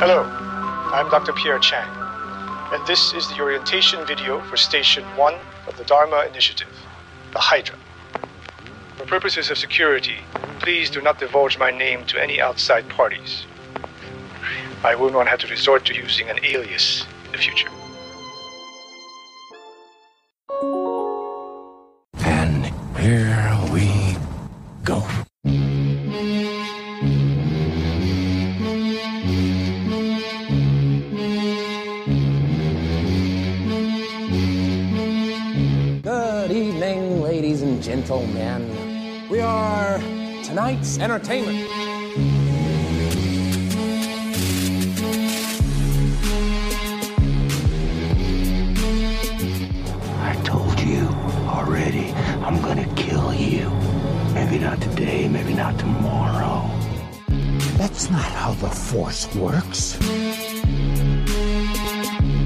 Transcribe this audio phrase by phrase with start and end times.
[0.00, 1.32] Hello, I'm Dr.
[1.32, 1.90] Pierre Chang,
[2.72, 5.34] and this is the orientation video for Station 1
[5.66, 6.68] of the Dharma Initiative,
[7.32, 7.74] the Hydra.
[8.96, 10.18] For purposes of security,
[10.60, 13.44] please do not divulge my name to any outside parties.
[14.84, 17.68] I will not have to resort to using an alias in the future.
[22.24, 24.16] And here we
[24.84, 25.04] go.
[40.78, 41.68] Tonight's entertainment.
[50.20, 51.08] I told you
[51.48, 52.12] already,
[52.44, 53.70] I'm gonna kill you.
[54.34, 56.70] Maybe not today, maybe not tomorrow.
[57.76, 59.96] That's not how the Force works.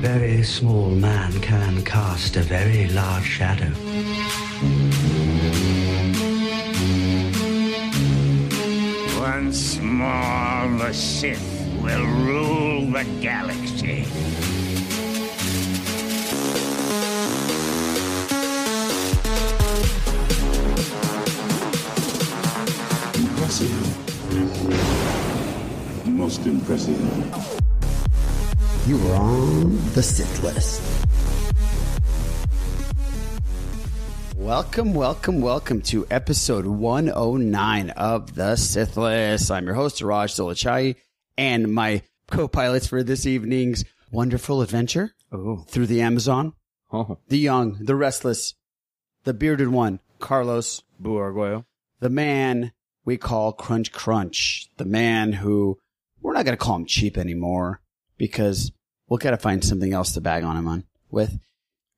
[0.01, 3.73] Very small man can cast a very large shadow.
[10.93, 11.41] The Sith
[11.81, 14.05] will rule the galaxy.
[23.19, 23.73] Impressive.
[26.09, 27.01] Most impressive.
[28.87, 30.92] You were on the Sith list.
[34.53, 39.51] Welcome, welcome, welcome to episode 109 of the Sith List.
[39.51, 40.97] I'm your host, Raj Dolachai,
[41.39, 45.65] and my co-pilots for this evening's wonderful adventure oh.
[45.69, 46.53] through the Amazon.
[46.93, 47.17] Oh.
[47.29, 48.53] The young, the restless,
[49.25, 50.83] the bearded one, Carlos.
[51.01, 51.65] Boo
[52.01, 52.73] The man
[53.07, 54.69] we call Crunch Crunch.
[54.77, 55.79] The man who,
[56.21, 57.81] we're not going to call him cheap anymore
[58.19, 58.71] because
[59.09, 61.39] we'll got to find something else to bag on him on with.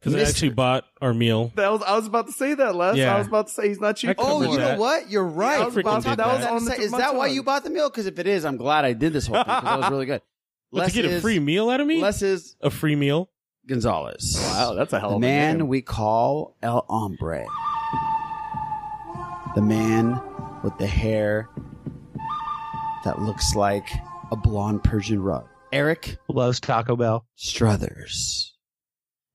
[0.04, 0.28] Because I Mr.
[0.28, 1.50] actually bought our meal.
[1.54, 2.96] That was I was about to say that, Les.
[2.96, 3.14] Yeah.
[3.14, 4.10] I was about to say he's not cheap.
[4.10, 4.78] I Oh, covered you know that.
[4.78, 5.08] what?
[5.10, 5.60] You're right.
[5.60, 6.50] I was about to- did that was that.
[6.52, 7.34] on the Is tip of my that why tongue.
[7.36, 7.88] you bought the meal?
[7.88, 10.06] Because if it is, I'm glad I did this whole thing because that was really
[10.06, 10.20] good.
[10.70, 12.00] What, to get a is- free meal out of me?
[12.02, 13.30] Les is a free meal?
[13.66, 14.36] Gonzalez.
[14.52, 15.68] Wow, that's a hell the of a man name.
[15.68, 17.46] we call El Hombre.
[19.54, 20.20] The man
[20.62, 21.48] with the hair
[23.04, 23.86] that looks like
[24.32, 25.46] a blonde Persian rug.
[25.72, 27.24] Eric Loves Taco Bell.
[27.36, 28.52] Strothers.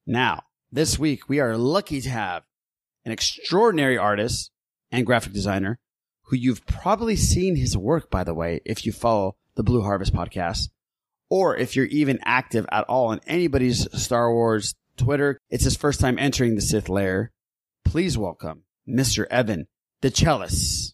[0.05, 2.43] Now, this week we are lucky to have
[3.05, 4.51] an extraordinary artist
[4.91, 5.79] and graphic designer
[6.23, 10.13] who you've probably seen his work, by the way, if you follow the Blue Harvest
[10.13, 10.69] podcast,
[11.29, 15.39] or if you're even active at all on anybody's Star Wars Twitter.
[15.49, 17.31] It's his first time entering the Sith lair.
[17.85, 19.25] Please welcome Mr.
[19.31, 19.67] Evan
[20.01, 20.93] DeChellis.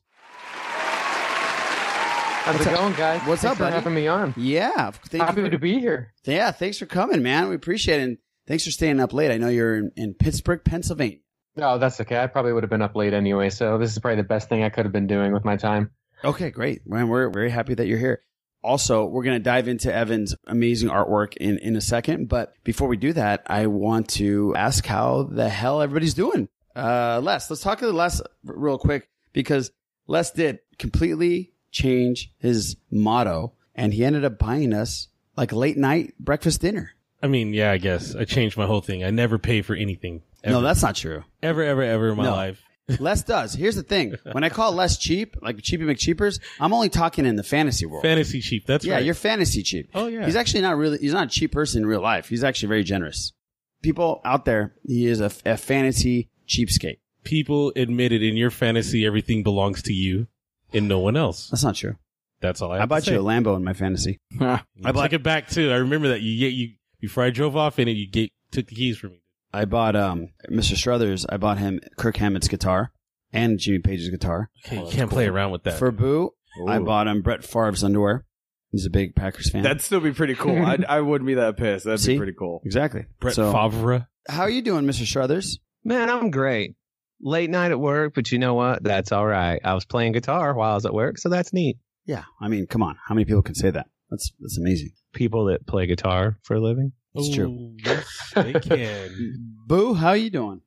[2.46, 3.22] How's it going, guys?
[3.28, 3.74] What's Thanks up, for buddy?
[3.76, 4.34] having me on.
[4.38, 4.92] Yeah.
[4.92, 6.14] Thank Happy you for- to be here.
[6.26, 7.50] Yeah, thanks for coming, man.
[7.50, 8.04] We appreciate it.
[8.04, 9.32] And thanks for staying up late.
[9.32, 11.18] I know you're in, in Pittsburgh, Pennsylvania.
[11.56, 12.18] No, that's okay.
[12.18, 14.64] I probably would have been up late anyway, so this is probably the best thing
[14.64, 15.92] I could have been doing with my time.
[16.24, 16.86] Okay, great.
[16.86, 18.22] Man, we're very happy that you're here.
[18.62, 22.28] Also, we're going to dive into Evan's amazing artwork in, in a second.
[22.28, 26.50] But before we do that, I want to ask how the hell everybody's doing.
[26.76, 29.72] Uh, Les, let's talk to Les real quick because
[30.08, 36.16] Les did completely change his motto and he ended up buying us like late night
[36.20, 36.95] breakfast dinner.
[37.26, 38.16] I mean, yeah, I guess.
[38.16, 39.04] I changed my whole thing.
[39.04, 40.22] I never pay for anything.
[40.44, 40.54] Ever.
[40.54, 41.24] No, that's not true.
[41.42, 42.32] ever, ever, ever in my No.
[42.32, 42.62] life.
[43.00, 43.56] Les does.
[43.56, 44.14] Here's the thing.
[44.32, 48.04] When I call Les cheap, like Cheapy McCheapers, I'm only talking in the fantasy world.
[48.04, 48.68] Fantasy cheap.
[48.68, 49.04] That's yeah, right.
[49.04, 49.90] you're fantasy cheap.
[49.96, 50.24] Oh, yeah.
[50.26, 52.30] He's actually not really, he's not a cheap person in real life.
[52.30, 53.34] He's actually very generous.
[53.82, 57.00] People out there, he is a, a fantasy cheapskate.
[57.24, 60.28] People admitted in your fantasy everything belongs to you
[60.72, 61.50] and no one else.
[61.50, 61.96] That's not true.
[62.40, 63.14] That's all I I, bought to say.
[63.14, 64.20] you a Lambo in my fantasy.
[64.40, 65.72] I bought- took it back too.
[65.72, 66.74] I remember that you get you
[67.06, 67.92] before I drove off in it.
[67.98, 69.22] You get took the keys from me.
[69.54, 70.76] I bought, um, Mr.
[70.76, 72.92] Strothers, I bought him Kirk Hammett's guitar
[73.32, 74.50] and Jimmy Page's guitar.
[74.66, 75.80] Okay, you can't play around with that.
[75.80, 76.32] For Boo,
[76.68, 78.26] I bought him Brett Favre's underwear.
[78.72, 79.64] He's a big Packers fan.
[79.64, 80.58] That'd still be pretty cool.
[80.66, 81.86] I, I wouldn't be that pissed.
[81.86, 82.14] That'd See?
[82.14, 82.62] be pretty cool.
[82.66, 83.06] exactly.
[83.22, 84.08] Brett So, Favre.
[84.28, 85.06] How are you doing, Mr.
[85.06, 85.60] Strothers?
[85.86, 86.76] Man, I'm great.
[87.22, 88.84] Late night at work, but you know what?
[88.84, 89.62] That's all right.
[89.64, 91.78] I was playing guitar while I was at work, so that's neat.
[92.06, 92.24] Yeah.
[92.42, 92.98] I mean, come on.
[93.08, 93.88] How many people can say that?
[94.10, 94.90] That's, that's amazing.
[95.16, 96.92] People that play guitar for a living.
[97.16, 97.48] It's true.
[97.48, 99.56] Ooh, Yes, they can.
[99.66, 100.62] Boo, how you doing?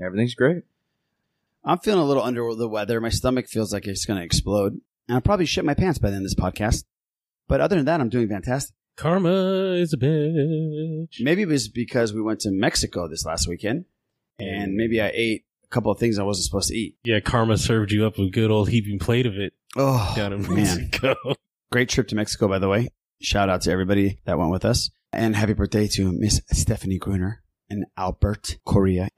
[0.00, 0.62] Everything's great.
[1.64, 3.00] I'm feeling a little under the weather.
[3.00, 4.72] My stomach feels like it's going to explode.
[5.08, 6.84] And I'll probably shit my pants by the end of this podcast.
[7.48, 8.74] But other than that, I'm doing fantastic.
[8.96, 11.20] Karma is a bitch.
[11.20, 13.84] Maybe it was because we went to Mexico this last weekend.
[14.38, 14.76] And mm.
[14.76, 16.96] maybe I ate a couple of things I wasn't supposed to eat.
[17.04, 20.42] Yeah, Karma served you up a good old heaping plate of it Oh, down in
[20.42, 20.54] man.
[20.54, 21.14] Mexico.
[21.72, 22.88] Great trip to Mexico, by the way.
[23.22, 24.90] Shout out to everybody that went with us.
[25.12, 29.08] And happy birthday to Miss Stephanie Gruner and Albert Korea.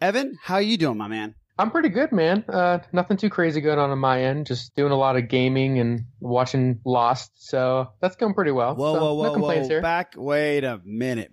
[0.00, 1.36] Evan, how are you doing, my man?
[1.56, 2.44] I'm pretty good, man.
[2.48, 4.46] Uh, nothing too crazy going on on my end.
[4.46, 7.30] Just doing a lot of gaming and watching Lost.
[7.36, 8.74] So that's going pretty well.
[8.74, 9.74] Whoa, So, whoa, whoa, no complaints whoa.
[9.74, 9.82] here.
[9.82, 11.30] Back, wait a minute.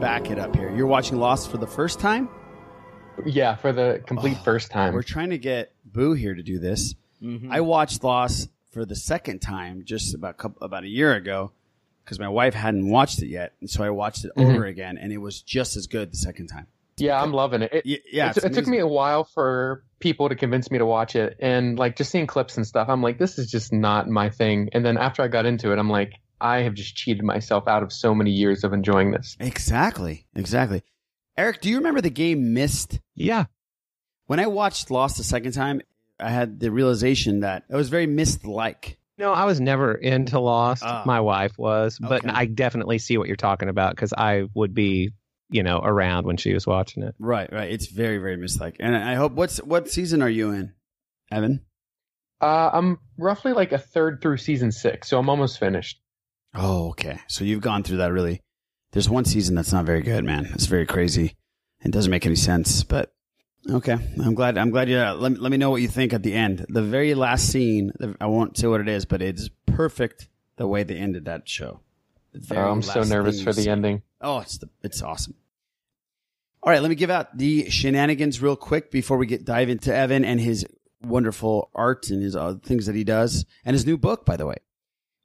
[0.00, 0.74] Back it up here.
[0.74, 2.30] You're watching Lost for the first time?
[3.26, 4.94] Yeah, for the complete first time.
[4.94, 6.94] We're trying to get Boo here to do this.
[7.22, 7.52] Mm-hmm.
[7.52, 11.52] I watched Lost for the second time just about a couple, about a year ago
[12.04, 14.54] because my wife hadn't watched it yet, and so I watched it Mhm.
[14.54, 16.66] over again, and it was just as good the second time.
[16.96, 17.70] Yeah, I'm loving it.
[17.72, 20.86] It, yeah, it, it's it took me a while for people to convince me to
[20.86, 24.08] watch it, and like just seeing clips and stuff, I'm like, this is just not
[24.08, 24.68] my thing.
[24.72, 27.82] And then after I got into it, I'm like, I have just cheated myself out
[27.82, 29.36] of so many years of enjoying this.
[29.40, 30.82] Exactly, exactly.
[31.36, 32.98] Eric, do you remember the game Myst?
[33.14, 33.44] Yeah.
[34.26, 35.80] When I watched Lost the second time,
[36.20, 38.98] I had the realization that it was very Myst-like.
[39.18, 40.82] No, I was never into Lost.
[40.84, 41.02] Ah.
[41.04, 42.30] My wife was, but Okay.
[42.34, 45.10] I definitely see what you're talking about because I would be,
[45.50, 47.14] you know, around when she was watching it.
[47.18, 47.70] Right, right.
[47.70, 48.76] It's very, very Myst-like.
[48.80, 50.72] And I hope what's what season are you in,
[51.30, 51.60] Evan?
[52.40, 56.00] Uh, I'm roughly like a third through season six, so I'm almost finished.
[56.54, 57.18] Oh, okay.
[57.28, 58.40] So you've gone through that really.
[58.92, 60.46] There's one season that's not very good, man.
[60.54, 61.36] It's very crazy.
[61.84, 63.12] It doesn't make any sense, but
[63.68, 63.96] okay.
[64.22, 64.56] I'm glad.
[64.58, 64.98] I'm glad you.
[64.98, 66.66] let me let me know what you think at the end.
[66.68, 67.92] The very last scene.
[67.98, 71.48] the- I won't say what it is, but it's perfect the way they ended that
[71.48, 71.80] show.
[72.52, 74.02] Oh, I'm so nervous for the ending.
[74.20, 75.34] Oh, it's the, it's awesome.
[76.62, 79.94] All right, let me give out the shenanigans real quick before we get dive into
[79.94, 80.66] Evan and his
[81.02, 84.46] wonderful art and his uh, things that he does and his new book, by the
[84.46, 84.56] way.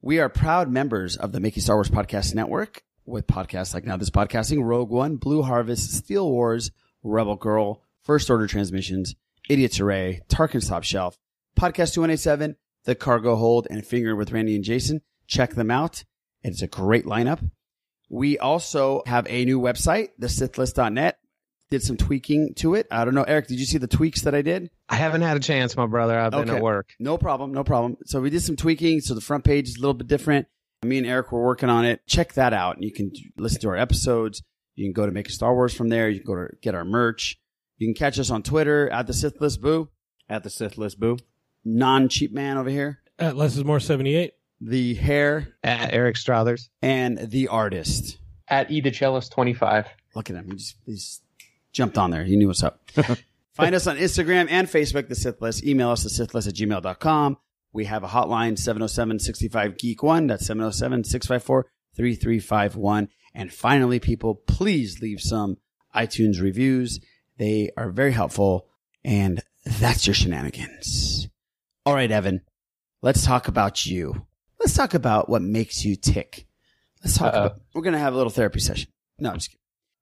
[0.02, 3.98] We are proud members of the Making Star Wars Podcast Network with podcasts like Now
[3.98, 6.72] This Podcasting, Rogue One, Blue Harvest, Steele Wars,
[7.04, 9.16] Rebel Girl, First Order Transmissions,
[9.50, 11.18] Idiots Array, Tarkin's Top Shelf,
[11.60, 12.56] Podcast 2187,
[12.86, 15.02] The Cargo Hold, and Finger with Randy and Jason.
[15.28, 16.04] Check them out.
[16.44, 17.50] It's a great lineup.
[18.10, 21.18] We also have a new website, thesithlist.net.
[21.72, 22.86] Did some tweaking to it.
[22.92, 24.70] I don't know, Eric, did you see the tweaks that I did?
[24.88, 26.18] I haven't had a chance, my brother.
[26.18, 26.58] I've been Okay.
[26.58, 26.90] at work.
[27.00, 27.98] No problem, no problem.
[28.06, 29.02] So we did some tweaking.
[29.02, 30.46] So the front page is a little bit different.
[30.84, 32.02] Me and Eric were working on it.
[32.06, 32.76] Check that out.
[32.76, 34.44] And you can listen to our episodes.
[34.76, 36.08] You can go to Making Star Wars from there.
[36.08, 37.40] You can go to get our merch.
[37.78, 39.90] You can catch us on Twitter at the Sith List Boo.
[40.30, 41.18] At the Sith List Boo.
[41.64, 43.00] Non cheap man over here.
[43.20, 44.34] At Less is More 78.
[44.62, 45.56] The hair.
[45.64, 46.70] At Eric Strothers.
[46.82, 48.18] And the artist.
[48.48, 49.88] At Edichellis 25.
[50.16, 50.46] Look at him.
[50.50, 51.24] He just, he just
[51.72, 52.24] jumped on there.
[52.24, 52.82] He knew what's up.
[53.54, 55.64] Find us on Instagram and Facebook, The Sith List.
[55.64, 57.38] Email us, the Sith List at gmail.com.
[57.72, 60.28] We have a hotline, 707-65-GEEK1.
[60.28, 60.48] That's
[61.98, 63.08] 707-654-3351.
[63.34, 65.58] And finally, people, please leave some
[65.96, 67.00] iTunes reviews.
[67.38, 68.68] They are very helpful.
[69.04, 69.42] And
[69.80, 71.28] that's your shenanigans.
[71.86, 72.42] All right, Evan,
[73.02, 74.26] let's talk about you.
[74.60, 76.48] Let's talk about what makes you tick.
[77.04, 77.46] Let's talk Uh-oh.
[77.46, 78.90] about, we're going to have a little therapy session.
[79.20, 79.60] No, I'm just kidding.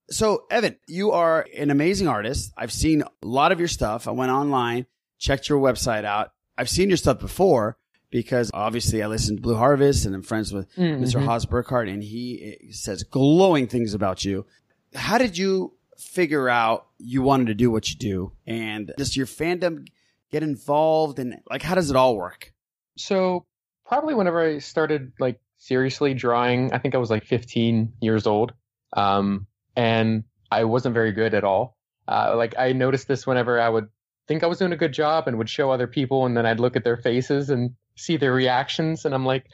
[0.09, 2.53] So, Evan, you are an amazing artist.
[2.57, 4.07] I've seen a lot of your stuff.
[4.07, 4.85] I went online,
[5.17, 6.31] checked your website out.
[6.57, 7.77] I've seen your stuff before
[8.11, 10.99] because obviously I listened to Blue Harvest and I'm friends with Mhm.
[11.01, 11.23] Mr.
[11.23, 14.45] Haas Burkhardt and he eh, says glowing things about you.
[14.93, 19.25] How did you figure out you wanted to do what you do and does your
[19.25, 19.87] fandom
[20.31, 22.53] get involved and like how does it all work?
[22.97, 23.45] So
[23.85, 28.53] probably whenever I started like seriously drawing, I think I was like 15 years old.
[28.93, 31.77] Um, and I wasn't very good at all.
[32.07, 33.87] Uh, like I noticed this whenever I would
[34.27, 36.59] think I was doing a good job and would show other people and then I'd
[36.59, 39.45] look at their faces and see their reactions and I'm like,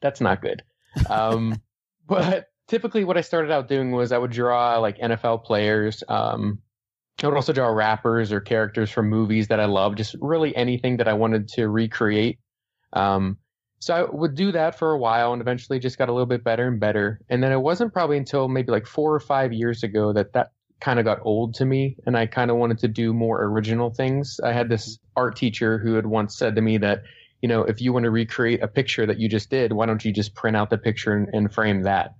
[0.00, 0.62] that's not good.
[1.08, 1.60] Um,
[2.06, 6.02] but typically what I started out doing was I would draw like NFL players.
[6.08, 6.58] Um,
[7.22, 10.96] I would also draw rappers or characters from movies that I love, just really anything
[10.96, 12.38] that I wanted to recreate.
[12.92, 13.38] Um,
[13.78, 16.44] so I would do that for a while and eventually just got a little bit
[16.44, 17.20] better and better.
[17.28, 20.52] And then it wasn't probably until maybe like four or five years ago that that
[20.80, 23.90] kind of got old to me and I kind of wanted to do more original
[23.90, 24.40] things.
[24.42, 27.02] I had this art teacher who had once said to me that,
[27.40, 30.04] you know, if you want to recreate a picture that you just did, why don't
[30.04, 32.14] you just print out the picture and, and frame that?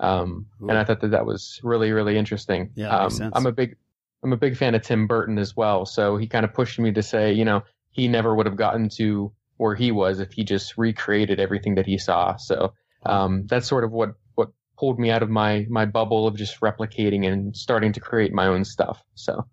[0.00, 2.70] Um, and I thought that that was really, really interesting.
[2.74, 3.30] Yeah, um.
[3.32, 3.76] I'm a big,
[4.22, 5.86] I'm a big fan of Tim Burton as well.
[5.86, 8.88] So he kind of pushed me to say, you know, he never would have gotten
[8.96, 12.36] to where he was if he just recreated everything that he saw.
[12.36, 12.74] So
[13.04, 16.60] um, that's sort of what what pulled me out of my my bubble of just
[16.60, 19.02] replicating and starting to create my own stuff.
[19.14, 19.46] So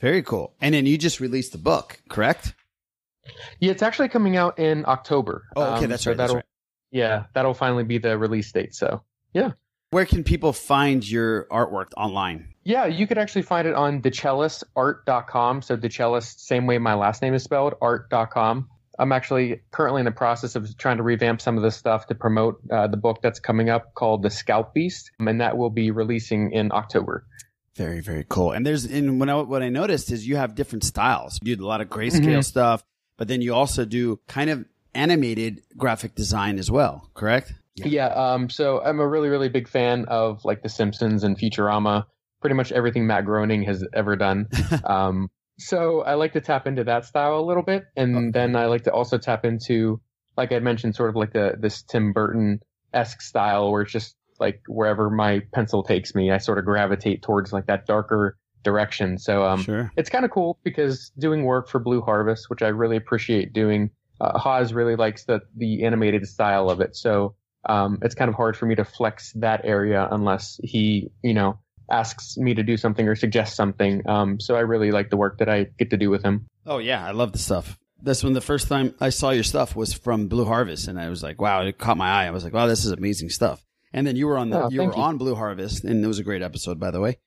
[0.00, 0.54] Very cool.
[0.60, 2.54] And then you just released the book, correct?
[3.58, 5.44] yeah, it's actually coming out in October.
[5.56, 6.44] Oh, okay, Um, that's so right, that's that'll- right.
[6.92, 8.72] Yeah, that'll finally be the release date.
[8.74, 9.02] So
[9.32, 9.52] yeah.
[9.94, 12.48] Where can people find your artwork online?
[12.64, 15.62] Yeah, you could actually find it on dechellisart.com.
[15.62, 18.68] So dechellis, same way my last name is spelled, art.com.
[18.98, 22.16] I'm actually currently in the process of trying to revamp some of this stuff to
[22.16, 25.92] promote uh, the book that's coming up called The Scalp Beast, and that will be
[25.92, 27.24] releasing in October.
[27.76, 28.50] Very, very cool.
[28.50, 31.38] And there's, and when I, what I noticed is you have different styles.
[31.40, 32.44] You do a lot of grayscale Mhm.
[32.44, 32.82] stuff,
[33.16, 37.52] but then you also do kind of animated graphic design as well, correct?
[37.76, 38.06] Yeah.
[38.06, 42.04] um, so I'm a really, really big fan of like The Simpsons and Futurama,
[42.40, 44.46] pretty much everything Matt Groening has ever done.
[44.84, 45.28] um,
[45.58, 48.84] so I like to tap into that style a little bit, and then I like
[48.84, 50.00] to also tap into,
[50.36, 52.60] like I mentioned, sort of like the this Tim Burton
[52.92, 57.22] esque style, where it's just like wherever my pencil takes me, I sort of gravitate
[57.22, 59.16] towards like that darker direction.
[59.18, 59.92] So um, Sure.
[59.96, 63.90] it's kind of cool because doing work for Blue Harvest, which I really appreciate doing,
[64.20, 66.96] uh, Haas really likes the the animated style of it.
[66.96, 71.34] So um, it's kind of hard for me to flex that area unless he, you
[71.34, 71.58] know,
[71.90, 74.02] asks me to do something or suggests something.
[74.08, 76.46] Um, so I really like the work that I get to do with him.
[76.66, 77.78] Oh yeah, I love the stuff.
[78.02, 81.08] That's when the first time I saw your stuff was from Blue Harvest, and I
[81.08, 82.26] was like, wow, it caught my eye.
[82.26, 83.64] I was like, wow, this is amazing stuff.
[83.94, 85.00] And then you were on the Oh, you were you.
[85.02, 87.18] on Blue Harvest, and it was a great episode, by the way.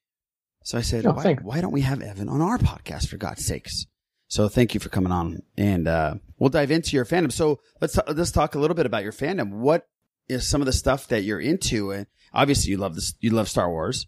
[0.64, 3.46] So I said, Oh, why, why don't we have Evan on our podcast for God's
[3.46, 3.86] sakes?
[4.28, 7.32] So thank you for coming on, and uh, we'll dive into your fandom.
[7.32, 9.52] So let's let's talk a little bit about your fandom.
[9.52, 9.88] What
[10.30, 11.92] is some of the stuff that you're into?
[11.92, 13.14] And obviously, you love this.
[13.20, 14.08] You love Star Wars.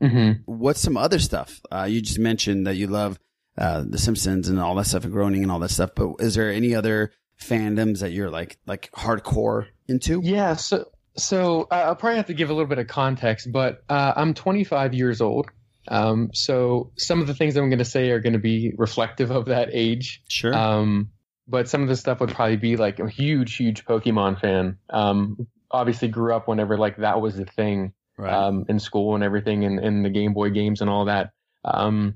[0.00, 0.42] Mm-hmm.
[0.44, 1.60] What's some other stuff?
[1.70, 3.18] Uh, you just mentioned that you love
[3.56, 5.90] uh, The Simpsons and all that stuff, and Groening and all that stuff.
[5.94, 10.20] But is there any other fandoms that you're like like hardcore into?
[10.22, 10.56] Yeah.
[10.56, 14.12] So so uh, I'll probably have to give a little bit of context, but uh,
[14.16, 15.46] I'm 25 years old.
[15.86, 18.72] Um, so some of the things that I'm going to say are going to be
[18.76, 20.22] reflective of that age.
[20.28, 20.54] Sure.
[20.54, 21.10] Um,
[21.46, 24.78] but some of the stuff would probably be like a huge, huge Pokemon fan.
[24.90, 27.92] Um, obviously grew up whenever like that was the thing.
[28.16, 28.32] Right.
[28.32, 31.32] um, in school and everything and, and the Game Boy games and all that.
[31.64, 32.14] Um,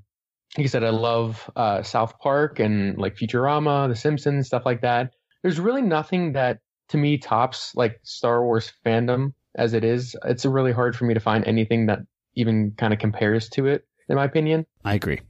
[0.57, 4.83] like I said, I love uh, South Park and like Futurama, The Simpsons, stuff like
[4.83, 5.13] that.
[5.43, 10.17] There's really nothing that to me tops like Star Wars fandom as it is.
[10.25, 12.01] It's really hard for me to find anything that
[12.35, 14.67] even kind of compares to it, in my opinion.
[14.85, 15.21] I agree.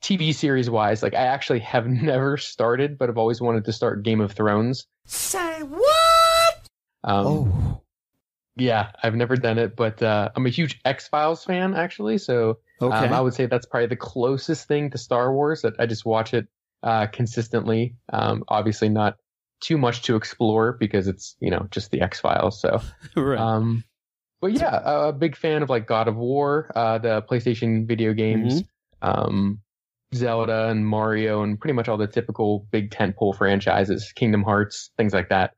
[0.00, 3.72] Like TV series wise, like I actually have never started, but I've always wanted to
[3.72, 4.86] start Game of Thrones.
[5.06, 6.68] Say what?
[7.04, 7.82] Um, oh.
[8.56, 12.18] Yeah, I've never done it, but uh, I'm a huge X Files fan, actually.
[12.18, 12.96] So Okay.
[13.06, 16.04] um, I would say that's probably the closest thing to Star Wars that I just
[16.04, 16.48] watch it
[16.82, 17.94] uh, consistently.
[18.12, 19.16] Um, obviously, not
[19.60, 22.60] too much to explore because it's you know just the X Files.
[22.60, 22.80] So,
[23.16, 23.38] right.
[23.38, 23.84] um,
[24.40, 28.12] but yeah, a, a big fan of like God of War, uh, the PlayStation video
[28.12, 28.62] games,
[29.02, 29.60] um,
[30.14, 35.12] Zelda and Mario, and pretty much all the typical big tentpole franchises, Kingdom Hearts, things
[35.12, 35.54] like that.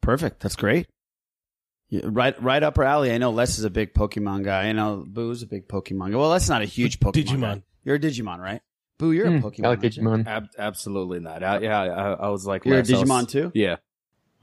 [0.00, 0.40] Perfect.
[0.40, 0.86] That's great.
[1.88, 3.12] Yeah, right, right up our alley.
[3.12, 4.68] I know Les is a big Pokemon guy.
[4.68, 6.16] I know Boo's a big Pokemon guy.
[6.16, 7.12] Well, Les not a huge Pokemon.
[7.24, 7.40] Digimon.
[7.56, 7.62] guy.
[7.84, 8.62] You're a Digimon, right?
[8.98, 9.64] Boo, you're a Hmm, Pokemon.
[9.64, 9.80] I like?
[9.80, 10.26] Digimon.
[10.26, 11.42] Ab- absolutely not.
[11.42, 13.50] I, yeah, I, I was like, You're a Les, I was- Digimon too?
[13.54, 13.76] Yeah,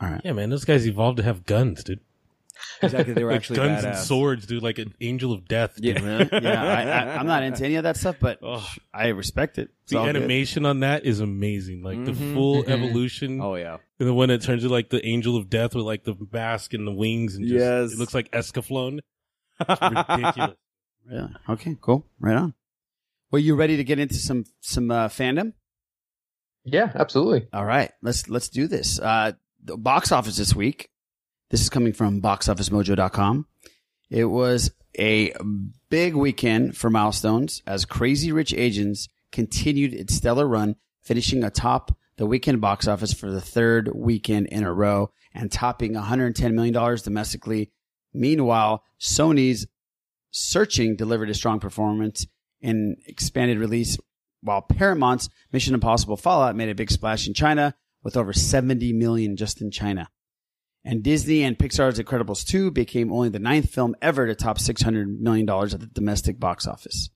[0.01, 0.21] All right.
[0.23, 2.01] Yeah, man, those guys evolved to have guns, dude.
[2.81, 3.13] Exactly.
[3.13, 5.75] They were Like actually guns and swords, dude, like an angel of death.
[5.79, 5.99] Dude.
[5.99, 6.27] Yeah.
[6.31, 8.65] Yeah, I, I, I'm not into any of that stuff, but Oh.
[8.93, 9.69] I respect it.
[9.83, 10.15] It's The all good.
[10.15, 11.83] animation on that is amazing.
[11.83, 12.33] Like the Mhm.
[12.33, 12.69] full Mhm.
[12.69, 13.41] evolution.
[13.41, 13.77] Oh yeah.
[13.99, 16.73] And then when it turns to like the angel of death with like the mask
[16.73, 17.93] and the wings and just, Yes.
[17.93, 18.99] it looks like Escaflowne.
[19.61, 20.55] It's ridiculous.
[21.09, 21.29] Really?
[21.49, 22.05] Okay, cool.
[22.19, 22.53] Right on.
[23.31, 25.53] Well, you ready to get into some some uh, fandom?
[26.65, 27.47] Yeah, absolutely.
[27.51, 28.99] All right, let's let's do this.
[28.99, 29.31] Uh,
[29.63, 30.89] the box office this week.
[31.49, 33.47] This is coming from boxofficemojo.com.
[34.11, 35.33] It was a
[35.89, 42.27] big weekend for milestones as Crazy Rich Asians continued its stellar run, finishing atop the
[42.27, 47.01] weekend box office for the third weekend in a row and topping 110 million dollars
[47.01, 47.71] domestically.
[48.13, 49.65] Meanwhile, Sony's
[50.31, 52.27] Searching delivered a strong performance
[52.61, 53.97] and expanded release,
[54.41, 59.35] while Paramount's Mission Impossible Fallout made a big splash in China with over 70 million
[59.35, 60.07] just in China.
[60.85, 65.19] And Disney and Pixar's Incredibles 2 became only the ninth film ever to top $600
[65.19, 67.09] million at the domestic box office.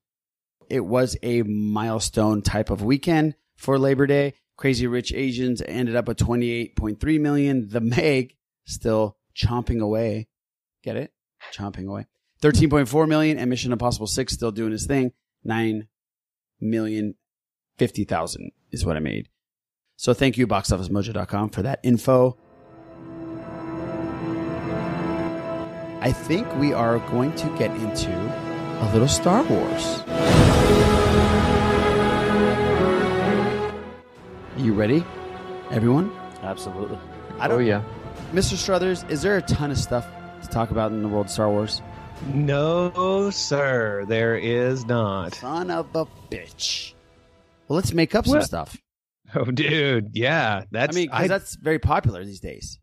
[0.70, 4.34] It was a milestone type of weekend for Labor Day.
[4.58, 7.70] Crazy Rich Asians ended up with 28.3 million.
[7.70, 10.28] The Meg still chomping away.
[10.84, 11.14] Get it?
[11.54, 12.06] Chomping away.
[12.42, 15.12] 13.4 million and Mission Impossible 6 still doing his thing.
[15.44, 15.88] 9
[16.60, 17.16] million
[17.78, 19.30] 50,000 is what I made.
[19.96, 22.38] So thank you boxofficemojo.com for that info.
[26.06, 30.04] I think we are going to get into a little Star Wars.
[34.58, 35.04] You ready,
[35.72, 36.12] everyone?
[36.42, 36.98] Absolutely.
[37.40, 37.82] I don't, Oh yeah.
[38.34, 38.56] Mr.
[38.56, 40.06] Strothers, is there a ton of stuff
[40.42, 41.82] to talk about in the world of Star Wars?
[42.34, 45.36] No, sir, there is not.
[45.36, 46.94] Son of a bitch.
[47.68, 48.78] Well, let's make up some Well- stuff.
[49.36, 52.78] Oh, dude, yeah, that's I mean, 'cause I, that's very popular these days.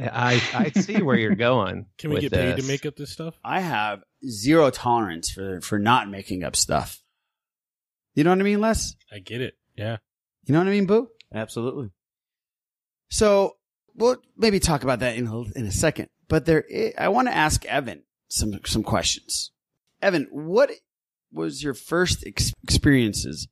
[0.00, 1.86] I I see where you're going.
[1.98, 3.38] Can we with get paid to make up this stuff?
[3.44, 7.02] I have zero tolerance for for not making up stuff.
[8.14, 8.94] You know what I mean, Les?
[9.12, 9.54] I get it.
[9.76, 9.98] Yeah.
[10.44, 11.08] You know what I mean, Boo?
[11.34, 11.90] Absolutely.
[13.10, 13.56] So
[13.94, 16.08] we'll maybe talk about that in a, in a second.
[16.28, 19.52] But there, i- I want to ask Evan some some questions.
[20.02, 20.70] Evan, what
[21.32, 23.48] was your first ex- experiences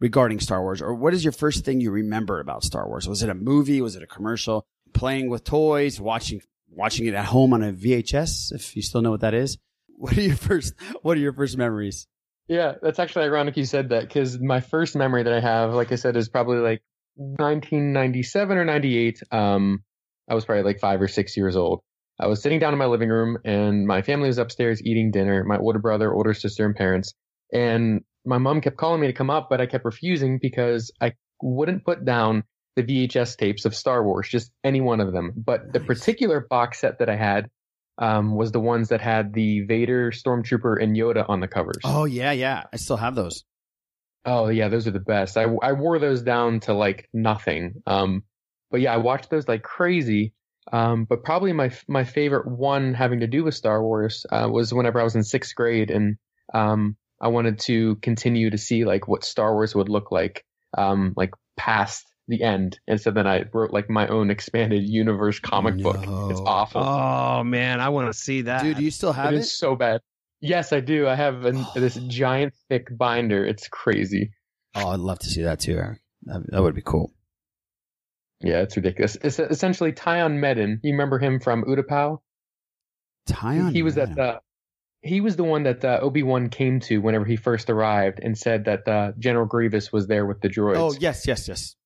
[0.00, 3.08] regarding Star Wars, or what is your first thing you remember about Star Wars?
[3.08, 3.80] Was it a movie?
[3.80, 4.66] Was it a commercial?
[4.98, 6.00] Playing with toys?
[6.00, 8.52] Watching watching it at home on a VHS?
[8.52, 9.56] If you still know what that is.
[9.86, 12.06] What are your first What are your first memories?
[12.48, 15.92] Yeah, that's actually ironic you said that because my first memory that I have, like
[15.92, 16.82] I said, is probably like
[17.14, 19.22] 1997 or 98.
[19.30, 19.84] Um,
[20.28, 21.80] I was probably like five or six years old.
[22.18, 25.44] I was sitting down in my living room and my family was upstairs eating dinner.
[25.44, 27.14] My older brother, older sister, and parents.
[27.52, 31.12] And my mom kept calling me to come up, but I kept refusing because I
[31.40, 32.42] wouldn't put down
[32.78, 35.32] the VHS tapes of Star Wars, just any one of them.
[35.36, 37.50] But the particular box set that I had
[37.98, 41.78] um, was the ones that had the Vader, Stormtrooper, and Yoda on the covers.
[41.82, 42.64] Oh yeah, yeah.
[42.72, 43.42] I still have those.
[44.24, 45.36] Oh yeah, those are the best.
[45.36, 47.82] I I wore those down to like nothing.
[47.86, 48.22] Um,
[48.70, 50.34] but yeah, I watched those like crazy.
[50.72, 54.72] Um, but probably my my favorite one having to do with Star Wars uh, was
[54.72, 56.16] whenever I was in sixth grade, and
[56.54, 60.44] um, I wanted to continue to see like what Star Wars would look like,
[60.76, 62.78] um, like past the end.
[62.86, 65.96] And so then I wrote like my own expanded universe comic book.
[66.30, 66.82] It's awful.
[66.82, 69.40] Oh man, I want to see that, Dude, do you still have it it?
[69.40, 70.00] is so bad.
[70.40, 71.08] Yes, I do.
[71.08, 73.44] I have an, this giant thick binder.
[73.44, 74.30] It's crazy.
[74.74, 76.00] Oh, I'd love to see that too, Eric.
[76.22, 77.12] That, that would be cool.
[78.40, 79.16] Yeah, it's ridiculous.
[79.16, 80.78] It's essentially Tion Medon.
[80.84, 82.18] You remember him from Utapau?
[83.28, 83.74] Tion.
[83.74, 84.40] He was at the.
[85.00, 88.36] He was the one that uh, Obi Wan came to whenever he first arrived and
[88.36, 90.76] said that uh, General Grievous was there with the droids.
[90.76, 91.76] Oh yes, yes, yes.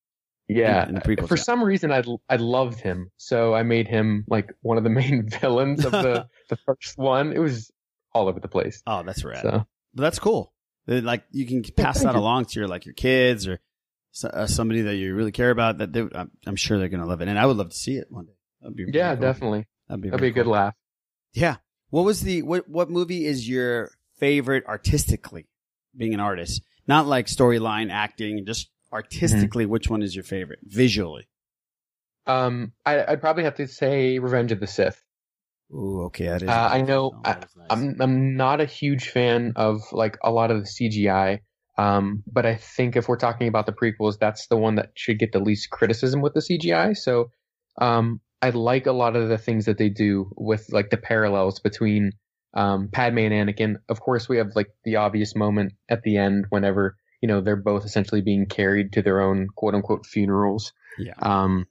[0.47, 0.87] Yeah.
[0.87, 1.41] in- in For yeah.
[1.43, 5.27] some reason, I I loved him, so I made him like one of the main
[5.29, 7.33] villains of the the first one.
[7.33, 7.71] It was
[8.13, 8.81] all over the place.
[8.85, 9.41] Oh, that's rad.
[9.41, 10.53] So But that's cool.
[10.87, 12.21] Like you can pass thank that you.
[12.21, 13.59] along to your like your kids or
[14.23, 15.77] uh, somebody that you really care about.
[15.79, 17.95] That they, I'm, I'm sure they're gonna love it, and I would love to see
[17.95, 18.33] it one day.
[18.61, 19.21] That'd be yeah, cool.
[19.21, 19.67] definitely.
[19.87, 20.75] That'd be That'd be a good laugh.
[21.33, 21.57] Yeah.
[21.89, 25.47] What was the what what movie is your favorite artistically?
[25.95, 29.23] Being an artist, not like storyline, acting, just Mm-hmm.
[29.23, 29.65] artistically.
[29.65, 31.27] Which one is your favorite visually?
[32.25, 35.03] Um, I, I'd probably have to say Revenge of the Sith.
[35.71, 36.49] Ooh, okay, that is.
[36.49, 37.37] Uh, I know I,
[37.69, 41.39] I'm I'm not a huge fan of like a lot of the CGI,
[41.77, 45.19] um, but I think if we're talking about the prequels, that's the one that should
[45.19, 46.95] get the least criticism with the CGI.
[46.95, 47.31] So,
[47.81, 51.59] um, I like a lot of the things that they do with like the parallels
[51.59, 52.11] between
[52.53, 53.77] um, Padme and Anakin.
[53.89, 57.55] Of course, we have like the obvious moment at the end whenever you know they're
[57.55, 60.73] both essentially being carried to their own quote unquote funerals.
[60.99, 61.13] Yeah.
[61.19, 61.67] Um,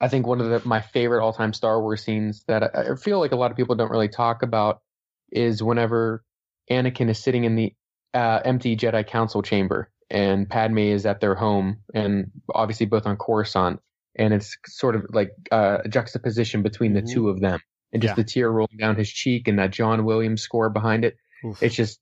[0.00, 2.96] I think one of the, my favorite all time Star Wars scenes that I, I
[2.96, 4.82] feel like a lot of people don't really talk about
[5.30, 6.24] is whenever
[6.68, 7.72] Anakin is sitting in the
[8.14, 13.16] uh, empty Jedi Council chamber and Padme is at their home and obviously both on
[13.16, 13.78] Coruscant.
[14.16, 17.60] And it's sort of like uh, a juxtaposition between the two of them
[17.92, 18.10] and just.
[18.18, 18.24] Yeah.
[18.24, 21.16] the tear rolling down his cheek and that John Williams score behind it.
[21.44, 21.62] Oof.
[21.62, 22.00] It's just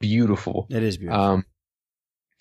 [0.00, 0.66] beautiful.
[0.68, 1.18] It is beautiful.
[1.18, 1.44] Um,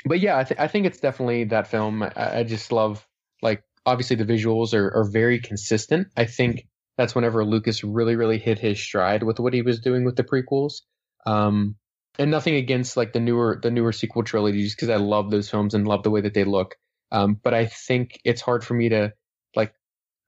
[0.06, 2.04] but yeah, I, th- I think it's definitely that film.
[2.04, 3.06] I, I just love
[3.42, 6.08] like obviously the visuals are, are very consistent.
[6.16, 10.06] I think that's whenever Lucas really really hit his stride with what he was doing
[10.06, 10.82] with the prequels.
[11.26, 11.76] Um,
[12.18, 15.74] and nothing against like the newer the newer sequel trilogies because I love those films
[15.74, 16.76] and love the way that they look.
[17.12, 19.14] Um, but I think it's hard for me to
[19.56, 19.74] like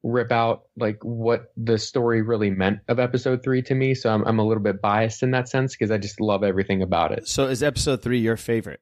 [0.03, 3.93] rip out like what the story really meant of episode three to me.
[3.93, 6.81] So I'm I'm a little bit biased in that sense because I just love everything
[6.81, 7.27] about it.
[7.27, 8.79] so is episode three your favorite?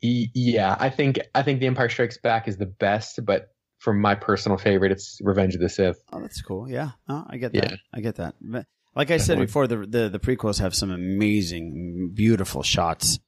[0.00, 4.14] Yeah, I think I think The Empire Strikes Back is the best, but for my
[4.14, 5.98] personal favorite, it's Revenge of the Sith.
[6.12, 6.68] Oh, that's cool.
[6.68, 7.70] Yeah, oh, I get that.
[7.70, 7.76] Yeah.
[7.92, 8.34] I get that.
[8.40, 13.18] But like I said before, the, the the prequels have some amazing, beautiful shots.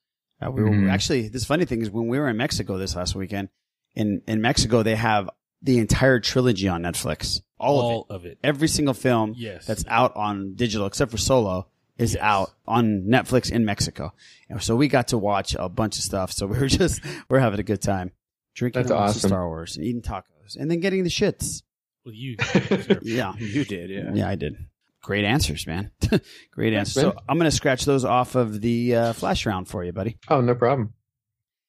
[0.45, 0.91] Uh, we were Mhm.
[0.91, 3.49] actually this funny thing is when we were in Mexico this last weekend.
[3.95, 5.29] In in Mexico, they have
[5.63, 7.41] the entire trilogy on Netflix.
[7.59, 8.33] All, All of, of it.
[8.33, 8.39] it.
[8.43, 9.67] Every single film Yes.
[9.67, 11.69] that's out on digital, except for Solo,
[12.01, 14.13] is out on Netflix in Mexico.
[14.49, 16.33] And so we got to watch a bunch of stuff.
[16.33, 18.13] So we were just we're having a good time,
[18.55, 19.29] drinking That's and watching awesome.
[19.29, 21.63] Star Wars and eating tacos, and then getting the shits.
[22.05, 22.37] Well, you.
[23.03, 24.11] Yeah, You did, yeah.
[24.15, 24.57] yeah, I did.
[25.03, 25.91] Great answers, man.
[26.51, 27.03] Great answers.
[27.03, 27.15] So.
[27.29, 30.17] I'm going to scratch those off of the uh, flash round for you, buddy.
[30.29, 30.95] Oh, no problem.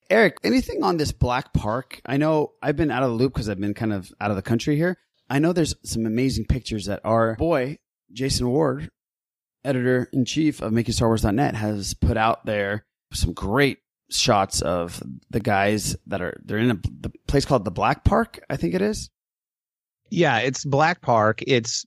[0.09, 2.01] Eric, anything on this Black Park?
[2.05, 4.35] I know I've been out of the loop because I've been kind of out of
[4.35, 4.97] the country here.
[5.29, 7.77] I know there's some amazing pictures that our boy,
[8.11, 8.89] Jason Ward,
[9.63, 12.85] editor in chief of MakingStarWars.net, has put out there.
[13.13, 17.71] Some great shots of the guys that are they're in a the place called the
[17.71, 19.09] Black Park, I think it is.
[20.09, 21.41] Yeah, it's Black Park.
[21.47, 21.85] It's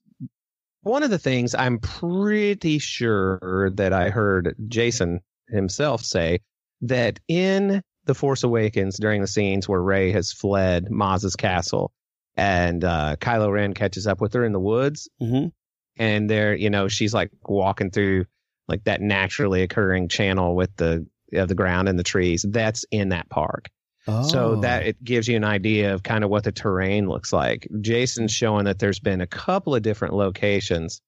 [0.82, 6.40] one of the things I'm pretty sure that I heard Jason himself say
[6.82, 11.90] that in The Force Awakens during the scenes where Rey has fled Maz's castle
[12.37, 15.08] and uh, Kylo Ren catches up with her in the woods.
[15.22, 15.48] Mm-hmm.
[15.96, 18.26] And there, you know, she's like walking through
[18.68, 22.44] like that naturally occurring channel with the of the ground and the trees.
[22.48, 23.68] That's in that park.
[24.07, 24.61] So Oh.
[24.61, 27.66] that it gives you an idea of kind of what the terrain looks like.
[27.80, 31.00] Jason's showing that there's been a couple of different locations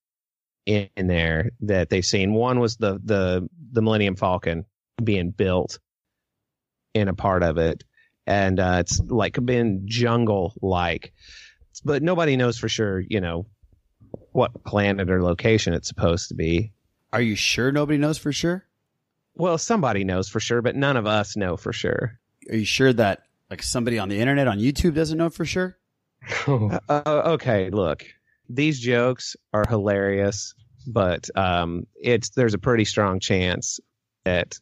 [0.65, 2.33] in, in there that they've seen.
[2.33, 4.65] One was the the the Millennium Falcon
[5.03, 5.77] being built
[6.95, 7.83] in a part of it,
[8.25, 11.13] and uh, it's like been jungle like,
[11.85, 12.99] but nobody knows for sure.
[12.99, 13.45] You know
[14.31, 16.71] what planet or location it's supposed to be.
[17.13, 18.65] Are you sure nobody knows for sure?
[19.35, 22.19] Well, somebody knows for sure, but none of us know for sure.
[22.49, 25.77] Are you sure that like somebody on the internet on YouTube doesn't know for sure?
[26.47, 27.01] Uh,
[27.33, 28.03] okay, look,
[28.49, 33.79] these jokes are hilarious, but um, it's there's a pretty strong chance
[34.25, 34.59] that.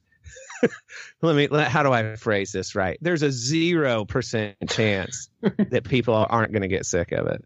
[1.22, 1.48] let me.
[1.48, 2.98] let- How do I phrase this right?
[3.02, 7.46] There's a zero percent chance that people aren't going to get sick of it.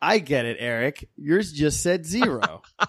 [0.00, 1.08] I get it, Eric.
[1.16, 2.62] Yours just said zero.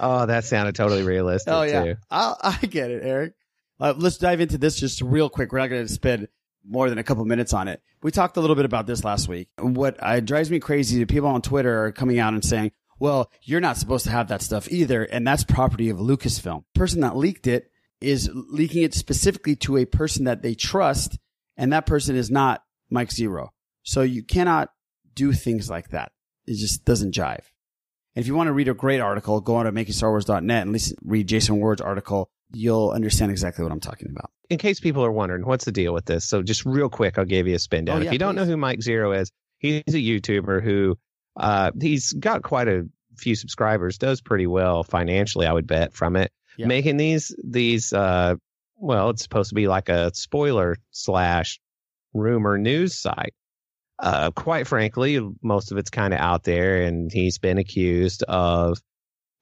[0.00, 1.96] Oh, that sounded totally realistic oh yeah, too.
[2.10, 3.34] I, I get it, Eric.
[3.78, 5.52] Uh, let's dive into this just real quick.
[5.52, 6.28] We're not going to spend
[6.66, 7.82] more than a couple minutes on it.
[8.02, 9.48] We talked a little bit about this last week.
[9.58, 13.30] What uh, drives me crazy, is people on Twitter are coming out and saying, "Well,
[13.42, 16.64] you're not supposed to have that stuff either," and that's property of Lucasfilm.
[16.74, 21.18] The person that leaked it is leaking it specifically to a person that they trust,
[21.58, 23.52] and that person is not Mike Zero.
[23.82, 24.70] So you cannot
[25.20, 26.12] do things like that.
[26.46, 27.44] It just doesn't jive.
[28.14, 30.96] And if you want to read a great article, go on to makingstarwars.net and listen,
[31.04, 32.28] read Jason Ward's article.
[32.52, 34.30] You'll understand exactly what I'm talking about.
[34.48, 37.24] in case people are wondering what's the deal with this, so just real quick, I'll
[37.24, 37.96] give you a spin down.
[37.96, 40.98] Oh, if yeah, you don't know who Mike Zero is, he's a YouTuber who
[41.36, 46.16] uh, he's got quite a few subscribers, does pretty well financially, I would bet, from
[46.16, 46.32] it.
[46.56, 46.66] Yeah.
[46.66, 48.34] Making these these uh,
[48.76, 51.60] well, it's supposed to be like a spoiler slash
[52.12, 53.34] rumor news site.
[54.00, 58.80] Uh, quite frankly, most of it's kind of out there, and he's been accused of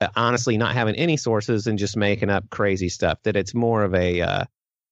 [0.01, 3.19] uh, honestly not having any sources and just making up crazy stuff.
[3.23, 4.45] That it's more of a uh,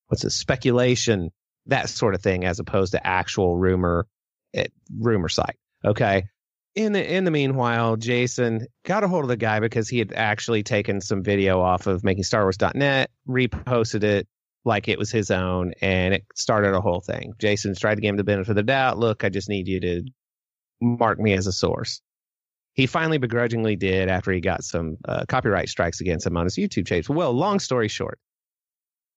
[0.07, 1.33] what's a speculation
[1.67, 4.07] that sort of thing as opposed to actual rumor
[4.55, 5.57] eh, rumor site.
[5.85, 6.27] Okay.
[6.77, 10.13] In the in the meanwhile, Jason got a hold of the guy because he had
[10.13, 14.29] actually taken some video off of makingstarwars.net, reposted it
[14.67, 17.33] like it was his own, and it started a whole thing.
[17.39, 18.99] Jason's tried to give him the benefit of the doubt.
[18.99, 20.03] Look, I just need you to
[20.83, 22.03] mark me as a source.
[22.75, 26.57] He finally begrudgingly did after he got some uh, copyright strikes against him on his
[26.57, 27.09] YouTube page.
[27.09, 28.19] Well, long story short,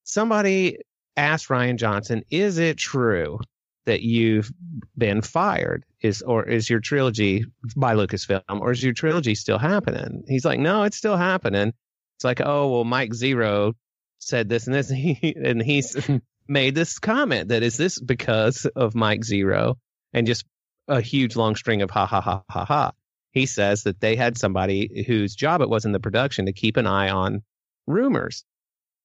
[0.03, 0.77] somebody
[1.17, 3.39] asked Rian Johnson, "Is it true
[3.85, 4.51] that you've
[4.97, 5.83] been fired?
[6.01, 7.43] Is or is your trilogy
[7.75, 11.73] by Lucasfilm, or is your trilogy still happening?" He's like, "No, it's still happening."
[12.17, 13.73] It's like, "Oh well, Mike Zero
[14.19, 15.97] said this and this, and, he, and he's
[16.47, 19.77] made this comment that is this because of Mike Zero,
[20.13, 20.45] and just
[20.87, 22.91] a huge long string of ha ha ha ha ha."
[23.31, 26.77] He says that they had somebody whose job it was in the production to keep
[26.77, 27.43] an eye on
[27.85, 28.43] rumors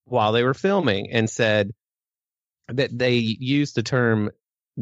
[0.07, 1.71] while they were filming and said
[2.69, 4.31] that they used the term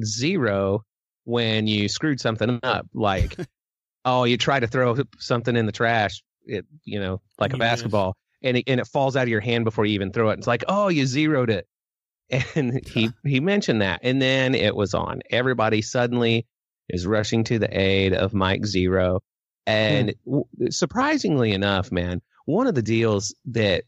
[0.02, 0.84] zero
[1.24, 3.36] when you screwed something up like
[4.04, 8.16] oh you try to throw something in the trash it you know like a basketball
[8.42, 10.46] and it, and it falls out of your hand before you even throw it it's
[10.46, 11.66] like oh you zeroed it
[12.54, 16.46] and he he mentioned that and then it was on everybody suddenly
[16.88, 19.22] is rushing to the aid of Mike Zero
[19.66, 20.30] and hmm.
[20.30, 23.84] w- surprisingly enough man one of the deals that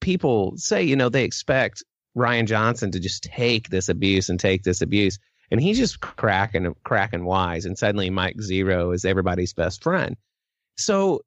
[0.00, 1.84] people say, you know, they expect
[2.16, 5.18] Rian Johnson to just take this abuse and take this abuse.
[5.50, 7.64] And he's just cracking, cracking wise.
[7.64, 10.16] And suddenly Mike Zero is everybody's best friend.
[10.76, 11.22] So,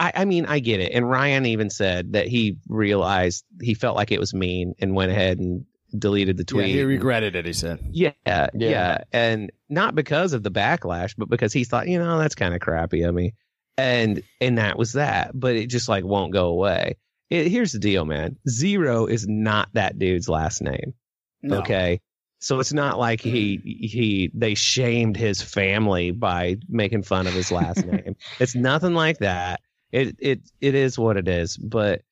[0.00, 0.92] I, I mean, I get it.
[0.92, 5.10] And Rian even said that he realized he felt like it was mean and went
[5.12, 5.64] ahead and
[5.98, 6.74] deleted the Yeah, tweet.
[6.74, 7.44] he regretted it.
[7.46, 8.98] He said, Yeah, yeah, Yeah.
[9.12, 12.60] and not because of the backlash, but because he thought, you know, that's kind of
[12.60, 13.34] crappy of me,
[13.76, 15.32] and and that was that.
[15.38, 16.96] But it just like won't go away.
[17.30, 18.36] It, here's the deal, man.
[18.48, 20.94] Zero is not that dude's last name.
[21.42, 21.58] No.
[21.58, 22.00] Okay,
[22.38, 27.52] so it's not like he he they shamed his family by making fun of his
[27.52, 28.16] last name.
[28.40, 29.60] It's nothing like that.
[29.94, 31.56] It it it is what it is.
[31.56, 32.02] But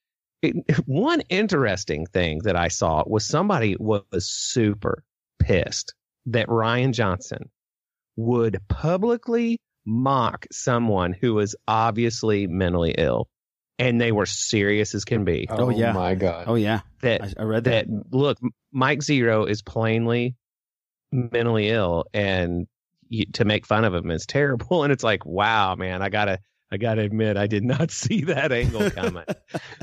[0.41, 0.55] it,
[0.87, 5.03] one interesting thing that I saw was somebody was super
[5.41, 5.95] pissed
[6.27, 7.51] that Rian Johnson
[8.17, 13.29] would publicly mock someone who was obviously mentally ill.
[13.79, 15.49] and they were serious as can be.
[15.51, 15.91] Oh, yeah.
[15.91, 16.45] Oh, my god.
[16.47, 16.83] Oh yeah.
[17.01, 17.89] That I, I read that.
[17.89, 18.39] that look,
[18.71, 20.37] Mike Zero is plainly
[21.11, 22.69] mentally ill, and
[23.09, 24.85] you, to make fun of him is terrible.
[24.85, 26.39] And it's like, wow, man, I gotta,
[26.73, 29.27] I gotta admit, I did not see that angle coming.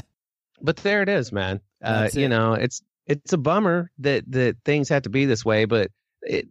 [0.61, 1.61] but there it is, man.
[1.81, 2.29] Uh, you it.
[2.29, 5.91] know, it's it's a bummer that that things have to be this way, but
[6.23, 6.47] it.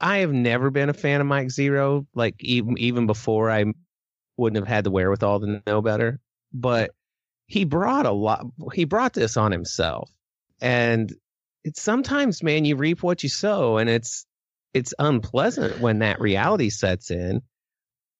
[0.00, 3.64] I have never been a fan of Mike Zero, like even even before I
[4.36, 6.20] wouldn't have had the wherewithal to know better.
[6.52, 6.90] But
[7.46, 8.44] he brought a lot.
[8.74, 10.10] He brought this on himself,
[10.60, 11.12] and
[11.64, 14.26] it's sometimes, man, you reap what you sow, and it's
[14.74, 17.40] it's unpleasant when that reality sets in.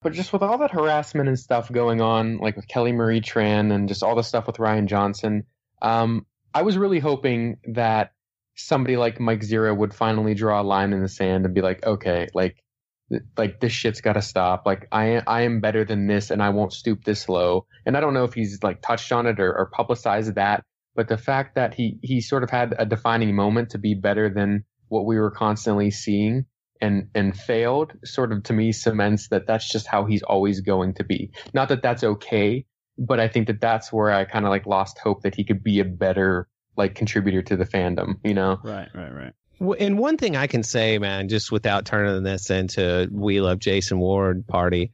[0.05, 3.73] But just with all that harassment and stuff going on, like with Kelly Marie Tran
[3.73, 5.45] and just all the stuff with Rian Johnson,
[5.81, 8.11] um, I was really hoping that
[8.53, 11.83] somebody like Mike Zero would finally draw a line in the sand and be like,
[11.83, 12.63] okay, like,
[13.09, 14.67] th- like this shit's got to stop.
[14.67, 17.65] Like I, I am better than this, and I won't stoop this low.
[17.87, 21.07] And I don't know if he's like touched on it or, or publicized that, but
[21.07, 24.65] the fact that he he sort of had a defining moment to be better than
[24.87, 26.45] what we were constantly seeing
[26.81, 30.93] and and failed sort of to me cements that that's just how he's always going
[30.95, 31.31] to be.
[31.53, 32.65] Not that that's okay
[32.97, 35.61] but i think that that's where i kind of like lost hope that he could
[35.61, 38.59] be a better like contributor to the fandom you know?
[38.63, 39.33] Right, right, right.
[39.79, 43.99] And one thing I can say, man, just without turning this into we love Jason
[43.99, 44.91] Ward party,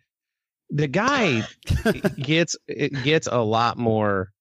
[0.70, 1.48] the guy
[2.16, 4.32] gets gets a lot more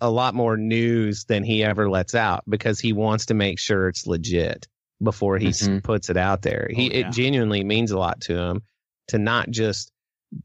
[0.00, 3.88] a lot more news than he ever lets out because he wants to make sure
[3.88, 4.66] it's legit
[5.02, 5.82] before he s Mhm.
[5.82, 6.68] puts it out there.
[6.70, 7.08] He Oh, yeah.
[7.08, 8.62] it genuinely means a lot to him
[9.08, 9.90] to not just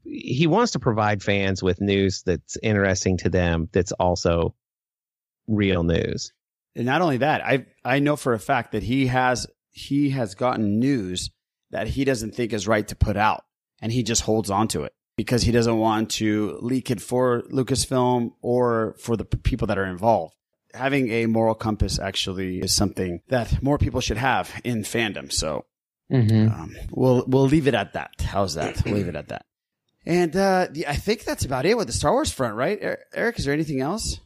[0.04, 4.54] he wants to provide fans with news that's interesting to them that's also
[5.48, 6.32] real news.
[6.76, 10.34] And not only that, I I know for a fact that he has he has
[10.34, 11.30] gotten news
[11.70, 13.44] that he doesn't think is right to put out,
[13.80, 17.42] and he just holds on to it because he doesn't want to leak it for
[17.52, 20.34] Lucasfilm or for the people that are involved.
[20.74, 25.32] Having a moral compass actually is something that more people should have in fandom.
[25.32, 25.64] So
[26.10, 26.48] mm-hmm.
[26.48, 28.20] um, we'll we'll leave it at that.
[28.20, 28.82] How's that?
[28.84, 29.46] We'll leave it at that.
[30.06, 32.78] And uh, I think that's about it with the Star Wars front, right?
[32.82, 34.18] Er- Eric, is there anything else?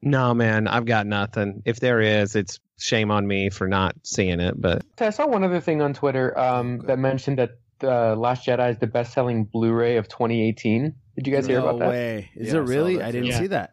[0.00, 1.62] No, man, I've got nothing.
[1.64, 4.54] If there is, it's shame on me for not seeing it.
[4.60, 8.70] But i saw one other thing on twitter um, that mentioned that uh, last jedi
[8.70, 12.30] is the best-selling blu-ray of 2018 did you guys hear about that way.
[12.36, 12.96] Is Yeah, it really?
[12.98, 13.38] that I didn't Yeah.
[13.40, 13.72] see that.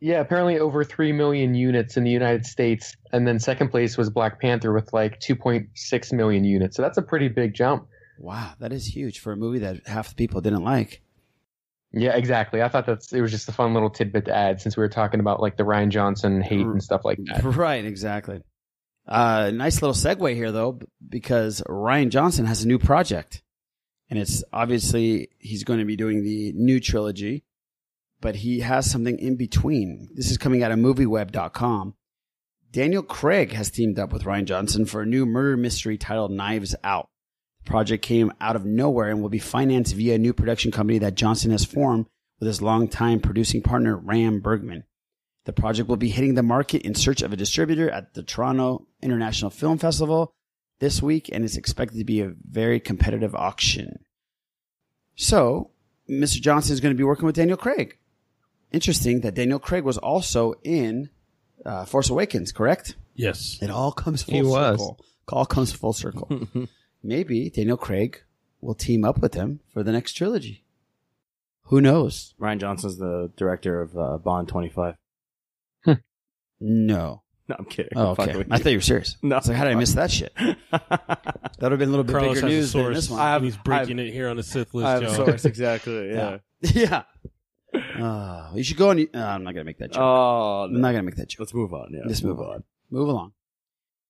[0.00, 2.96] Yeah, apparently over 3 million units in the United States.
[3.12, 6.76] And then second place was Black Panther with like 2.6 million units.
[6.76, 7.86] So that's a pretty big jump.
[8.18, 11.02] Wow, that is huge for a movie that half the people didn't like.
[11.92, 12.62] Yeah, exactly.
[12.62, 14.88] I thought that's it was just a fun little tidbit to add since we were
[14.88, 17.42] talking about like the Rian Johnson hate and stuff like that.
[17.44, 18.42] Right, exactly.
[19.08, 23.42] Uh, nice little segue here, though, because Rian Johnson has a new project.
[24.08, 27.44] And it's obviously he's going to be doing the new trilogy,
[28.20, 30.08] but he has something in between.
[30.14, 31.94] This is coming out of movieweb.com.
[32.72, 36.74] Daniel Craig has teamed up with Rian Johnson for a new murder mystery titled Knives
[36.84, 37.08] Out.
[37.64, 40.98] The project came out of nowhere and will be financed via a new production company
[40.98, 42.06] that Johnson has formed
[42.38, 44.84] with his longtime producing partner, Ram Bergman.
[45.46, 48.86] The project will be hitting the market in search of a distributor at the Toronto
[49.02, 50.32] International Film Festival
[50.78, 54.04] this week, and it's expected to be a very competitive auction.
[55.16, 55.70] So,
[56.08, 56.40] Mr.
[56.40, 57.98] Johnson is going to be working with Daniel Craig.
[58.72, 61.10] Interesting that Daniel Craig was also in
[61.66, 62.96] uh, Force Awakens, correct?
[63.14, 63.58] Yes.
[63.60, 64.78] It all comes full He was.
[64.80, 65.00] circle.
[65.32, 66.46] All comes full circle.
[67.02, 68.22] Maybe Daniel Craig
[68.60, 70.64] will team up with him for the next trilogy.
[71.64, 72.34] Who knows?
[72.40, 74.94] Rian Johnson's the director of uh, Bond 25.
[76.60, 77.22] No.
[77.48, 77.92] No, I'm kidding.
[77.96, 78.44] Oh, I'm okay.
[78.50, 79.16] I thought you were serious.
[79.22, 79.36] No.
[79.38, 80.32] It's like, how did I miss that shit?
[80.70, 83.20] That would have been a little bit Carlos bigger a news than source, this one.
[83.20, 84.86] I have- he's breaking it here on the Sith list.
[84.86, 85.14] I have a John.
[85.14, 86.08] source, exactly.
[86.10, 86.38] Yeah.
[86.62, 87.02] yeah.
[87.74, 88.98] Uh, you should go on.
[89.00, 90.02] Uh, I'm not gonna make that joke.
[90.02, 91.40] Oh, I'm not gonna make that joke.
[91.40, 91.88] let's move on.
[91.92, 92.64] Yeah, Let's move on.
[92.90, 93.32] Move along.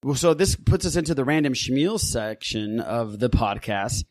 [0.02, 4.04] Well, so this puts us into the random Shmuel section of the podcast.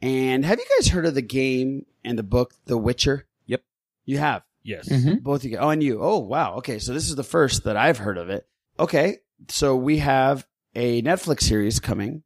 [0.00, 3.26] And have you guys heard of the game and the book, The Witcher?
[3.46, 3.62] Yep.
[4.04, 4.42] You have.
[4.62, 4.88] Yes.
[5.20, 5.56] Both of you.
[5.58, 6.00] Oh, and you.
[6.00, 6.56] Oh, wow.
[6.58, 6.78] Okay.
[6.78, 8.46] So this is the first that I've heard of it.
[8.78, 9.18] Okay.
[9.48, 12.22] So we have a Netflix series coming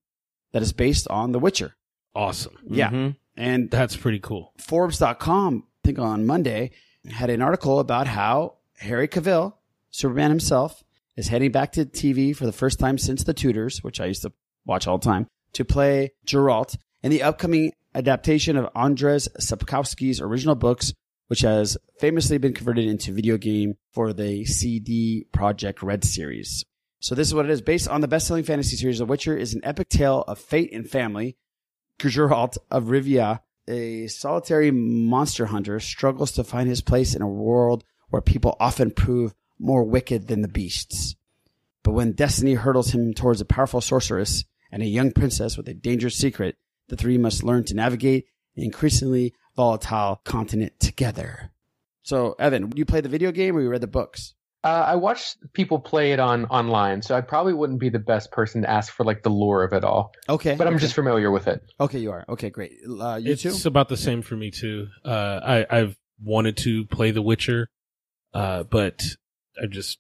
[0.53, 1.75] that is based on The Witcher.
[2.15, 2.57] Awesome.
[2.69, 2.91] Yeah.
[2.91, 3.17] Mhm.
[3.37, 4.53] And That's pretty cool.
[4.59, 6.72] Forbes.com, I think on Monday,
[7.09, 9.55] had an article about how Harry Cavill,
[9.90, 10.83] Superman himself,
[11.16, 14.22] is heading back to TV for the first time since The Tudors, which I used
[14.22, 14.33] to
[14.64, 20.57] watch all the time, to play Geralt in the upcoming adaptation of Andrzej Sapkowski's original
[20.57, 20.92] books,
[21.29, 26.64] which has famously been converted into video game for the CD Projekt Red series.
[26.99, 27.62] So this is what it is.
[27.62, 30.90] Based on the best-selling fantasy series, The Witcher is an epic tale of fate and
[30.90, 31.37] family.
[32.01, 37.85] Geralt of Rivia a solitary monster hunter struggles to find his place in a world
[38.11, 41.16] where people often prove more wicked than the beasts.
[41.83, 45.74] But when destiny hurdles him towards a powerful sorceress and a young princess with a
[45.74, 46.57] dangerous secret,
[46.88, 48.26] the three must learn to navigate
[48.57, 51.50] an increasingly volatile continent together.
[52.02, 54.35] So, Evan, you play the video game or you read the books?
[54.66, 58.33] Uh, I watched people play it on online, so I probably wouldn't be the best
[58.33, 60.12] person to ask for like the lore of it all.
[60.29, 60.81] Okay, but I'm okay.
[60.81, 61.62] just familiar with it.
[61.79, 62.24] Okay, you are.
[62.29, 62.72] Okay, great.
[62.85, 63.57] Uh, you it's too?
[63.68, 64.88] about the same for me too.
[65.05, 67.68] Uh, I I've wanted to play The Witcher,
[68.35, 69.05] uh, but
[69.62, 69.98] I just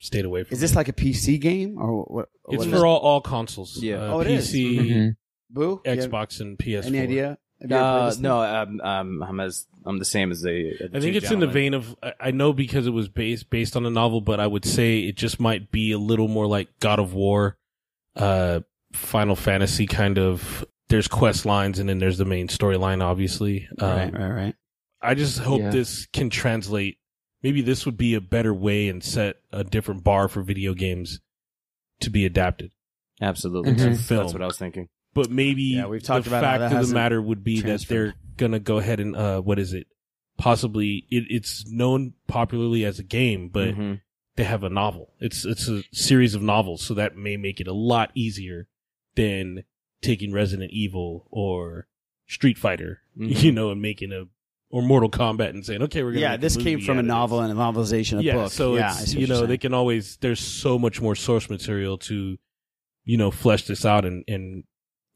[0.00, 0.54] stayed away from.
[0.54, 2.28] Is this like a PC game or what?
[2.48, 3.80] It's what for all, all consoles.
[3.80, 3.98] Yeah.
[4.02, 4.52] uh, Oh, it is.
[4.52, 5.16] PC, Mhm.
[5.48, 5.80] Boo?
[5.84, 6.86] Do you have Xbox, and PS4.
[6.86, 7.38] Any idea?
[7.62, 10.74] Have you Uh, this no, I'm, I'm, I'm as I'm the same as the.
[10.80, 13.08] the I think two it's in the vein of I- I know because it was
[13.08, 16.28] based based on a novel, but I would say it just might be a little
[16.28, 17.56] more like God of War,
[18.16, 18.60] uh,
[18.92, 20.64] Final Fantasy kind of.
[20.88, 23.66] There's quest lines and then there's the main storyline, obviously.
[23.80, 24.54] Um, right, right, right.
[25.00, 25.70] I just hope Yeah.
[25.70, 26.98] this can translate.
[27.42, 31.20] Maybe this would be a better way and set a different bar for video games
[32.02, 32.72] to be adapted.
[33.22, 33.78] Absolutely, Mhm.
[33.78, 34.20] that's, Film.
[34.20, 34.88] that's what I was thinking.
[35.14, 38.14] But maybe Yeah, we've talked the about fact of the matter would be that they're
[38.36, 39.86] gonna go ahead and uh, what is it?
[40.38, 44.00] Possibly it, it's known popularly as a game, but Mhm.
[44.36, 45.12] they have a novel.
[45.20, 48.68] It's it's a series of novels, so that may make it a lot easier
[49.14, 49.64] than
[50.00, 51.86] taking Resident Evil or
[52.26, 53.42] Street Fighter, Mhm.
[53.42, 54.24] you know, and making a
[54.70, 57.52] or Mortal Kombat and saying, okay, we're gonna Yeah, this came from a novel and
[57.52, 58.50] a novelization of yeah, book.
[58.52, 62.38] so yeah, it's you know they can always there's so much more source material to
[63.04, 64.64] you know flesh this out and and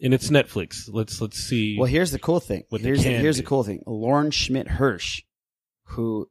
[0.00, 0.88] and it's Netflix.
[0.92, 1.76] Let's let's see.
[1.78, 2.64] Well, here's the cool thing.
[2.70, 3.42] here's the, here's do.
[3.42, 3.82] the cool thing.
[3.86, 5.22] Lauren Schmidt Hissrich,
[5.84, 6.28] who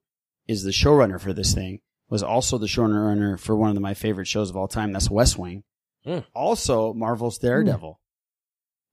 [0.48, 4.28] is the showrunner for this thing, was also the showrunner for one of my favorite
[4.28, 4.92] shows of all time.
[4.92, 5.64] That's West Wing.
[6.04, 6.20] Hmm.
[6.34, 8.00] Also, Marvel's Daredevil.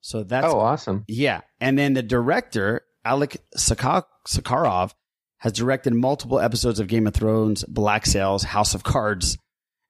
[0.00, 1.04] So that's oh, awesome.
[1.06, 1.42] yeah.
[1.60, 4.92] And then the director, Alik Sakharov,
[5.38, 9.36] has directed multiple episodes of Game of Thrones, Black Sails, House of Cards,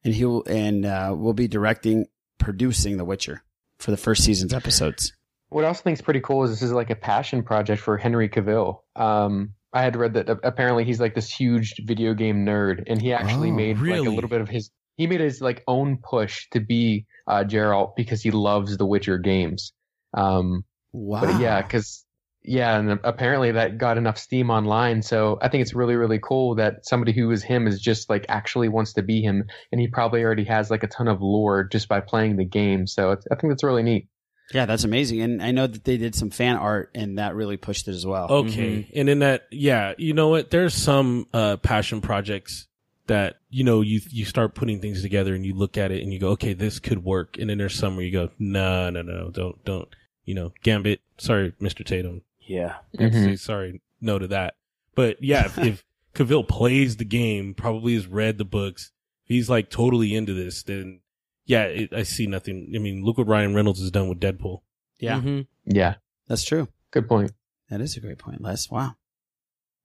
[0.05, 2.07] and he will and uh, will be directing,
[2.39, 3.43] producing The Witcher
[3.83, 5.13] for the first season's episodes.
[5.51, 7.99] What I also think is pretty cool is this is like a passion project for
[7.99, 8.79] Henry Cavill.
[8.97, 13.13] Um, I had read that apparently he's like this huge video game nerd, and he
[13.13, 14.71] actually Oh, made like a little bit of his.
[14.97, 19.19] He made his like own push to be uh, Geralt because he loves the Witcher
[19.19, 19.73] games.
[20.15, 20.65] Um,
[20.95, 21.23] Wow.
[21.23, 22.02] but yeah, because
[22.45, 25.03] yeah, and apparently that got enough steam online.
[25.03, 28.27] So I think it's really really cool that somebody who is him is just like
[28.29, 31.65] actually wants to be him, and he probably already has like a ton of lore
[31.65, 32.87] just by playing the game.
[32.87, 34.09] So it's, I think that's really neat.
[34.53, 35.21] Yeah, that's amazing.
[35.23, 38.05] And I know that they did some fan art and that really pushed it as
[38.05, 38.27] well.
[38.31, 38.89] Okay.
[38.95, 40.51] And in that, yeah, you know what?
[40.51, 42.67] There's some, uh, passion projects
[43.07, 46.13] that, you know, you, you start putting things together and you look at it and
[46.13, 47.39] you go, okay, this could work.
[47.39, 49.89] And then there's some where you go, no, no, no, don't, don't,
[50.25, 51.01] you know, Gambit.
[51.19, 51.85] Sorry, Mr.
[51.85, 52.23] Tatum.
[52.47, 53.25] Yeah, I have to Mhm.
[53.25, 54.55] say sorry, no to that.
[54.95, 58.93] But yeah, if, if Cavill plays the game, probably has read the books,
[59.25, 61.01] if he's like totally into this, then
[61.47, 62.73] yeah, it, I see nothing.
[62.75, 64.61] I mean, look what Ryan Reynolds has done with Deadpool.
[64.99, 65.47] Yeah, Mhm.
[65.67, 65.95] Yeah,
[66.29, 66.69] that's true.
[66.91, 67.33] good point.
[67.71, 68.71] That is a great point, Les.
[68.71, 68.97] Wow.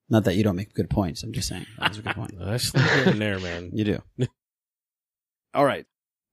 [0.10, 1.24] Not that you don't make good points.
[1.24, 1.65] I'm just saying.
[1.80, 2.34] That's a good point.
[2.41, 3.70] I slip here and there, man.
[3.74, 4.04] You do.
[5.54, 5.86] All right.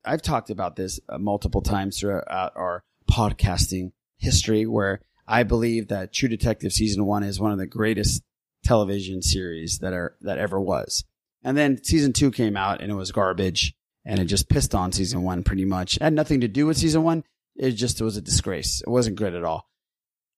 [0.04, 6.12] I've talked about this uh, multiple times throughout our podcasting history where I believe that
[6.12, 8.22] True Detective season one is one of the greatest
[8.64, 11.04] television series that are, that ever was.
[11.42, 14.92] And then season two came out and it was garbage and it just pissed on
[14.92, 15.96] season one pretty much.
[15.96, 17.24] It had nothing to do with season one.
[17.56, 18.80] It just was a disgrace.
[18.80, 19.68] It wasn't good at all.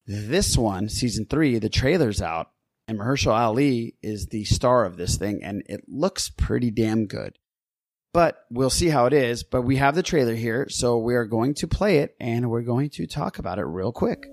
[0.06, 2.50] This one, season three, the trailer's out
[2.88, 7.38] and Mahershala Ali is the star of this thing and it looks pretty damn good.
[8.12, 9.42] But we'll see how it is.
[9.42, 12.62] But we have the trailer here, so we are going to play it and we're
[12.62, 14.26] going to talk about it real quick.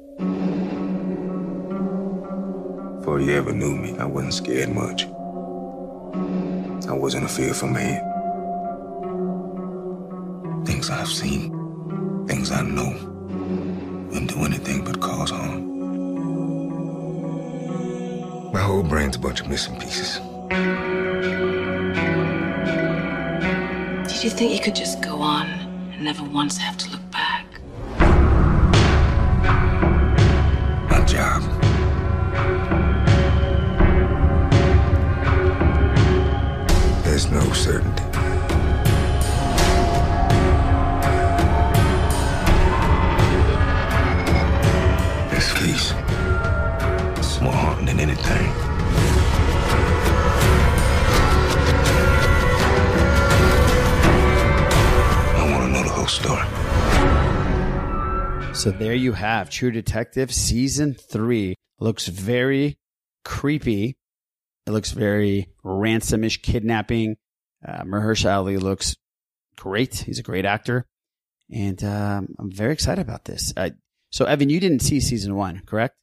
[2.98, 5.06] Before you ever knew me, I wasn't scared much.
[6.88, 8.02] I wasn't a fearful man.
[10.66, 12.96] Things I've seen, things I know,
[14.10, 15.72] wouldn't do anything but cause harm.
[18.54, 20.20] My whole brain's a bunch of missing pieces.
[24.08, 27.03] Did you think you could just go on and never once have to look
[31.14, 31.44] job.
[37.04, 38.04] There's no certainty.
[45.30, 45.94] This case
[47.20, 48.48] is more haunting than anything.
[55.38, 56.63] I want to know the whole story.
[58.54, 61.56] So there you have True Detective season three.
[61.80, 62.78] Looks very
[63.26, 63.98] creepy.
[64.66, 67.18] It looks very ransomish, kidnapping.
[67.68, 68.96] Uh, Mahershala Ali looks
[69.58, 69.96] great.
[69.96, 70.86] He's a great actor,
[71.52, 73.54] and um, I'm very excited about this.
[73.58, 73.72] Uh,
[74.12, 75.96] so, Evan, you didn't see season one, correct?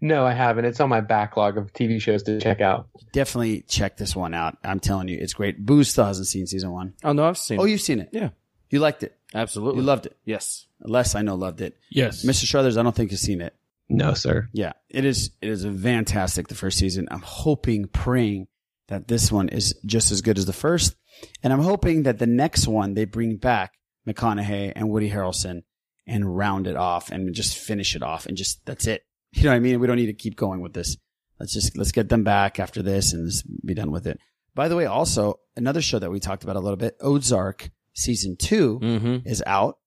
[0.00, 0.66] No, I haven't.
[0.66, 2.88] It's on my backlog of TV shows to check out.
[3.12, 4.58] Definitely check this one out.
[4.62, 5.64] I'm telling you, it's great.
[5.64, 6.92] Boo's still hasn't seen season one.
[7.02, 7.58] Oh no, I've seen.
[7.58, 7.62] It.
[7.62, 7.70] Oh, it.
[7.70, 8.10] you've seen it?
[8.12, 8.28] Yeah,
[8.70, 9.16] You liked it.
[9.34, 9.80] Absolutely.
[9.80, 10.16] You loved it.
[10.24, 10.66] Yes.
[10.80, 11.76] Les, I know, loved it.
[11.90, 12.24] Yes.
[12.24, 12.44] Mr.
[12.44, 13.54] Strothers, I don't think you've seen it.
[13.88, 14.48] No, sir.
[14.52, 15.30] Yeah, it is.
[15.40, 16.48] It is a fantastic.
[16.48, 17.06] The first season.
[17.10, 18.48] I'm hoping, praying
[18.88, 20.96] that this one is just as good as the first,
[21.42, 23.74] and I'm hoping that the next one they bring back
[24.06, 25.62] McConaughey and Woody Harrelson
[26.06, 29.02] and round it off and just finish it off and just that's it.
[29.32, 29.80] You know what I mean?
[29.80, 30.96] We don't need to keep going with this.
[31.38, 34.18] Let's just let's get them back after this and just be done with it.
[34.54, 38.36] By the way, also another show that we talked about a little bit, Ozark season
[38.38, 39.28] 2 Mm-hmm.
[39.28, 39.78] is out,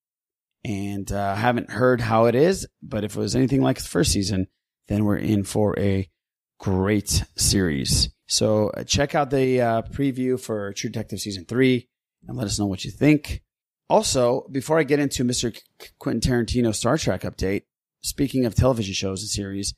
[0.66, 2.68] and uh, haven't heard how it is.
[2.82, 4.48] But if it was anything like the first season,
[4.88, 6.10] then we're in for a
[6.60, 8.10] great series.
[8.28, 11.88] So uh, check out the uh, preview for True Detective season three
[12.28, 13.42] and let us know what you think.
[13.90, 15.58] Also, before I get into Mr.
[15.98, 17.64] Quentin Tarantino Star Trek update,
[18.02, 19.74] speaking of television shows and series,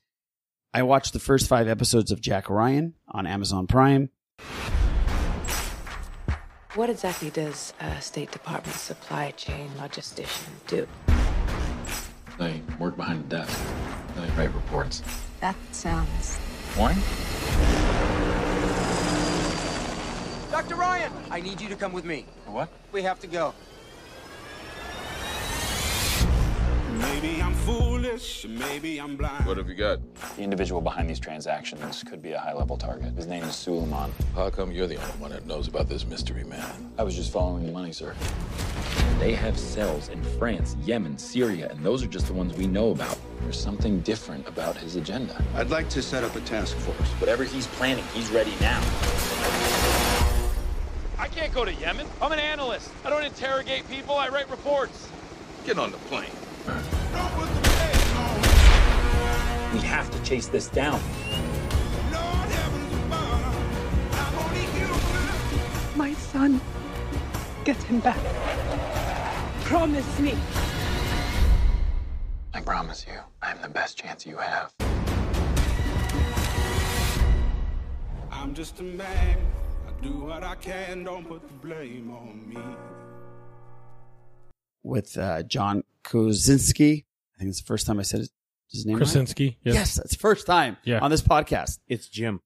[0.73, 4.09] I watched the first five episodes of Jack Ryan on Amazon Prime.
[6.73, 10.87] What exactly does a State Department supply chain logistician do?
[12.39, 13.59] They work behind the desk.
[14.15, 15.03] They write reports.
[15.41, 16.39] That sounds.
[16.77, 16.95] Boring?
[20.49, 20.75] Dr.
[20.75, 22.25] Ryan, I need you to come with me.
[22.45, 22.69] What?
[22.93, 23.53] We have to go.
[26.99, 27.53] Maybe I'm
[28.11, 29.45] foolish, maybe I'm blind.
[29.45, 29.99] What have you got?
[30.35, 33.13] The individual behind these transactions could be a high-level target.
[33.13, 34.11] His name is Suleiman.
[34.35, 36.91] How come you're the only one that knows about this mystery man?
[36.97, 38.15] I was just following the money, sir.
[39.19, 42.91] They have cells in France, Yemen, Syria, and those are just the ones we know
[42.91, 43.17] about.
[43.41, 45.41] There's something different about his agenda.
[45.55, 47.09] I'd like to set up a task force.
[47.19, 48.79] Whatever he's planning, he's ready now.
[51.17, 52.07] I can't go to Yemen.
[52.21, 52.91] I'm an analyst.
[53.05, 55.07] I don't interrogate people, I write reports.
[55.65, 56.31] Get on the plane.
[59.73, 60.99] We have to chase this down.
[65.95, 66.59] My son.
[67.63, 68.19] Get him back.
[69.65, 70.35] Promise me.
[72.53, 74.73] I promise you, I'm the best chance you have.
[78.31, 79.37] I'm just a man.
[79.87, 82.61] I do what I can, don't put the blame on me.
[84.83, 87.05] with uh, John Krasinski.
[87.35, 88.31] I think it's the first time I said his,
[88.71, 88.95] his name.
[88.95, 88.99] right.
[89.01, 89.75] Krasinski, yes.
[89.75, 90.99] Yes, that's first time Yeah.
[90.99, 91.79] on this podcast.
[91.87, 92.39] It's Jim.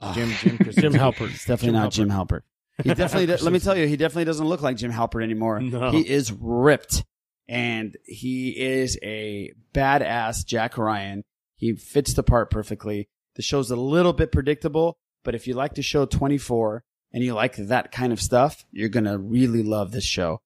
[0.00, 0.12] Ah.
[0.14, 0.28] Jim.
[0.40, 0.56] Jim.
[0.58, 0.80] Krasinski.
[0.82, 1.30] Jim Halpert.
[1.34, 2.40] It's definitely Jim not Jim Halpert.
[2.82, 3.26] He definitely.
[3.36, 5.60] let me tell you, he definitely doesn't look like Jim Halpert anymore.
[5.60, 5.90] No.
[5.90, 7.04] He is ripped,
[7.48, 11.24] and he is a badass Jack Ryan.
[11.56, 13.08] He fits the part perfectly.
[13.36, 16.82] The show's a little bit predictable, but if you like the show 24
[17.12, 20.40] and you like that kind of stuff, you're gonna really love this show.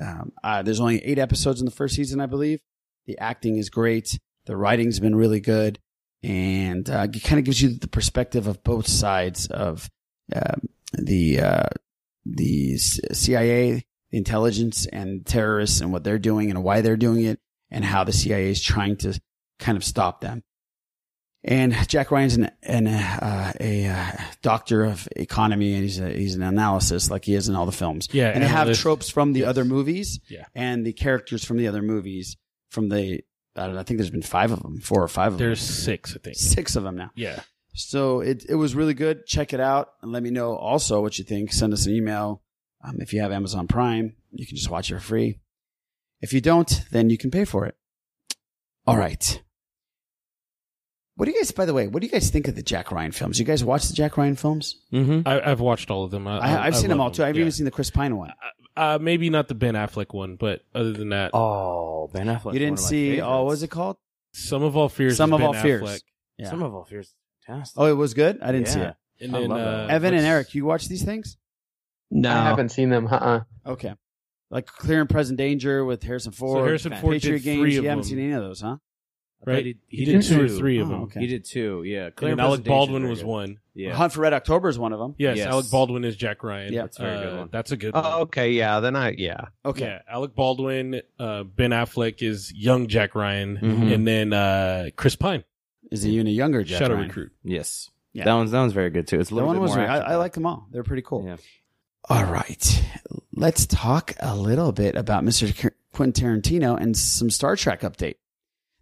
[0.00, 2.60] Um, uh, there's only eight episodes in the first season, I believe.
[3.06, 4.18] The acting is great.
[4.46, 5.78] The writing's been really good,
[6.22, 9.90] and uh, it kind of gives you the perspective of both sides of
[10.34, 11.68] um, the uh,
[12.24, 17.40] the CIA, the intelligence, and terrorists, and what they're doing, and why they're doing it,
[17.70, 19.20] and how the CIA is trying to
[19.58, 20.42] kind of stop them.
[21.44, 24.10] And Jack Ryan's an, an uh, a uh,
[24.42, 27.72] doctor of economy, and he's a, he's an analysis like he is in all the
[27.72, 28.08] films.
[28.10, 30.46] Yeah, and they have tropes from the other movies, Yeah.
[30.56, 32.36] and the characters from the other movies.
[32.72, 33.20] From the,
[33.56, 35.46] I, don't know, I think there's been five of them, four or five of them.
[35.46, 35.74] There's them.
[35.74, 36.36] six, I think.
[36.36, 37.10] Six of them now.
[37.14, 37.40] Yeah.
[37.74, 39.26] So it it was really good.
[39.26, 41.52] Check it out and let me know also what you think.
[41.52, 42.42] Send us an email.
[42.82, 45.40] Um, if you have Amazon Prime, you can just watch it for free.
[46.20, 47.76] If you don't, then you can pay for it.
[48.86, 49.42] All right.
[51.16, 52.92] What do you guys, by the way, what do you guys think of the Jack
[52.92, 53.38] Ryan films?
[53.38, 54.76] You guys watch the Jack Ryan films?
[54.92, 55.26] Mm-hmm.
[55.26, 56.28] I, I've watched all of them.
[56.28, 57.24] I, I, I've seen them all too.
[57.24, 57.40] I've yeah.
[57.40, 58.32] even seen the Chris Pine one.
[58.76, 62.52] Uh, maybe not the Ben Affleck one, but other than that, Oh, Ben Affleck.
[62.52, 63.96] you didn't see, oh, what was it called?
[64.34, 65.16] Sum of All Fears.
[65.16, 65.82] Sum is of Ben All Fears.
[65.82, 66.00] Affleck.
[66.38, 66.50] Yeah.
[66.50, 67.14] Sum of all fears.
[67.46, 67.80] Fantastic.
[67.80, 68.38] Oh, it was good?
[68.42, 68.88] I didn't see Yeah.
[68.90, 68.96] it.
[69.24, 69.90] And I then love that.
[69.90, 71.38] uh, Evan and what's- Eric, you watch these things?
[72.10, 72.28] No.
[72.30, 73.06] I haven't seen them.
[73.06, 73.40] Uh-uh.
[73.64, 73.94] Okay.
[74.50, 76.66] Like Clear and Present Danger with Harrison Ford.
[76.66, 77.60] Harrison Ford Patriot did Games.
[77.60, 78.08] three You of haven't them.
[78.10, 78.76] seen any of those, huh?
[79.42, 79.64] I thought Right?
[79.66, 81.02] He, He he did did two or three of Oh, them.
[81.04, 81.20] okay.
[81.20, 81.82] He did two.
[81.84, 82.06] Yeah.
[82.06, 83.58] And Clear then Alec Baldwin was one.
[83.74, 83.94] Yeah.
[83.94, 85.14] Hunt for Red October is one of them.
[85.18, 85.46] Yes, Yes.
[85.48, 86.72] Alec Baldwin is Jack Ryan.
[86.72, 86.82] Yeah.
[86.82, 87.48] That's a very good Uh, one.
[87.52, 88.02] That's a good one.
[88.06, 88.80] Oh, okay, yeah.
[88.80, 89.36] Then I, yeah.
[89.64, 89.84] Okay.
[89.84, 93.92] Yeah, Alec Baldwin, uh, Ben Affleck is young Jack Ryan, Mhm.
[93.94, 95.44] and then uh, Chris Pine,
[95.92, 96.84] Is he even a younger Jack Ryan?
[96.84, 97.08] Shadow Ryan?
[97.08, 97.32] Recruit.
[97.44, 97.90] Yes.
[98.14, 98.24] Yeah.
[98.24, 99.20] That one's that one's very good too.
[99.20, 99.76] It's a That little one was.
[99.76, 99.86] more.
[99.86, 100.66] I, I like them all.
[100.72, 101.24] They're pretty cool.
[101.26, 101.36] Yeah.
[102.08, 102.82] All right.
[103.34, 105.54] Let's talk a little bit about Mr.
[105.54, 108.14] K- Quentin Tarantino and some Star Trek update.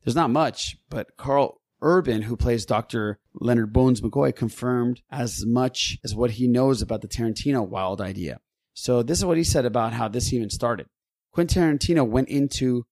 [0.04, 3.18] There's not much, but Karl Urban, who plays Dr.
[3.34, 8.40] Leonard Bones McCoy, confirmed as much as what he knows about the Tarantino wild idea.
[8.74, 10.86] So this is what he said about how this even started.
[11.32, 12.86] Quentin Tarantino went into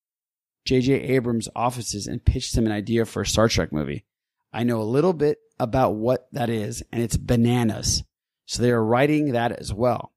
[0.64, 0.92] J.J.
[0.92, 4.04] Abrams' offices and pitched him an idea for a Star Trek movie.
[4.52, 8.04] I know a little bit about what that is, and it's bananas.
[8.46, 10.12] So they are writing that as well.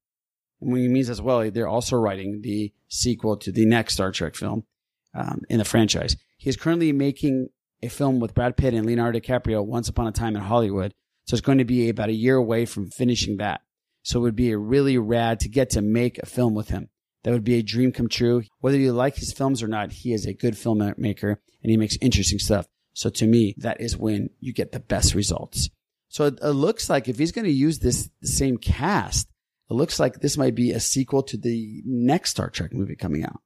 [0.62, 4.12] And when he means as well, they're also writing the sequel to the next Star
[4.12, 4.66] Trek film
[5.14, 6.16] um, in the franchise.
[6.46, 7.50] He is currently making
[7.82, 10.94] a film with Brad Pitt and Leonardo DiCaprio, Once Upon a Time in Hollywood.
[11.26, 13.62] So it's going to be about a year away from finishing that.
[14.04, 16.90] So it would be really rad to get to make a film with him.
[17.24, 18.44] That would be a dream come true.
[18.60, 21.98] Whether you like his films or not, he is a good filmmaker and he makes
[22.00, 22.68] interesting stuff.
[22.94, 25.72] So to me, that is when you get the best results.
[26.10, 29.28] So it, it looks like if he's going to use this same cast,
[29.72, 33.26] it looks like this might be a sequel to the next Star Trek movie coming
[33.26, 33.42] out.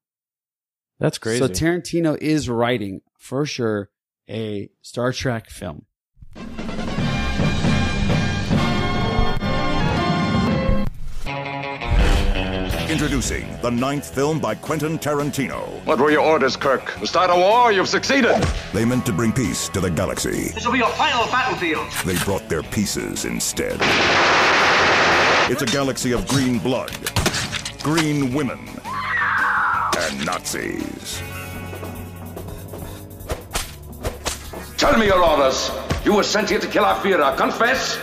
[0.99, 1.39] That's crazy.
[1.39, 3.89] So Tarantino is writing for sure
[4.29, 5.85] a Star Trek film.
[12.89, 15.85] Introducing the ninth film by Quentin Tarantino.
[15.85, 16.95] What were your orders, Kirk?
[16.99, 17.71] To start a war?
[17.71, 18.43] You've succeeded.
[18.73, 20.49] They meant to bring peace to the galaxy.
[20.49, 21.87] This will be your final battlefield.
[22.03, 23.77] They brought their pieces instead.
[25.51, 26.91] It's a galaxy of green blood,
[27.83, 28.59] green women,
[30.09, 31.21] and Nazis.
[34.77, 35.71] Tell me your orders.
[36.03, 37.35] You were sent here to kill Afira.
[37.37, 37.97] Confess.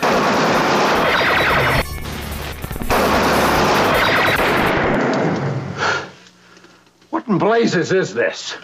[7.11, 8.57] What in blazes is this?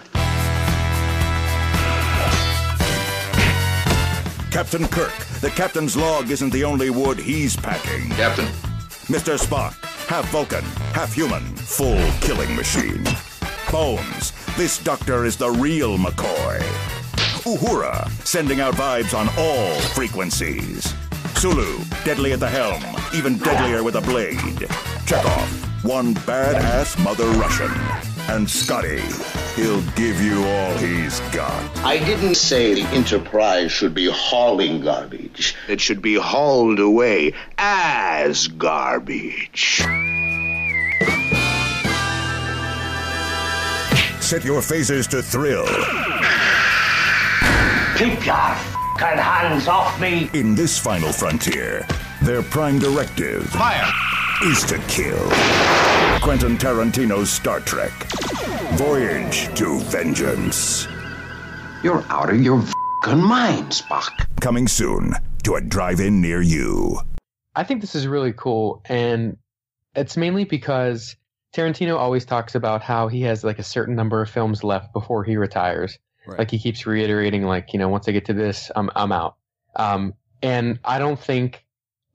[4.51, 8.11] Captain Kirk, the captain's log isn't the only wood he's packing.
[8.11, 8.45] Captain.
[9.09, 9.39] Mr.
[9.39, 9.75] Spock,
[10.07, 13.03] half Vulcan, half human, full killing machine.
[13.73, 16.59] Bones, this doctor is the real McCoy.
[17.47, 20.93] Uhura, sending out vibes on all frequencies.
[21.37, 22.83] Sulu, deadly at the helm,
[23.15, 24.69] even deadlier with a blade.
[25.07, 27.73] Chekhov, one badass mother Russian.
[28.29, 29.01] And Scotty,
[29.57, 31.79] he'll give you all he's got.
[31.79, 35.57] I didn't say the Enterprise should be hauling garbage.
[35.67, 39.83] It should be hauled away as garbage.
[44.33, 45.67] Set your phasers to thrill.
[47.99, 50.31] Keep your f***ing hands off me.
[50.33, 51.87] In this final frontier,
[52.23, 53.93] their prime directive Fire.
[54.45, 55.29] is to kill.
[56.23, 57.93] Quentin Tarantino's Star Trek.
[58.77, 60.89] Voyage to Vengeance.
[61.83, 64.13] You're out of your f***ing mind, Spock.
[64.41, 65.13] Coming soon
[65.43, 66.99] to a drive-in near you.
[67.55, 69.37] I think this is really cool, and
[69.95, 71.17] it's mainly because
[71.53, 75.25] Tarantino always talks about how he has like a certain number of films left before
[75.25, 75.99] he retires.
[76.27, 76.39] Right.
[76.39, 79.37] Like he keeps reiterating, like you know, once I get to this, I'm I'm out.
[79.77, 81.65] Um, and I don't think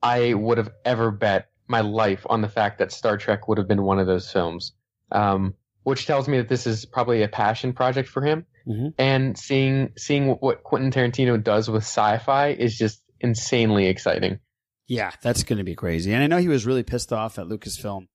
[0.02, 3.68] I would have ever bet my life on the fact that Star Trek would have
[3.68, 4.72] been one of those films.
[5.12, 8.44] Um, which tells me that this is probably a passion project for him.
[8.66, 8.92] Mhm.
[8.98, 14.40] And seeing seeing what Quentin Tarantino does with sci-fi is just insanely exciting.
[14.86, 16.12] Yeah, that's going to be crazy.
[16.12, 18.08] And I know he was really pissed off at Lucasfilm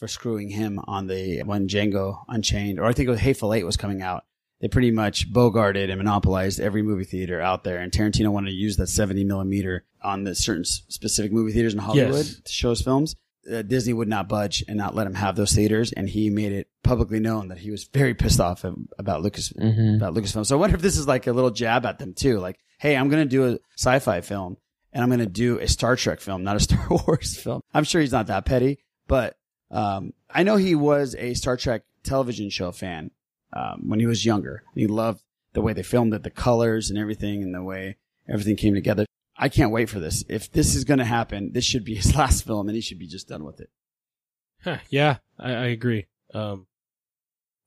[0.00, 3.64] for screwing him on the when Django Unchained, or I think it was Hateful Eight
[3.64, 4.24] was coming out.
[4.60, 7.78] They pretty much bogarted and monopolized every movie theater out there.
[7.78, 11.78] And Tarantino wanted to use that 70 millimeter on the certain specific movie theaters in
[11.80, 12.40] Hollywood Yes.
[12.44, 13.14] to show his films.
[13.50, 15.92] Uh, Disney would not budge and not let him have those theaters.
[15.92, 18.64] And he made it publicly known that he was very pissed off
[18.98, 20.44] about Lucas, about Lucasfilm.
[20.44, 22.38] So I wonder if this is like a little jab at them too.
[22.38, 24.58] Like, hey, I'm going to do a sci-fi film
[24.92, 27.62] and I'm going to do a Star Trek film, not a Star Wars film.
[27.72, 28.78] I'm sure he's not that petty,
[29.08, 29.36] but
[29.70, 33.10] um, I know he was a Star Trek television show fan
[33.52, 34.62] um, when he was younger.
[34.74, 37.96] He loved the way they filmed it, the colors and everything, and the way
[38.28, 39.04] everything came together.
[39.36, 40.24] I can't wait for this.
[40.28, 42.98] If this is going to happen, this should be his last film, and he should
[42.98, 43.70] be just done with it.
[44.64, 46.06] Huh, yeah, I, I agree.
[46.34, 46.66] Um,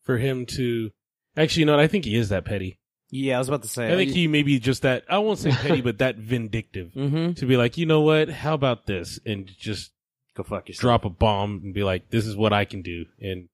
[0.04, 0.91] for him to
[1.38, 2.78] actually, you know, what, I think he is that petty.
[3.10, 3.93] Yeah, I was about to say.
[3.93, 5.04] I think he maybe just that.
[5.10, 7.36] I won't say petty, but that vindictive Mhm.
[7.38, 8.30] to be like, you know what?
[8.30, 9.20] How about this?
[9.26, 9.91] And just
[10.36, 10.81] go fuck yourself.
[10.81, 13.05] drop a bomb and be like, this is what I can do.
[13.19, 13.49] And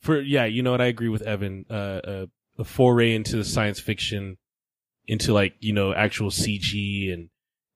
[0.00, 0.80] for yeah, you know what?
[0.80, 1.64] I agree with Evan.
[1.70, 2.26] Uh, uh,
[2.58, 4.36] a foray into the science fiction,
[5.06, 7.30] into like you know actual CG and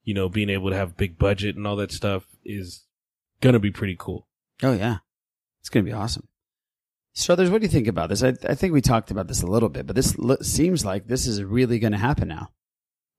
[0.04, 2.84] you know being able to have big budget and all that stuff is
[3.40, 4.26] gonna be pretty cool.
[4.62, 4.98] Oh yeah,
[5.60, 6.28] it's going to be awesome.
[7.14, 8.22] Strothers, what do you think about this?
[8.22, 11.06] I, I think we talked about this a little bit, but this lo- seems like
[11.06, 12.48] this is really going to happen now.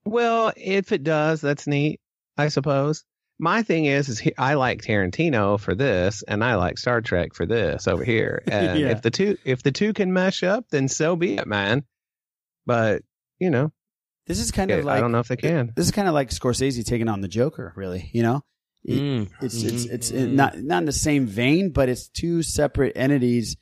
[0.03, 2.01] Well, if it does, that's neat,
[2.37, 3.05] I suppose.
[3.39, 7.33] My thing is, is he, I like Tarantino for this, and I like Star Trek
[7.33, 8.43] for this over here.
[8.51, 8.89] And Yeah.
[8.91, 11.83] if the two if the two can mesh up, then so be it, man.
[12.65, 13.01] But
[13.39, 13.71] you know,
[14.27, 15.73] This is kind I of like I don't know if they can.
[15.75, 18.09] This is kind of like Scorsese taking on the Joker, really.
[18.13, 18.41] You know,
[18.85, 19.29] It- Mm.
[19.41, 19.93] it's it's Mhm.
[19.93, 23.57] it's not not in the same vein, but it's two separate entities.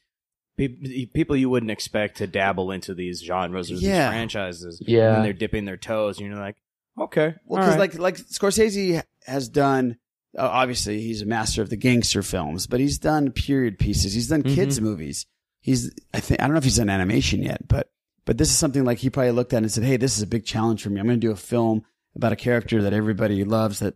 [0.58, 4.82] People you wouldn't expect to dabble into these genres or these franchises.
[4.86, 5.16] Yeah.
[5.16, 6.58] And they're dipping their toes, and you're like,
[7.00, 7.36] okay.
[7.46, 7.80] Well, because right.
[7.80, 9.98] like like Scorsese has done.
[10.38, 14.14] Uh, obviously, he's a master of the gangster films, but he's done period pieces.
[14.14, 14.84] He's done kids Mhm.
[14.84, 15.26] movies.
[15.60, 17.92] He's I think I don't know if he's done animation yet, but
[18.26, 20.28] but this is something like he probably looked at and said, "Hey, this is a
[20.28, 21.00] big challenge for me.
[21.00, 21.84] I'm going to do a film
[22.16, 23.80] about a character that everybody loves.
[23.80, 23.96] That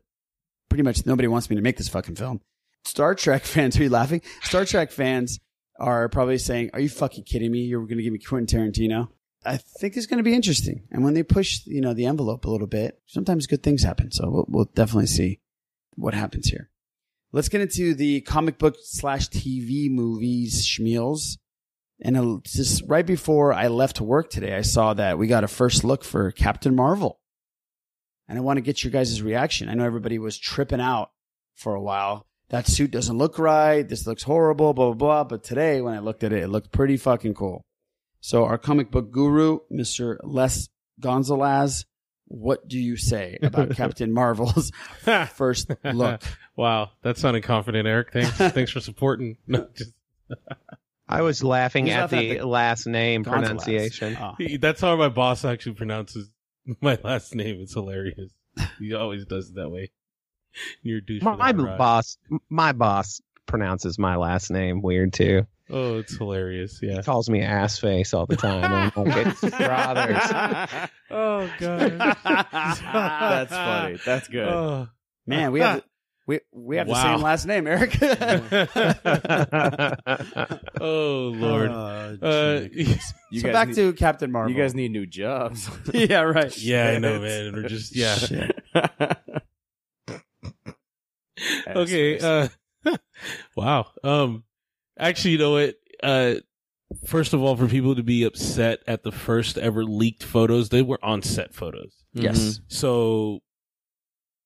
[0.69, 2.41] pretty much nobody wants me to make this fucking film."
[2.83, 4.21] Star Trek fans, are you laughing?
[4.43, 5.39] Star Trek fans
[5.79, 7.61] are probably saying, "Are you fucking kidding me?
[7.61, 9.07] You're going to give me Quentin Tarantino?"
[9.45, 10.87] I think it's going to be interesting.
[10.91, 14.11] And when they push, you know, the envelope a little bit, sometimes good things happen.
[14.11, 15.39] So we'll, we'll definitely see
[15.95, 16.69] what happens here.
[17.31, 21.37] Let's get into the comic book slash TV movies schmeals.
[22.01, 25.83] And just right before I left work today, I saw that we got a first
[25.83, 27.19] look for Captain Marvel.
[28.27, 29.69] And I want to get your guys' reaction.
[29.69, 31.11] I know everybody was tripping out
[31.55, 32.25] for a while.
[32.49, 33.87] That suit doesn't look right.
[33.87, 35.23] This looks horrible, blah, blah, blah.
[35.23, 37.63] But today, when I looked at it, it looked pretty fucking cool.
[38.25, 40.17] So, our comic book guru, Mr.
[40.23, 40.67] Les
[40.99, 41.85] Gonzalez,
[42.25, 44.71] what do you say about Captain Marvel's
[45.35, 46.23] first look?
[46.55, 48.13] wow, that sounded confident, Eric.
[48.13, 49.37] Thanks, thanks for supporting.
[49.45, 49.93] No, just,
[51.07, 53.63] I was laughing at the, at the last name Gonzalez.
[53.63, 54.17] pronunciation.
[54.19, 54.33] Oh.
[54.59, 56.27] That's how my boss actually pronounces
[56.81, 57.61] my last name.
[57.61, 58.31] It's hilarious.
[58.79, 59.91] He always does it that way.
[60.81, 61.21] You're a douche.
[61.21, 62.17] My, my boss,
[62.49, 65.45] my boss pronounces my last name weird too.
[65.69, 66.79] Oh, it's hilarious.
[66.81, 66.97] Yeah.
[66.97, 68.91] He calls me ass face all the time.
[68.95, 70.21] I'm like, it's brothers.
[71.09, 73.97] oh god, That's funny.
[74.05, 74.47] That's good.
[74.47, 74.87] Oh.
[75.25, 75.81] Man, we have
[76.27, 77.97] we we have the same last name, Eric.
[80.81, 81.71] oh lord.
[81.71, 82.85] Oh, uh, You
[83.41, 84.51] so guys back need- to Captain Marvel.
[84.55, 85.69] You guys need new jobs.
[85.93, 86.55] yeah, right.
[86.57, 87.53] yeah, I know, man.
[87.53, 88.15] We're just yeah.
[88.15, 88.61] Shit.
[91.67, 92.19] okay.
[92.19, 92.47] Uh,
[93.55, 93.87] wow.
[94.03, 94.43] Um,
[94.97, 95.75] actually, you know what?
[96.03, 96.35] Uh,
[97.05, 100.81] first of all, for people to be upset at the first ever leaked photos, they
[100.81, 101.93] were on set photos.
[102.13, 102.59] Yes.
[102.67, 103.39] So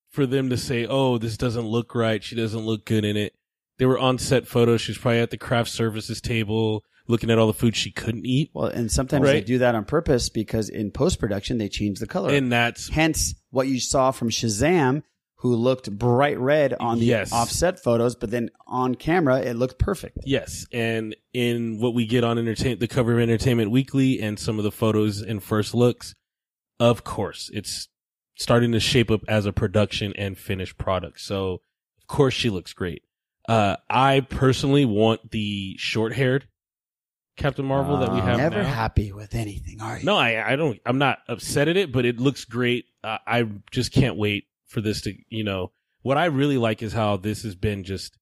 [0.09, 2.23] for them to say, "Oh, this doesn't look right.
[2.23, 3.33] She doesn't look good in it,"
[3.77, 4.81] they were on set photos.
[4.81, 8.51] She's probably at the craft services table looking at all the food she couldn't eat.
[8.53, 12.07] Well, and sometimes they do that on purpose because in post production they change the
[12.07, 12.31] color.
[12.31, 15.03] And that's hence what you saw from Shazam,
[15.41, 17.31] who looked bright red on the Yes.
[17.31, 20.17] offset photos, but then on camera it looked perfect.
[20.25, 24.57] Yes, and in what we get on entertain the cover of Entertainment Weekly and some
[24.57, 26.13] of the photos and first looks,
[26.79, 27.87] of course, it's
[28.37, 31.19] starting to shape up as a production and finished product.
[31.21, 31.61] So,
[32.01, 33.03] of course, she looks great.
[33.47, 36.47] Uh, I personally want the short haired
[37.37, 38.69] Captain Marvel that we Uh, have never now.
[38.69, 40.03] happy with anything, are you?
[40.05, 40.79] No, I, I don't.
[40.85, 42.85] I'm not upset at it, but it looks great.
[43.03, 46.93] Uh, I just can't wait for this to, you know, what I really like is
[46.93, 48.17] how this has been just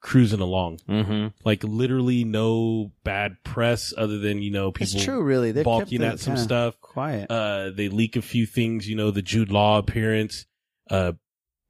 [0.00, 0.78] cruising along.
[0.88, 1.28] Mm-hmm.
[1.44, 5.52] Like literally no bad press other than, you know, people It's true, really.
[5.52, 6.80] They've balking it at some stuff.
[6.80, 7.30] Quiet.
[7.30, 10.46] Uh, they leak a few things, you know, the Jude Law appearance.
[10.90, 11.12] Uh,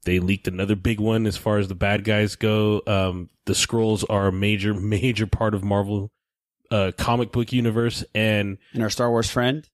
[0.04, 2.82] they leaked another big one as far as the bad guys go.
[2.86, 6.10] Um, the Skrulls are a major, major part of Marvel,
[6.70, 8.04] uh, comic book universe.
[8.14, 9.68] And, and our Star Wars friend,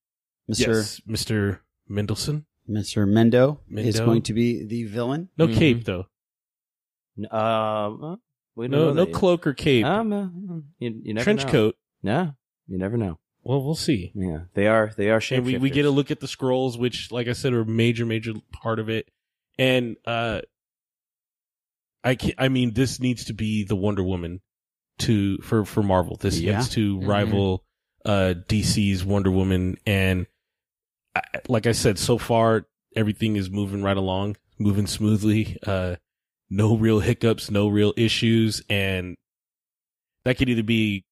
[0.50, 0.66] Mr.
[0.66, 1.60] yes, Mr.
[1.88, 2.46] Mendelsohn.
[2.68, 3.06] Mr.
[3.06, 4.04] Mendo, is Mendo.
[4.06, 5.28] going to be the villain.
[5.36, 5.56] No Mhm.
[5.58, 6.06] cape though.
[7.30, 8.20] Um,
[8.56, 9.14] we don't No, know no that yet.
[9.14, 9.84] cloak or cape.
[9.84, 10.26] Um, uh,
[10.78, 11.50] you, you never Trench know.
[11.50, 11.76] coat.
[12.02, 12.34] No,
[12.66, 13.18] you never know.
[13.42, 14.10] Well, we'll see.
[14.14, 14.92] Yeah, they are.
[14.96, 17.52] They are And we, we get a look at the Skrulls, which, like I said,
[17.52, 19.06] are a major, major part of it.
[19.58, 20.40] And uh,
[22.02, 24.40] I can I mean, this needs to be the Wonder Woman
[25.00, 26.16] to for for Marvel.
[26.16, 26.56] This Yeah.
[26.56, 27.06] needs to Mhm.
[27.06, 27.64] rival
[28.06, 29.76] uh, DC's Wonder Woman.
[29.86, 30.26] And I,
[31.48, 35.56] like I said, so far everything is moving right along, moving smoothly.
[35.66, 35.96] Uh,
[36.50, 39.16] no real hiccups, no real issues, and
[40.24, 41.04] that could either be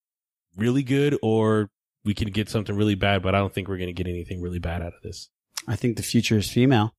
[0.57, 1.71] really good or
[2.05, 3.23] we could get something really bad.
[3.23, 5.29] But I don't think we're going to get anything really bad out of this.
[5.67, 6.95] I think the future is female.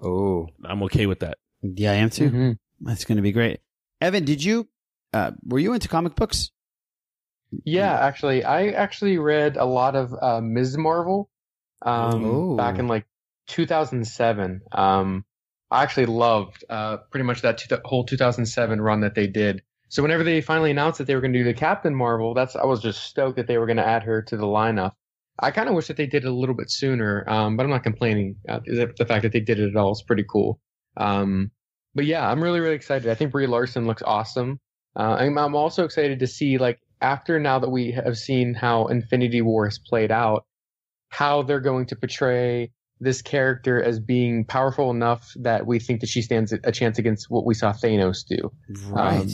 [0.00, 1.38] Oh, I'm okay with that.
[1.62, 2.30] Yeah, I am too.
[2.30, 2.58] Mhm.
[2.80, 3.60] That's going to be great.
[4.00, 4.68] Evan, did you,
[5.14, 6.50] uh, were you into comic books?
[7.64, 10.76] Yeah, actually, I actually read a lot of uh, Ms.
[10.76, 11.30] Marvel
[11.86, 13.06] um, back in like
[13.48, 14.62] 2007.
[14.72, 15.24] Um,
[15.70, 19.62] I actually loved uh, pretty much that two- whole 2007 run that they did.
[19.88, 22.56] So whenever they finally announced that they were going to do the Captain Marvel, that's
[22.56, 24.92] I was just stoked that they were going to add her to the lineup.
[25.38, 27.70] I kind of wish that they did it a little bit sooner, um, but I'm
[27.70, 28.36] not complaining.
[28.48, 30.58] Uh, the, the fact that they did it at all is pretty cool.
[30.96, 31.50] Um,
[31.94, 33.10] but yeah, I'm really really excited.
[33.10, 34.60] I think Brie Larson looks awesome.
[34.98, 38.86] Uh, I'm, I'm also excited to see like after now that we have seen how
[38.86, 40.46] Infinity War has played out,
[41.08, 46.08] how they're going to portray this character as being powerful enough that we think that
[46.08, 48.50] she stands a chance against what we saw Thanos do.
[48.88, 49.20] Right.
[49.20, 49.28] Um,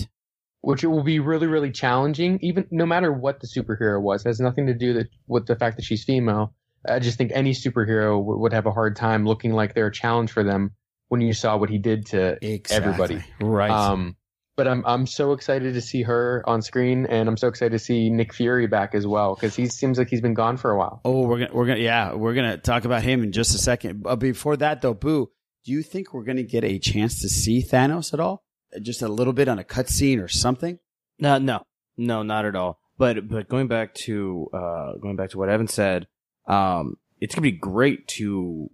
[0.63, 4.25] which it will be really, really challenging, even no matter what the superhero was.
[4.25, 6.55] It has nothing to do that, with the fact that she's female.
[6.89, 9.93] I just think any superhero w- would have a hard time looking like they're a
[9.93, 10.71] challenge for them
[11.09, 12.39] when you saw what he did to
[12.71, 13.25] everybody.
[13.41, 13.71] Right.
[13.71, 14.17] Um,
[14.57, 17.79] but I'm I'm so excited to see her on screen, and I'm so excited to
[17.79, 20.79] see Nick Fury back as well because he seems like he's been gone for a
[20.79, 21.01] while.
[21.05, 24.03] Oh, we're gonna we're gonna yeah, we're gonna talk about him in just a second.
[24.03, 25.31] But before that though, Boo,
[25.65, 28.45] do you think we're gonna get a chance to see Thanos at all?
[28.81, 30.79] Just a little bit on a cutscene or something?
[31.19, 31.63] No, no,
[31.97, 32.79] no, not at all.
[32.99, 36.07] But but going back to uh going back to what Evan said,
[36.47, 38.71] um, it's gonna be great to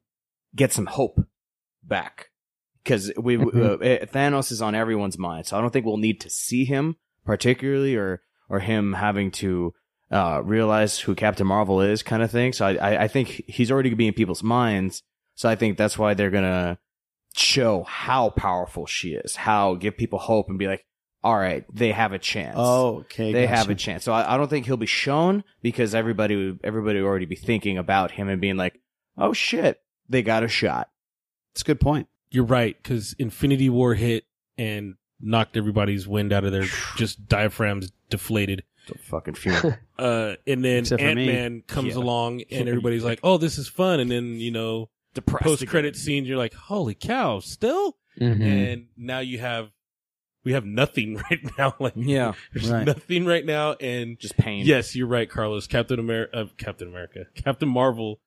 [0.57, 1.20] get some hope
[1.85, 2.28] back
[2.89, 6.22] because we uh, eh, Thanos is on everyone's mind, so I don't think we'll need
[6.22, 9.74] to see him particularly or or him having to
[10.11, 12.53] uh realize who Captain Marvel is, kind of thing.
[12.55, 15.03] So I I, I think he's already gonna be in people's minds.
[15.34, 16.78] So I think that's why they're gonna
[17.36, 20.84] show how powerful she is, how give people hope and be like,
[21.22, 22.57] all right, they have a chance.
[22.59, 23.57] Oh, okay, they gotcha.
[23.57, 24.05] have a chance.
[24.05, 27.36] So I, I don't think he'll be shown because everybody would- everybody would already be
[27.36, 28.80] thinking about him and being like,
[29.18, 30.89] oh shit, they got a shot.
[31.53, 32.09] It's a good point.
[32.31, 34.24] You're right because Infinity War hit
[34.57, 36.66] and knocked everybody's wind out of their
[36.97, 38.62] just diaphragms deflated.
[39.05, 39.74] fucking funeral.
[39.99, 42.03] uh, and then Except Ant Man comes Yeah.
[42.03, 45.97] along and everybody's like, "Oh, this is fun," and then you know, Depressed post credit
[45.97, 48.43] scenes, you're like, "Holy cow!" Still, Mhm.
[48.43, 49.70] and now you have
[50.45, 51.74] we have nothing right now.
[51.79, 52.33] Like, Yeah.
[52.55, 52.87] there's Right.
[52.87, 54.64] nothing right now, and just pain.
[54.64, 55.66] Yes, you're right, Carlos.
[55.66, 58.20] Captain America, uh, Captain America, Captain Marvel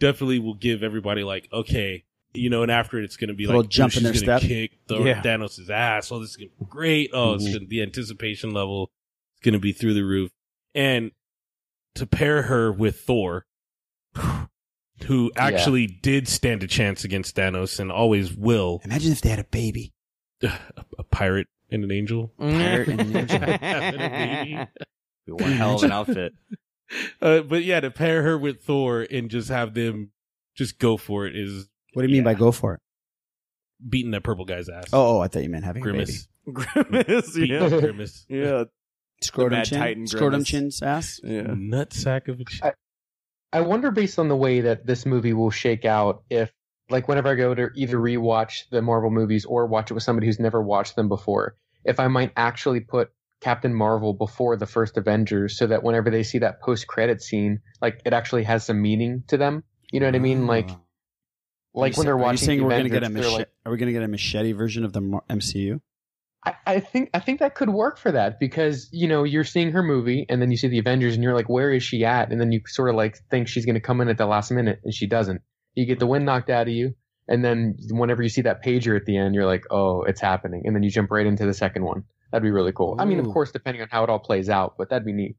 [0.00, 2.04] definitely will give everybody like, okay,
[2.34, 4.12] you know, and after it, it's going to be Little like, jump ooh, in their
[4.12, 4.48] she's gonna step.
[4.48, 5.22] kick the Yeah.
[5.22, 6.12] Thanos' ass.
[6.12, 7.10] Oh, this is gonna be great.
[7.12, 7.52] Oh, it's Mhm.
[7.54, 8.90] gonna, the anticipation level
[9.36, 10.30] is going to be through the roof.
[10.74, 11.12] And
[11.94, 13.46] to pair her with Thor,
[15.06, 18.80] who actually did stand a chance against Thanos and always will.
[18.84, 19.92] Imagine if they had a baby.
[20.42, 20.52] A,
[20.98, 22.32] a pirate and an angel.
[22.38, 23.36] Pirate and an angel.
[23.42, 24.66] A baby.
[25.26, 26.32] Be one hell of an outfit.
[27.20, 30.10] Uh, but yeah, to pair her with Thor and just have them
[30.56, 32.80] just go for it is What do you mean by go for it?
[33.86, 34.86] beating that purple guy's ass.
[34.92, 36.28] Oh, oh, I thought you meant having Grimace.
[36.46, 37.64] a Grimace, Beating yeah.
[37.64, 38.26] up Grimace.
[38.28, 38.64] Yeah.
[39.20, 41.20] Scrotum Mad chin, Titan scrotum chin's ass.
[41.24, 41.54] Yeah.
[41.56, 42.72] Nut sack of a ch- I,
[43.52, 46.52] I wonder, based on the way that this movie will shake out, if
[46.90, 50.26] like whenever I go to either rewatch the Marvel movies or watch it with somebody
[50.26, 53.10] who's never watched them before, if I might actually put
[53.40, 58.00] Captain Marvel before the first Avengers, so that whenever they see that post-credit scene, like
[58.04, 59.64] it actually has some meaning to them.
[59.92, 60.46] You know what I mean?
[60.46, 60.80] Like, Are
[61.80, 63.34] like you when they're are you saying the we're gonna get a machete?
[63.38, 65.80] like, are we gonna get a machete version of the MCU?
[66.44, 69.72] I, I think I think that could work for that because you know you're seeing
[69.72, 72.30] her movie and then you see the Avengers and you're like, where is she at?
[72.30, 74.50] And then you sort of like think she's going to come in at the last
[74.52, 75.42] minute and she doesn't.
[75.74, 76.94] You get the wind knocked out of you,
[77.26, 80.62] and then whenever you see that pager at the end, you're like, oh, it's happening,
[80.64, 82.04] and then you jump right into the second one.
[82.30, 82.96] That'd be really cool.
[82.98, 85.36] I mean, of course, depending on how it all plays out, but that'd be neat.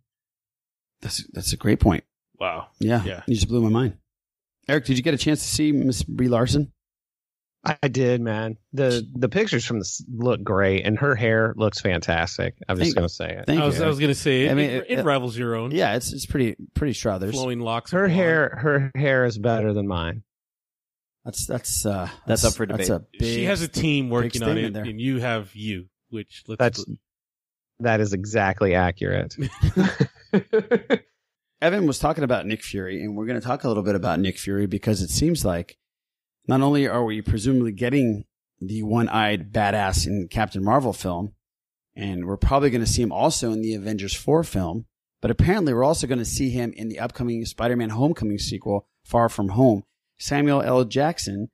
[1.01, 2.03] That's that's a great point.
[2.39, 2.67] Wow.
[2.79, 3.23] Yeah, Yeah.
[3.27, 3.97] you just blew my mind.
[4.69, 6.71] Eric, did you get a chance to see Miss Brie Larson?
[7.63, 8.55] I did, man.
[8.71, 12.55] the The pictures from this look great, and her hair looks fantastic.
[12.69, 13.45] I'm just gonna say it.
[13.47, 13.83] Thank I was, you.
[13.83, 15.71] I was going to say, it, I mean, it, it- it rivals your own.
[15.71, 17.31] Yeah, it's it's pretty pretty Strothers.
[17.33, 17.91] Flowing locks.
[17.91, 18.13] Her blonde.
[18.13, 20.23] hair, her hair is better than mine.
[21.25, 23.01] That's that's uh That's up for That's debate.
[23.13, 24.85] a big, she has a team working on it, there.
[24.85, 26.59] and you have you, which let's.
[26.59, 26.85] That's
[27.81, 29.35] that is exactly accurate.
[31.61, 34.19] Evan was talking about Nick Fury, and we're going to talk a little bit about
[34.19, 35.77] Nick Fury because it seems like
[36.47, 38.23] not only are we presumably getting
[38.61, 41.33] the one-eyed badass in Captain Marvel film,
[41.95, 44.85] and we're probably going to see him also in the Avengers 4 film,
[45.21, 49.27] but apparently we're also going to see him in the upcoming Spider-Man Homecoming sequel, Far
[49.27, 49.83] From Home.
[50.17, 50.85] Samuel L.
[50.85, 51.49] Jackson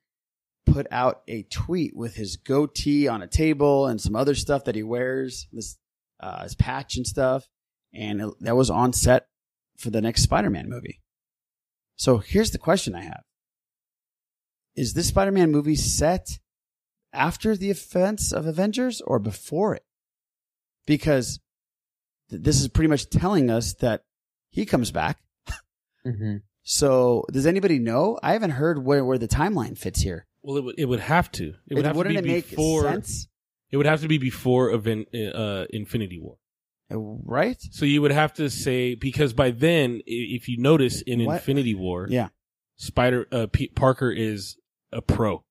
[0.68, 4.76] put out a tweet with his goatee on a table and some other stuff that
[4.76, 5.78] he wears, this
[6.20, 7.48] uh, his patch and stuff,
[7.94, 9.28] and that was on set
[9.78, 11.02] for the next Spider-Man movie.
[11.96, 13.24] So here's the question I have.
[14.76, 16.40] Is this Spider-Man movie set
[17.14, 19.84] after the events of Avengers or before it?
[20.86, 21.40] Because
[22.30, 24.02] th- this is pretty much telling us that
[24.50, 25.18] he comes back.
[26.06, 26.38] Mm-hmm.
[26.64, 28.20] So does anybody know?
[28.22, 30.28] I haven't heard where, where the timeline fits here.
[30.44, 31.54] well, it would it would have to.
[31.68, 32.84] It would It- have to be it make before.
[32.84, 33.28] sense?
[33.72, 36.38] It would have to be before event, uh, Infinity War.
[36.90, 37.58] Right?
[37.72, 41.36] So you would have to say because by then, if you notice in What?
[41.38, 42.30] Infinity War, Yeah.
[42.78, 44.58] Spider uh, P- Parker is
[44.92, 45.44] a pro.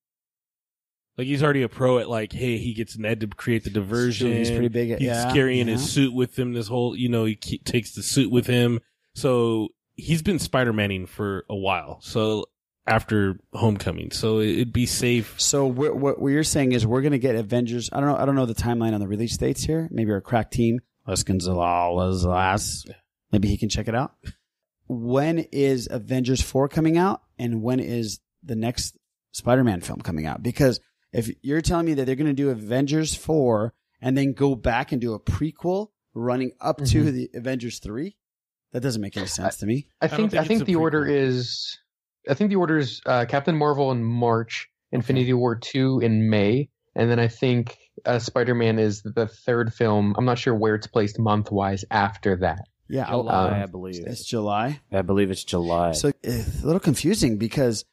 [1.17, 4.33] Like he's already a pro at like, hey, he gets Ned to create the diversion.
[4.33, 5.75] He's pretty big at- He's yeah, carrying yeah.
[5.75, 6.53] his suit with him.
[6.53, 8.81] This whole, you know, he ke- takes the suit with him.
[9.15, 11.99] So he's been Spider Manning for a while.
[12.01, 12.47] So
[12.87, 15.41] after Homecoming, so it'd be safe.
[15.41, 17.89] So what, what what you're saying is we're going to get Avengers.
[17.93, 18.17] I don't know.
[18.17, 19.89] I don't know the timeline on the release dates here.
[19.93, 22.87] Maybe our crack team, Les Gonzalez,
[23.33, 24.13] maybe he can check it out.
[24.87, 28.97] When is Avengers four coming out, and when is the next
[29.33, 30.43] Spider-Man film coming out?
[30.43, 30.81] Because
[31.13, 34.93] if you're telling me that they're going to do Avengers four and then go back
[34.93, 37.13] and do a prequel running up to Mhm.
[37.13, 38.17] the Avengers three,
[38.73, 39.89] that doesn't make any sense to me.
[40.01, 41.79] I think I think, the order is
[42.29, 46.69] I think the order is uh, Captain Marvel in March, Infinity War two in May,
[46.95, 47.77] and then I think
[48.07, 50.15] uh, Spider Man is the third film.
[50.19, 52.61] I'm not sure where it's placed month wise after that.
[52.89, 54.05] Yeah, July, Um, I believe.
[54.07, 54.81] It's July.
[54.93, 55.93] I believe it's July.
[55.93, 57.85] So it's a little confusing because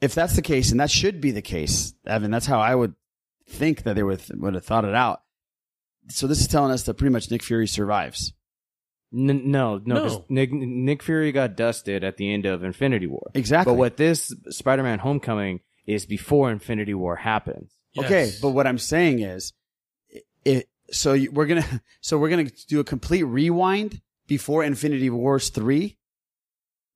[0.00, 2.94] if that's the case, and that should be the case, Evan, that's how I would
[3.48, 5.22] think that they would would have thought it out.
[6.08, 8.32] So this is telling us that pretty much Nick Fury survives.
[9.12, 10.24] N- no, no, 'cause No.
[10.28, 13.30] Nick Nick Fury got dusted at the end of Infinity War.
[13.34, 13.72] Exactly.
[13.72, 17.72] But what this Spider-Man Homecoming is before Infinity War happens.
[17.98, 19.52] Okay, but what I'm saying is,
[20.44, 20.68] it.
[20.92, 25.96] So you, we're gonna so we're gonna do a complete rewind before Infinity Wars three.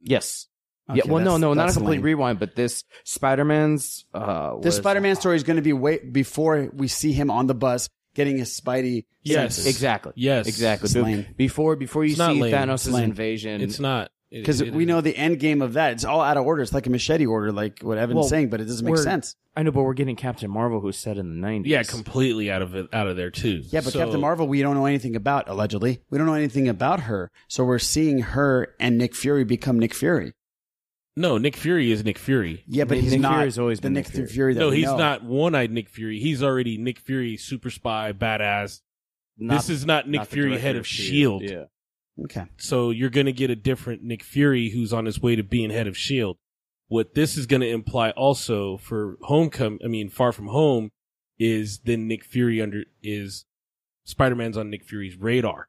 [0.00, 0.46] Yes.
[0.88, 1.10] Okay, yeah.
[1.10, 2.02] Well, no, no, not a complete lame.
[2.02, 4.04] rewind, but this Spider-Man's.
[4.12, 7.46] Uh, This was- Spider-Man story is going to be way before we see him on
[7.46, 9.06] the bus getting his Spidey.
[9.24, 9.66] senses.
[9.66, 10.12] exactly.
[10.14, 10.46] Yes.
[10.46, 10.90] exactly.
[10.92, 12.52] It's Before before you It's see lame.
[12.52, 14.10] Thanos' invasion, It's not.
[14.34, 15.92] It- because we know the end game of that.
[15.92, 16.60] It's all out of order.
[16.62, 19.36] It's like a machete order, like what Evan's Well, saying, but it doesn't make sense.
[19.56, 21.70] I know, but we're getting Captain Marvel, who's set in the nineties.
[21.70, 23.62] yeah, completely out of it, out of there too.
[23.70, 25.48] Yeah, but So- Captain Marvel, we don't know anything about.
[25.48, 27.30] Allegedly, we don't know anything about her.
[27.46, 30.32] So we're seeing her and Nick Fury become Nick Fury.
[31.16, 32.64] No, Nick Fury is Nick Fury.
[32.66, 34.28] Yeah, but Nick he's not Fury's always the been Nick, Nick Fury.
[34.28, 34.54] Fury.
[34.54, 34.96] that No, we he's know.
[34.96, 36.18] not one-eyed Nick Fury.
[36.18, 38.80] He's already Nick Fury, super spy, badass.
[39.38, 41.50] Not- this is not Nick not Fury, head of of S.H.I.E.L.D., Shield.
[41.50, 41.64] yeah.
[42.22, 42.44] Okay.
[42.56, 45.70] So you're going to get a different Nick Fury who's on his way to being
[45.70, 46.36] head of Shield.
[46.88, 50.90] What this is going to imply also for Homecoming, I mean, Far From Home,
[51.38, 53.44] is then Nick Fury under is
[54.04, 55.68] Spider-Man's on Nick Fury's radar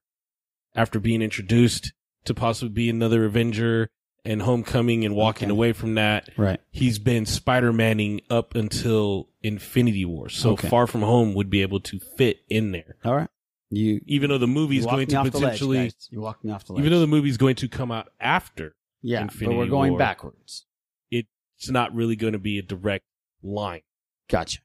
[0.76, 1.94] after being introduced
[2.26, 3.90] to possibly be another Avenger
[4.26, 5.56] and Homecoming and walking Okay.
[5.58, 6.30] away from that.
[6.38, 6.60] Right.
[6.72, 10.30] He's been Spider-Manning up until Infinity War.
[10.30, 10.68] So Okay.
[10.68, 12.98] Far From Home would be able to fit in there.
[13.06, 13.30] All right.
[13.70, 16.66] You Even though the movie is going to the ledge, potentially you walked me off
[16.66, 16.82] the ledge.
[16.82, 20.00] even though the movie's going to come out after yeah, Infinity but we're going War,
[20.00, 20.66] backwards.
[21.12, 23.06] it's not really going to be a direct
[23.44, 23.82] line.
[24.30, 24.60] Gotcha.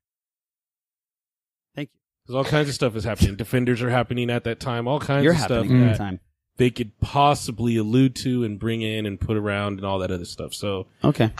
[1.74, 2.00] Thank you.
[2.24, 3.36] Because all kinds of stuff is happening.
[3.36, 4.88] Defenders are happening at that time.
[4.88, 6.20] All kinds You're of stuff that time.
[6.56, 10.24] they could possibly allude to and bring in and put around and all that other
[10.24, 10.54] stuff.
[10.54, 11.32] So Okay.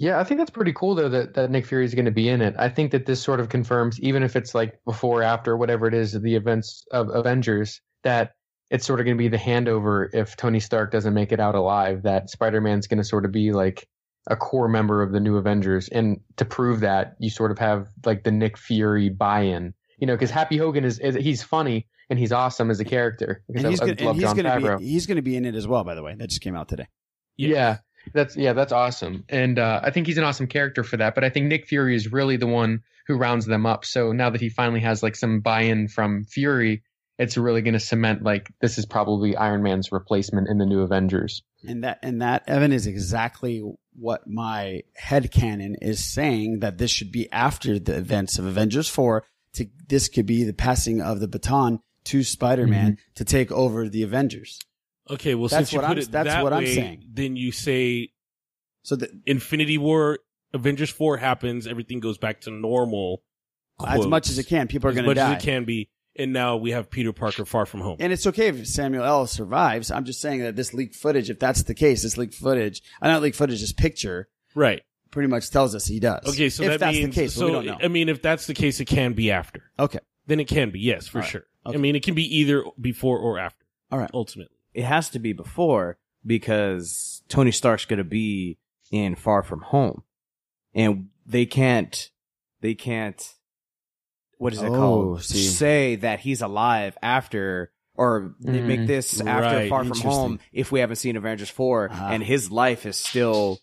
[0.00, 2.30] Yeah, I think that's pretty cool though that, that Nick Fury is going to be
[2.30, 2.54] in it.
[2.58, 5.92] I think that this sort of confirms, even if it's like before, after, whatever it
[5.92, 8.32] is, the events of Avengers, that
[8.70, 11.54] it's sort of going to be the handover if Tony Stark doesn't make it out
[11.54, 12.04] alive.
[12.04, 13.86] That Spider Man's going to sort of be like
[14.26, 17.88] a core member of the new Avengers, and to prove that, you sort of have
[18.06, 19.74] like the Nick Fury buy-in.
[19.98, 23.42] You know, because Happy Hogan is, is he's funny and he's awesome as a character.
[23.50, 24.78] And he's gonna, love and he's Jon gonna Favreau.
[24.78, 25.84] be he's gonna be in it as well.
[25.84, 26.86] By the way, that just came out today.
[27.36, 27.78] Yeah.
[28.12, 31.14] That's yeah, that's awesome, and uh, I think he's an awesome character for that.
[31.14, 33.84] But I think Nick Fury is really the one who rounds them up.
[33.84, 36.82] So now that he finally has like some buy-in from Fury,
[37.18, 40.80] it's really going to cement like this is probably Iron Man's replacement in the new
[40.80, 41.42] Avengers.
[41.66, 43.62] And that and that Evan is exactly
[43.94, 48.88] what my head canon is saying that this should be after the events of Avengers
[48.88, 49.24] 4
[49.54, 54.02] to this could be the passing of the baton to Spider-Man to take over the
[54.02, 54.58] Avengers.
[55.10, 57.04] Okay, well That's since you put I'm- it that's that what I'm way, saying.
[57.12, 58.10] then you say
[58.82, 60.18] So the, Infinity War,
[60.54, 63.22] Avengers four happens, everything goes back to normal.
[63.86, 65.22] as much as it can, people are going to die.
[65.22, 67.96] as much as it can be, and now we have Peter Parker far from home.
[68.00, 69.26] And it's okay if Samuel L.
[69.26, 69.90] survives.
[69.90, 73.08] I'm just saying that this leaked footage, if that's the case, this leaked footage, uh,
[73.08, 74.82] not leaked footage, this picture, right?
[75.10, 76.26] pretty much tells us he does.
[76.28, 77.78] Okay, so if that that's means the case, so we don't know.
[77.82, 79.62] I mean, if that's the case, it can be after.
[79.78, 79.98] Okay.
[80.26, 81.28] Then it can be yes, for right.
[81.28, 81.42] sure.
[81.66, 81.76] Okay.
[81.76, 83.64] I mean, it can be either before or after.
[83.90, 84.10] All right.
[84.14, 88.58] Ultimately, It has to be before because Tony Stark's going to be
[88.90, 90.02] in Far From Home,
[90.74, 92.10] and they can't,
[92.60, 93.34] they can't.
[94.38, 95.22] What is it Oh, called?
[95.22, 95.46] see.
[95.46, 99.68] Say that he's alive after, or they make this after Right.
[99.68, 102.10] Far From Home if we haven't seen Avengers 4 Ah.
[102.10, 103.58] and his life is still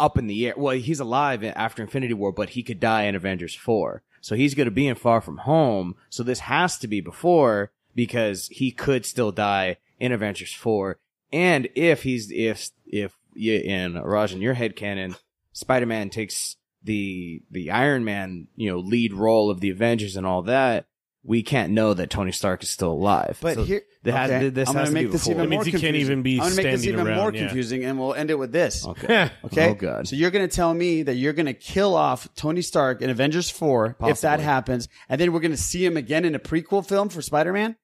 [0.00, 0.54] up in the air.
[0.56, 4.02] Well, he's alive after Infinity War, but he could die in Avengers 4.
[4.20, 5.94] So he's going to be in Far From Home.
[6.08, 10.98] So this has to be before because he could still die in Avengers 4.
[11.32, 15.16] And if he's, if, if, yeah, Iraj, in your head canon,
[15.52, 20.42] Spider-Man takes the the Iron Man, you know, lead role of the Avengers and all
[20.42, 20.86] that,
[21.24, 23.36] we can't know that Tony Stark is still alive.
[23.42, 25.64] But So here, that has- okay, this I'm gonna make this even That means more
[25.64, 26.12] he can't confusing.
[26.12, 27.40] even be I'm gonna make this standing even more around, yeah.
[27.46, 28.86] confusing, and we'll end it with this.
[28.86, 29.30] Okay.
[29.44, 29.70] Okay.
[29.70, 30.06] Oh, God.
[30.08, 33.10] So you're going to tell me that you're going to kill off Tony Stark in
[33.10, 36.38] Avengers Four if that happens, and then we're going to see him again in a
[36.38, 37.76] prequel film for Spider-Man.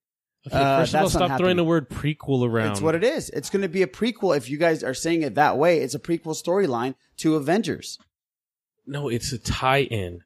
[0.47, 2.73] Okay, Uh, first of all, that's not stop throwing the word prequel around.
[2.73, 3.31] It's what it is.
[3.31, 4.37] It's going to be a prequel.
[4.37, 7.99] If you guys are saying it that way, it's a prequel storyline to Avengers.
[8.87, 10.23] No, it's a tie-in.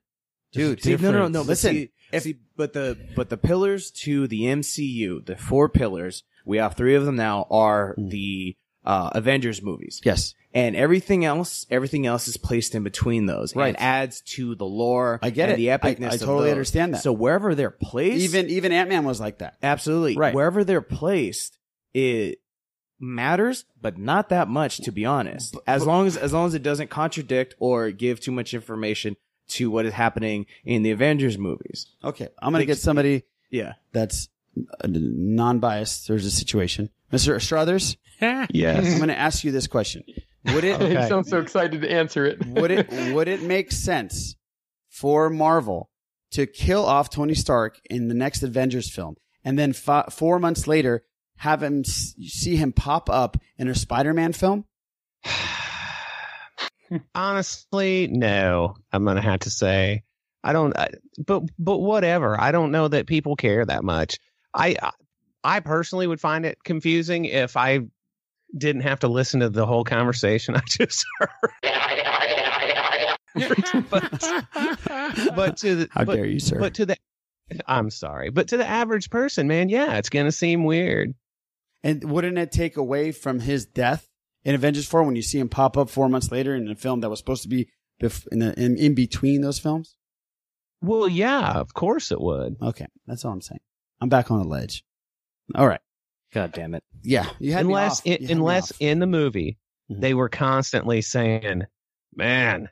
[0.52, 1.40] Dude, See, no, no, no, no.
[1.42, 6.24] but Listen, see, see, but the but the pillars to the MCU, the four pillars,
[6.44, 10.00] we have three of them now, are the uh, Avengers movies.
[10.02, 10.08] Hmm.
[10.08, 13.68] Yes, and everything else, everything else is placed in between those, Right.
[13.68, 15.18] And adds to the lore.
[15.22, 15.56] I get and it.
[15.56, 16.10] The epicness.
[16.10, 16.52] I of totally those.
[16.52, 17.02] understand that.
[17.02, 19.56] So wherever they're placed, even even Ant Man was like that.
[19.62, 20.34] absolutely, Right.
[20.34, 21.58] Wherever they're placed,
[21.94, 22.40] it
[23.00, 25.56] matters, but not that much, to be honest.
[25.66, 29.16] As long as as long as it doesn't contradict or give too much information
[29.48, 31.86] to what is happening in the Avengers movies.
[32.04, 33.74] Okay, I'm going to Like- get somebody Yeah.
[33.92, 34.28] that's
[34.80, 36.08] uh, non-biased.
[36.08, 37.96] There's a situation, Mister Strothers.
[38.50, 38.84] Yes.
[38.92, 40.02] I'm going to ask you this question:
[40.54, 42.44] Would it You sound so excited to answer it.
[42.46, 44.34] would it would it make sense
[44.88, 45.90] for Marvel
[46.32, 50.66] to kill off Tony Stark in the next Avengers film, and then fi- four months
[50.66, 51.02] later
[51.36, 54.64] have him s- see him pop up in a Spider-Man film?
[57.14, 58.74] Honestly, no.
[58.92, 60.04] I'm gonna have to say
[60.42, 60.76] I don't.
[60.78, 60.88] I,
[61.26, 62.40] but but whatever.
[62.40, 64.18] I don't know that people care that much.
[64.54, 64.76] I
[65.44, 67.80] I personally would find it confusing if I
[68.56, 71.30] didn't have to listen to the whole conversation I just heard.
[73.90, 74.10] but,
[75.36, 76.58] but to the How but, dare you, sir.
[76.58, 76.96] But to the
[77.66, 81.14] I'm sorry, but to the average person, man, yeah, it's gonna seem weird.
[81.82, 84.06] And wouldn't it take away from his death
[84.44, 87.00] in Avengers Four when you see him pop up four months later in a film
[87.00, 87.68] that was supposed to be
[88.02, 89.96] bef- in, the, in in between those films?
[90.82, 92.56] Well, yeah, of course it would.
[92.62, 93.60] Okay, that's all I'm saying.
[94.00, 94.84] I'm back on the ledge.
[95.54, 95.80] All right.
[96.32, 96.82] God damn it.
[97.02, 98.06] Yeah, you had me unless off.
[98.06, 98.76] You in, had me unless off.
[98.80, 99.58] in the movie
[99.90, 100.00] Mhm.
[100.00, 101.62] they were constantly saying,
[102.14, 102.68] "Man,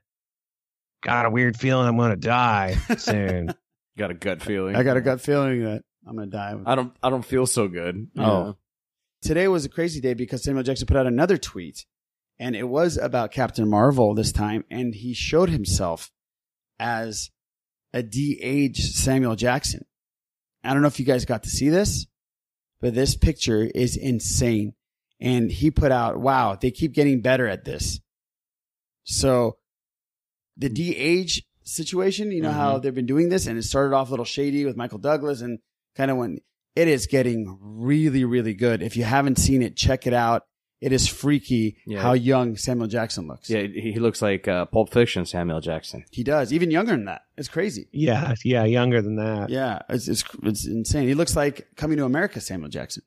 [1.03, 3.55] got a weird feeling I'm going to die soon."
[3.97, 4.77] Got a gut feeling.
[4.77, 6.55] I got a gut feeling that I'm gonna die.
[6.67, 6.93] I don't.
[7.03, 8.09] I don't feel so good.
[8.19, 8.57] Oh.
[9.23, 11.87] Today was a crazy day because Samuel Jackson put out another tweet,
[12.39, 16.11] and it was about Captain Marvel this time, and he showed himself
[16.79, 17.31] as
[17.95, 19.87] a de-aged Samuel Jackson.
[20.63, 22.07] I don't know if you guys got to see this,
[22.81, 24.75] but this picture is insane.
[25.21, 28.01] And he put out, wow, they keep getting better at this.
[29.05, 29.57] So
[30.57, 32.83] the de-age situation, you know how mm-hmm.
[32.83, 35.59] they've been doing this and it started off a little shady with Michael Douglas and
[35.95, 36.39] kind of when
[36.75, 38.83] it is getting really, really good.
[38.83, 40.43] If you haven't seen it, check it out.
[40.81, 42.03] It is freaky Yeah.
[42.03, 43.49] how young Samuel Jackson looks.
[43.49, 46.05] Yeah, he he looks like uh, Pulp Fiction Samuel Jackson.
[46.11, 47.23] He does, even younger than that.
[47.39, 47.89] It's crazy.
[47.93, 49.49] yeah, yeah, younger than that.
[49.49, 51.09] Yeah, it's, it's it's insane.
[51.09, 53.03] He looks like Coming to America Samuel Jackson.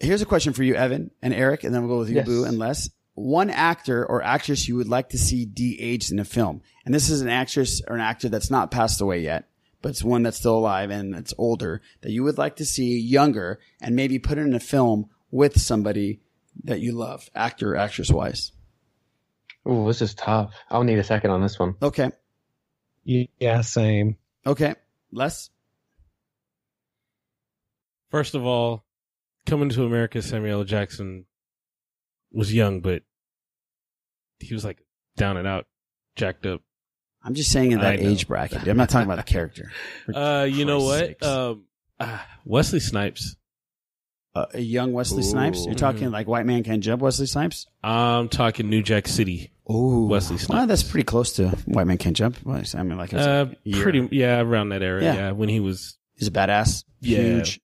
[0.00, 2.26] Here's a question for you, Evan and Eric, and then we'll go with you, Yes.
[2.26, 2.90] Boo and Les.
[3.14, 7.10] One actor or actress you would like to see de-aged in a film, and this
[7.10, 9.44] is an actress or an actor that's not passed away yet,
[9.82, 12.98] but it's one that's still alive and it's older that you would like to see
[12.98, 16.20] younger and maybe put it in a film with somebody
[16.64, 18.52] that you love, actor or actress wise.
[19.68, 20.54] Ooh, this is tough.
[20.70, 21.74] I'll need a second on this one.
[21.80, 22.10] Okay,
[23.04, 24.16] Yeah, same.
[24.46, 24.74] okay,
[25.12, 25.50] Les.
[28.10, 28.84] First of all,
[29.46, 30.64] coming to America, Samuel L.
[30.64, 31.24] Jackson
[32.32, 33.02] was young, but
[34.38, 34.84] he was like
[35.16, 35.66] down and out,
[36.16, 36.60] jacked up.
[37.22, 38.66] I'm just saying in that age bracket.
[38.66, 39.70] I'm not talking about the character.
[40.12, 41.22] Uh, you know what?
[41.22, 41.64] Um,
[42.00, 43.36] ah, Wesley Snipes.
[44.34, 45.64] Uh, a young Wesley Snipes.
[45.66, 47.66] You're talking like White Man Can't Jump Wesley Snipes.
[47.82, 49.50] I'm talking New Jack City.
[49.70, 50.48] Ooh, Wesley Snipes.
[50.58, 52.36] Well, that's pretty close to White Man Can't Jump.
[52.44, 53.82] Well, I mean, like it's Uh, a year.
[53.82, 55.02] pretty, yeah, around that era.
[55.02, 55.14] Yeah.
[55.14, 55.30] Yeah.
[55.32, 56.84] when he was He's a badass.
[57.00, 57.18] Yeah.
[57.18, 57.60] Huge.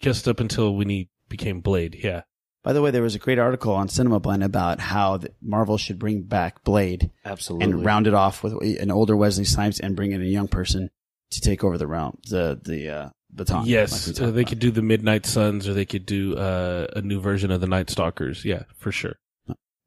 [0.00, 1.98] just up until when he became Blade.
[2.02, 2.22] Yeah,
[2.62, 5.76] By the way, there was a great article on Cinema Blend about how the Marvel
[5.78, 7.64] should bring back Blade Absolutely.
[7.64, 10.90] and round it off with an older Wesley Snipes and bring in a young person
[11.30, 13.64] to take over the realm, the the uh, baton.
[13.66, 14.48] yes, like uh, they about.
[14.48, 17.66] could do the Midnight Suns, or they could do uh, a new version of the
[17.66, 18.44] Night Stalkers.
[18.44, 19.16] Yeah, for sure.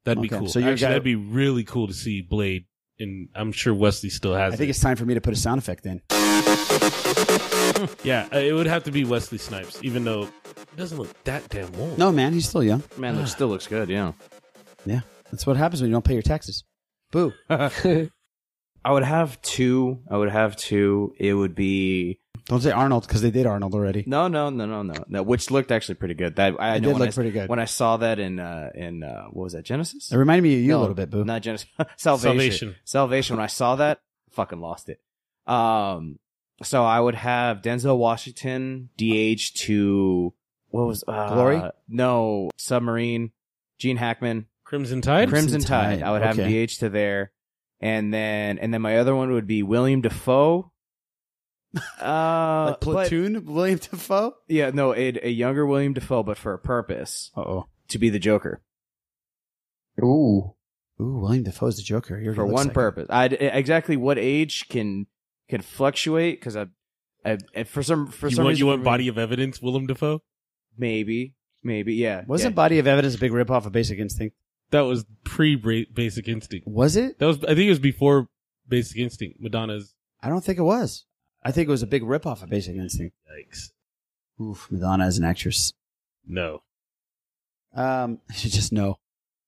[0.04, 0.46] That'd be cool.
[0.46, 2.64] so So you're a Actually, guy- that'd be really cool to see Blade,
[2.98, 4.70] and I'm sure Wesley still has I think it.
[4.70, 6.00] it's time for me to put a sound effect in.
[8.02, 11.48] yeah, uh, it would have to be Wesley Snipes, even though it doesn't look that
[11.48, 11.98] damn old.
[11.98, 12.82] No, man, he's still young.
[12.96, 13.88] Man, it still looks good.
[13.88, 14.12] Yeah.
[14.86, 16.64] Yeah, that's what happens when you don't pay your taxes.
[17.10, 17.32] Boo.
[17.50, 18.08] I
[18.92, 19.98] would have two.
[20.10, 21.12] I would have two.
[21.18, 24.04] It would be Don't say Arnold because they did Arnold already.
[24.06, 25.22] No, no, no, no, no, no.
[25.22, 26.36] Which looked actually pretty good.
[26.36, 27.48] That I It know did look I, pretty good.
[27.48, 30.10] when I saw that in uh in uh what was that Genesis?
[30.10, 31.24] It reminded me of you a little bit, Boo.
[31.24, 31.68] Not Genesis.
[31.96, 32.30] Salvation.
[32.30, 32.74] Salvation.
[32.84, 33.36] Salvation.
[33.36, 34.00] When I saw that,
[34.32, 34.98] fucking lost it.
[35.46, 36.18] Um,
[36.62, 40.32] so I would have Denzel Washington DH to
[40.70, 41.62] what was uh, Glory?
[41.88, 43.32] No, Submarine.
[43.78, 44.46] Gene Hackman.
[44.64, 45.28] Crimson Tide.
[45.28, 46.00] Crimson, Tide.
[46.00, 46.36] Tide, I would have.
[46.36, 47.30] DH to there,
[47.80, 50.70] and then and then my other one would be William Dafoe.
[52.00, 54.34] Uh, like Platoon, William Dafoe.
[54.48, 57.66] yeah, no, a, a younger William Dafoe, but for a purpose Uh oh.
[57.88, 58.62] to be the Joker
[60.02, 60.54] Ooh.
[61.00, 62.18] Ooh, William Dafoe's the Joker.
[62.18, 63.06] He already for one like purpose.
[63.10, 65.06] I exactly what age can
[65.48, 66.66] can fluctuate because I,
[67.24, 69.86] I, I for some for you some want reason you want body of evidence, William
[69.86, 70.22] Dafoe.
[70.76, 72.24] maybe maybe yeah.
[72.26, 72.56] Wasn't yeah.
[72.56, 74.36] Body of Evidence a big ripoff of Basic Instinct?
[74.70, 75.56] That was pre
[75.92, 76.66] Basic Instinct.
[76.66, 77.18] Was it?
[77.18, 78.28] That was I think it was before
[78.68, 79.40] Basic Instinct.
[79.40, 81.04] Madonna's I don't think it was.
[81.42, 83.14] I think it was a big ripoff of Basic Instinct.
[83.30, 83.70] yikes.
[84.40, 85.72] Oof, Madonna as an actress.
[86.26, 86.62] No.
[87.74, 88.98] Um, you just know.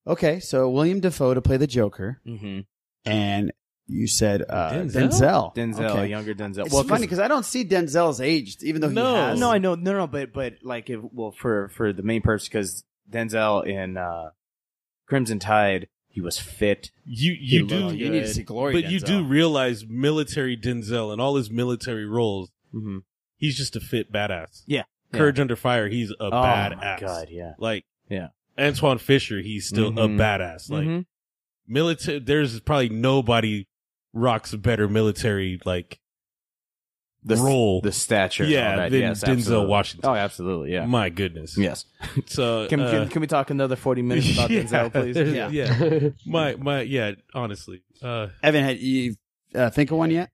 [0.07, 2.65] Okay, so William Dafoe to play the Joker, Mhm.
[3.05, 3.53] and
[3.87, 5.55] you said uh, Denzel?
[5.55, 5.55] Denzel.
[5.55, 6.07] Denzel Okay.
[6.09, 8.95] younger Denzel It's well 'cause- funny because I don't see Denzel's aged, even though he
[8.95, 9.15] No.
[9.15, 9.39] has.
[9.41, 12.49] no I know no no but but like if, well for for the main purpose
[12.49, 14.31] because Denzel in uh
[15.07, 18.73] Crimson Tide he was fit You you He do you need to see Glory.
[18.75, 22.99] but you do realize military Denzel and all his military roles, mm-hmm.
[23.37, 24.63] he's just a fit badass.
[24.67, 24.83] yeah
[25.13, 26.77] Courage Under Fire, he's a oh badass.
[26.77, 30.05] my god yeah Like yeah Antwone Fisher, he's still Mhm.
[30.05, 30.69] a badass.
[30.71, 31.07] Like Mhm.
[31.67, 33.67] military, there's probably nobody
[34.13, 35.99] rocks a better military like
[37.23, 37.81] the role.
[37.83, 38.91] the stature and Yeah, all that.
[38.93, 39.67] than yes, Denzel absolutely.
[39.67, 40.11] Washington.
[40.11, 41.57] oh absolutely yeah My goodness.
[41.59, 41.85] yes
[42.27, 45.35] So can, uh, can can we talk another forty minutes about yeah, Denzel please there's-
[45.35, 45.49] Yeah.
[45.51, 46.09] yeah.
[46.27, 47.13] my my yeah.
[47.35, 49.17] Honestly, uh, Evan, had you
[49.55, 50.31] uh, think of one yet?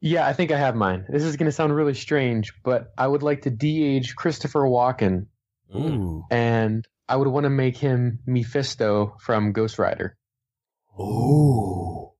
[0.00, 1.06] Yeah, I think I have mine.
[1.08, 5.26] This is going to sound really strange, but I would like to de-age Christopher Walken,
[5.74, 6.24] Ooh.
[6.30, 10.16] and I would want to make him Mephisto from Ghost Rider.
[11.00, 12.10] Ooh.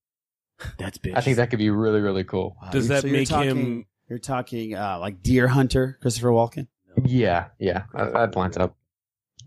[0.78, 2.56] That's bitch I think that could be really, really cool.
[2.62, 6.28] Wow, Does you're- that so make talking- him- You're talking uh, like Deer Hunter, Christopher
[6.28, 6.66] Walken.
[7.04, 8.76] Yeah, yeah, that that lines up.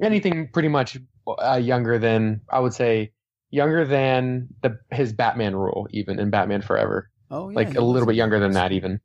[0.01, 0.97] Anything pretty much
[1.27, 3.11] uh, younger than I would say
[3.49, 7.09] younger than the his Batman role, even in Batman Forever.
[7.31, 8.69] Oh, yeah, like a little bit younger than that.
[8.69, 8.99] that, even.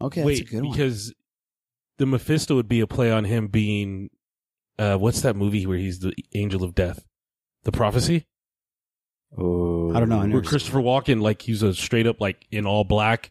[0.00, 0.72] Okay, wait, that's a good one.
[0.72, 1.14] because
[1.98, 4.10] the Mephisto would be a play on him being,
[4.78, 7.04] uh, what's that movie where he's the angel of death?
[7.64, 8.26] The prophecy?
[9.36, 10.16] Oh I don't know.
[10.16, 13.30] I Where never Christopher Walken, like, he's a straight up, like, in all black.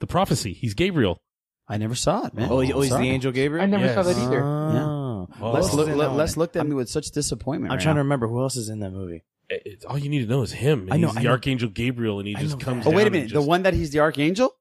[0.00, 0.52] The prophecy.
[0.52, 1.20] He's Gabriel.
[1.66, 2.50] I never saw it, man.
[2.50, 3.08] oh, oh he's the Sorry.
[3.08, 4.42] angel Gabriel I never saw that either.
[4.44, 5.28] Oh.
[5.40, 5.50] Oh.
[5.52, 6.16] Les, else look, is let, that one?
[6.18, 7.72] Les looked at me with such disappointment.
[7.72, 9.22] I'm right trying to remember who else is in that movie.
[9.48, 10.82] It- it's- all you need to know is him.
[10.82, 11.30] And I know, he's I the know.
[11.32, 12.84] archangel Gabriel, and he I just comes.
[12.84, 12.90] that.
[12.90, 13.32] Oh, wait a minute.
[13.32, 14.54] and The one that he's the archangel?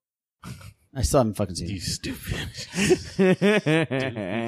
[0.95, 1.81] I still haven't fucking seen You it.
[1.81, 2.37] stupid.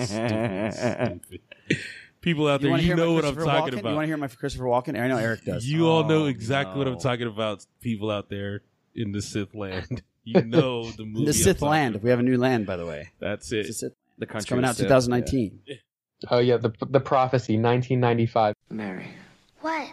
[0.05, 1.21] stupid.
[2.25, 3.79] People out You there, want you, know what I'm talking Walken?
[3.81, 3.89] about.
[3.91, 4.99] You want to hear my Christopher Walken?
[4.99, 5.63] I know Eric does.
[5.63, 7.63] You all know Oh, exactly what I'm talking about.
[7.81, 8.63] People out there
[8.95, 11.25] in the Sith land, you know the movie.
[11.25, 11.93] the I'm Sith land.
[11.95, 12.03] about.
[12.03, 13.11] We have a new land, by the way.
[13.19, 13.67] That's it.
[13.69, 13.93] a Sith.
[14.17, 15.59] the it's country coming out Sith, 2019.
[16.31, 18.55] Oh yeah, the the prophecy, 1995.
[18.71, 19.09] Mary,
[19.61, 19.87] What?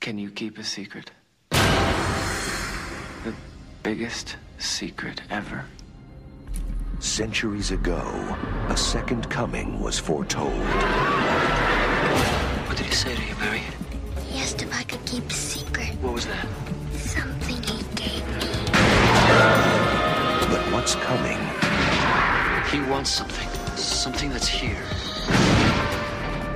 [0.00, 1.12] can you keep a secret?
[1.50, 3.34] The
[3.84, 5.66] biggest secret ever.
[6.98, 8.00] Centuries ago,
[8.68, 10.50] a second coming was foretold.
[12.80, 13.62] What did he say to you, Mary?
[14.30, 15.88] He asked if I could keep a secret.
[16.00, 16.46] What was that?
[16.94, 18.40] Something he gave me.
[20.48, 21.36] But what's coming
[22.72, 23.46] He wants something.
[23.76, 24.82] Something that's here.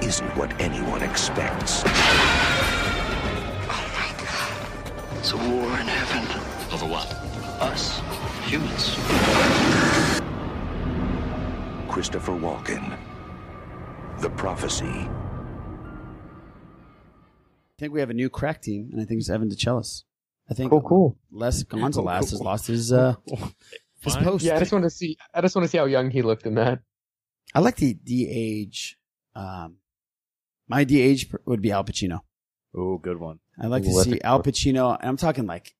[0.00, 1.82] isn't what anyone expects.
[3.68, 5.18] Oh my god.
[5.18, 6.24] It's a war in heaven.
[6.72, 7.12] Over what?
[7.60, 8.00] Us.
[8.46, 8.96] Humans.
[11.92, 12.96] Christopher Walken.
[14.20, 15.06] The Prophecy.
[17.84, 20.04] I think we have a new crack team, and I think it's Evan DeChellis.
[20.50, 21.18] I think Cool, cool.
[21.30, 23.16] Les Gonzalez has lost his uh,
[24.00, 24.42] his post.
[24.42, 25.18] Yeah, I just want to see.
[25.34, 26.78] I just want to see how young he looked in that.
[27.54, 28.96] I like the de-age.
[29.36, 29.76] Um,
[30.66, 32.20] my de-age would be Al Pacino.
[32.74, 33.40] Oh, good one.
[33.60, 35.74] I'd like to Ooh, that's see Al Pacino, and I'm talking like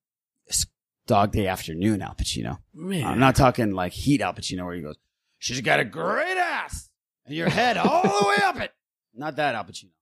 [1.07, 2.59] Dog Day Afternoon Al Pacino.
[2.75, 3.07] Man.
[3.07, 4.97] I'm not talking like Heat Al Pacino where he goes,
[5.39, 6.91] "She's got a great ass
[7.25, 8.73] and your head all the way up it."
[9.15, 9.94] Not that Al Pacino.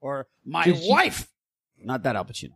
[0.00, 1.28] Or my Did you- wife.
[1.82, 2.52] Not that Al Pacino.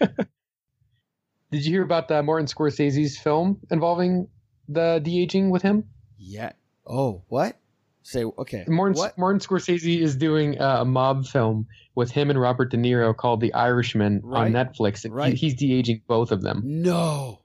[0.00, 4.28] Did you hear about uh, Martin Scorsese's film involving
[4.68, 5.84] the de aging with him?
[6.18, 6.52] Yeah.
[6.86, 7.56] Oh, what?
[8.02, 8.64] Say okay.
[8.68, 9.16] Martin, What?
[9.18, 13.40] Martin Scorsese is doing uh, a mob film with him and Robert De Niro called
[13.40, 14.46] The Irishman Right.
[14.46, 15.04] on Netflix.
[15.04, 15.32] And Right.
[15.34, 16.62] he, he's de aging both of them.
[16.64, 17.40] No.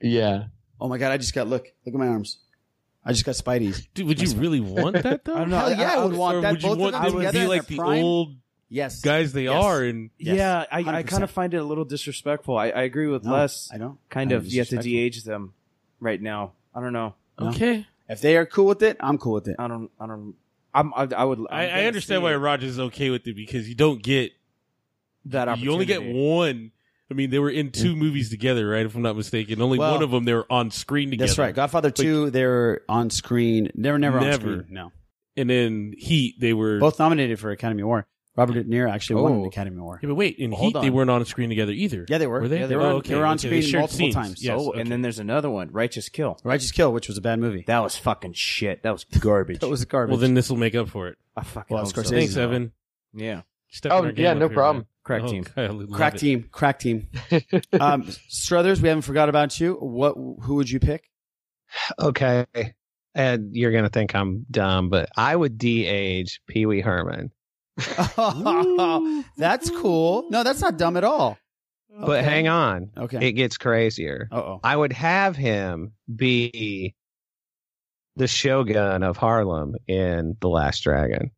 [0.00, 0.44] Yeah.
[0.80, 1.12] Oh my god!
[1.12, 1.66] I just got look.
[1.86, 2.38] Look at my arms.
[3.04, 3.86] I just got Spidey's.
[3.94, 5.34] Dude, would you really want that though?
[5.36, 5.58] I don't know.
[5.58, 6.52] Hell yeah, I would want Or that.
[6.52, 8.04] Would you Both of want them them would together be like the prime?
[8.04, 8.36] old
[8.70, 9.00] Yes.
[9.02, 9.62] guys they Yes.
[9.64, 9.82] are?
[9.84, 10.36] And Yes.
[10.36, 11.06] Yeah, I, I 100%.
[11.08, 12.56] kind of find it a little disrespectful.
[12.56, 13.70] I, I agree with No, Les.
[13.72, 13.98] I don't.
[14.08, 14.90] Kind I of, you have to disrespectful.
[14.90, 15.54] de-age them
[16.00, 16.52] right now.
[16.74, 17.14] I don't know.
[17.38, 17.48] No.
[17.50, 17.86] okay.
[18.08, 19.56] If they are cool with it, I'm cool with it.
[19.58, 19.90] I don't.
[20.00, 20.34] I don't.
[20.74, 20.92] I'm.
[20.94, 21.38] I, I would.
[21.40, 22.34] I'm I, I gonna understand see why.
[22.34, 24.32] Rogers is okay with it because you don't get
[25.26, 26.20] that you only get opportunity.
[26.28, 26.70] one.
[27.10, 27.98] I mean, they were in two mm.
[27.98, 28.86] movies together, right?
[28.86, 31.26] If I'm not mistaken, only Well, one of them they were on screen together.
[31.28, 31.54] That's right.
[31.54, 33.70] Godfather Like, Two, they were on screen.
[33.74, 34.36] They were never, on Never.
[34.40, 34.66] screen.
[34.70, 34.90] No,
[35.36, 38.06] And then Heat, they were both nominated for Academy Award.
[38.36, 39.44] Robert De Niro actually won an Oh.
[39.44, 40.00] Academy Award.
[40.02, 40.94] Yeah, but wait, in Hold Heat they on.
[40.94, 42.04] weren't on screen together either.
[42.08, 42.40] Yeah, they were.
[42.40, 42.60] Were they?
[42.60, 43.46] Yeah, they Oh, were on- okay, they were on okay.
[43.48, 44.14] screen shared multiple scenes.
[44.14, 44.42] times.
[44.44, 44.80] Yes, oh, okay.
[44.80, 46.40] and then there's another one, Righteous Kill.
[46.42, 47.62] Righteous Kill, which was a bad movie.
[47.68, 48.82] That was fucking shit.
[48.82, 49.58] That was garbage.
[49.60, 50.10] That was garbage.
[50.14, 51.18] well, then this will make up for it.
[51.36, 52.02] I fucking Well, hope so.
[52.02, 52.72] Scorsese- Thanks, Evan.
[53.14, 53.42] Yeah.
[53.68, 54.76] Stepping Oh, our game yeah, up no here, problem.
[54.78, 54.86] man.
[55.04, 55.42] Crack Oh, team.
[55.54, 56.18] God, I love crack it.
[56.18, 57.08] team, crack team.
[57.80, 59.74] um, Strothers, we haven't forgot about you.
[59.74, 60.14] What?
[60.16, 61.04] Who would you pick?
[61.98, 62.46] Okay.
[63.14, 67.30] And you're going to think I'm dumb, but I would de-age Pee Wee Herman.
[68.18, 70.26] oh, that's cool.
[70.30, 71.38] No, that's not dumb at all.
[71.96, 72.90] But hang on.
[72.96, 73.28] Okay.
[73.28, 74.28] It gets crazier.
[74.32, 74.60] Uh oh.
[74.64, 76.94] I would have him be
[78.16, 81.30] the shogun of Harlem in The Last Dragon.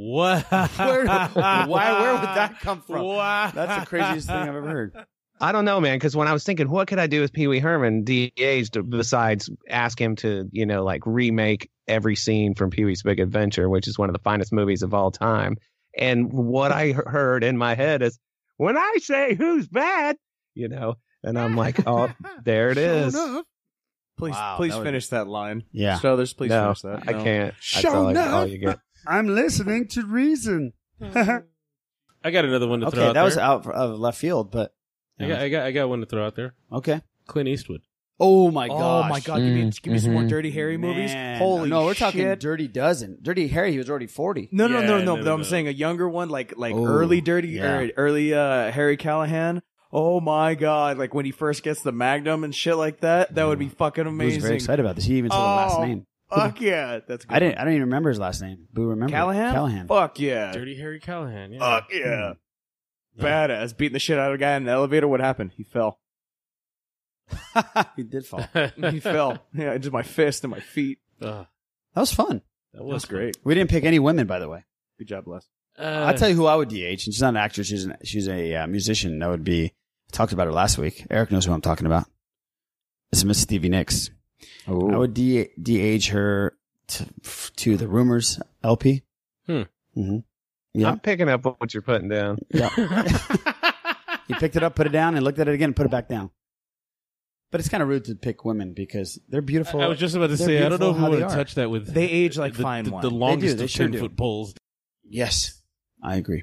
[0.00, 0.44] What?
[0.48, 1.66] Where, why?
[1.66, 3.04] Where would that come from?
[3.04, 3.50] Wow.
[3.52, 4.94] That's the craziest thing I've ever heard.
[5.40, 7.48] I don't know, man, because when I was thinking, what could I do with Pee
[7.48, 12.84] Wee Herman de-aged besides ask him to, you know, like remake every scene from Pee
[12.84, 15.56] Wee's Big Adventure, which is one of the finest movies of all time.
[15.96, 18.20] And what I heard in my head is,
[18.56, 20.16] when I say who's bad,
[20.54, 20.94] you know,
[21.24, 22.12] and I'm like, oh,
[22.44, 23.14] there it is.
[24.16, 25.64] Please, Wow, please that would- finish that line.
[25.72, 25.98] Yeah.
[25.98, 27.08] Strothers, please no, finish that.
[27.08, 27.54] I can't.
[27.54, 28.34] That's Show all, I, enough.
[28.34, 28.78] all you get.
[29.06, 30.72] I'm listening to reason.
[31.02, 34.74] I got another one to throw out that was out of left field, but
[35.20, 36.54] I got, I got, I got one to throw out there.
[36.72, 37.02] okay.
[37.26, 37.82] Clint Eastwood.
[38.20, 39.04] Oh my god!
[39.06, 39.36] Oh my god!
[39.36, 40.28] Give me, give me some more Mhm.
[40.28, 41.12] Dirty Harry movies.
[41.12, 41.38] Man.
[41.38, 42.40] Holy no, we're talking shit.
[42.40, 43.18] Dirty Dozen.
[43.22, 44.48] Dirty Harry, he was already forty.
[44.50, 45.04] No, no, Yeah, no, no.
[45.04, 45.44] no, but no, I'm no.
[45.44, 47.76] saying a younger one, like like Oh, early Dirty yeah.
[47.78, 49.62] or early uh, Harry Callahan.
[49.92, 50.98] Oh my god!
[50.98, 53.36] Like when he first gets the Magnum and shit like that.
[53.36, 54.42] That would be fucking He was amazing.
[54.42, 55.04] very excited about this.
[55.04, 56.06] He even said the last Oh, name.
[56.34, 57.34] Fuck yeah, that's good.
[57.34, 57.58] I didn't.
[57.58, 58.66] I don't even remember his last name.
[58.72, 59.54] Boo, remember Callahan.
[59.54, 59.88] Callahan.
[59.88, 60.52] Fuck yeah.
[60.52, 61.52] Dirty Harry Callahan.
[61.52, 61.58] Yeah.
[61.58, 62.32] Fuck yeah.
[63.18, 63.76] Badass.
[63.76, 65.08] Beating the shit out of a guy in the elevator.
[65.08, 65.52] What happened?
[65.56, 65.98] He fell.
[67.96, 68.44] he did fall.
[68.90, 69.38] he fell.
[69.54, 70.98] Yeah, just my fist and my feet.
[71.20, 71.46] Ugh,
[71.94, 72.42] That was fun.
[72.72, 73.36] that That was was great.
[73.44, 74.64] We didn't pick any women, by the way.
[74.98, 75.46] Good job, Les.
[75.78, 77.68] Uh, I'll tell you who I would DH, and she's not an actress.
[77.68, 79.18] She's an, she's a uh, musician.
[79.20, 79.66] That would be.
[79.66, 81.06] I talked about her last week.
[81.10, 82.06] Eric knows who I'm talking about.
[83.12, 84.10] It's is Miss Stevie Nicks.
[84.66, 86.56] I would de- de-age her
[86.88, 87.06] to,
[87.56, 89.02] to the Rumors LP.
[89.46, 89.62] Hmm.
[89.94, 90.18] hmm
[90.74, 90.90] Yeah.
[90.90, 92.38] I'm picking up what you're putting down.
[92.50, 92.68] Yeah.
[94.28, 95.90] he picked it up, put it down, and looked at it again, and put it
[95.90, 96.30] back down.
[97.50, 99.80] But it's kind of rude to pick women because they're beautiful.
[99.80, 101.22] I was just about to They're say, I don't know beautiful if how we they
[101.22, 101.44] want to are.
[101.44, 101.86] touch that with.
[101.94, 103.02] They age like the, fine the, wine.
[103.02, 103.98] the They do, longest they of sure 10 do.
[104.00, 104.54] foot poles.
[105.08, 105.62] Yes,
[106.02, 106.42] I agree.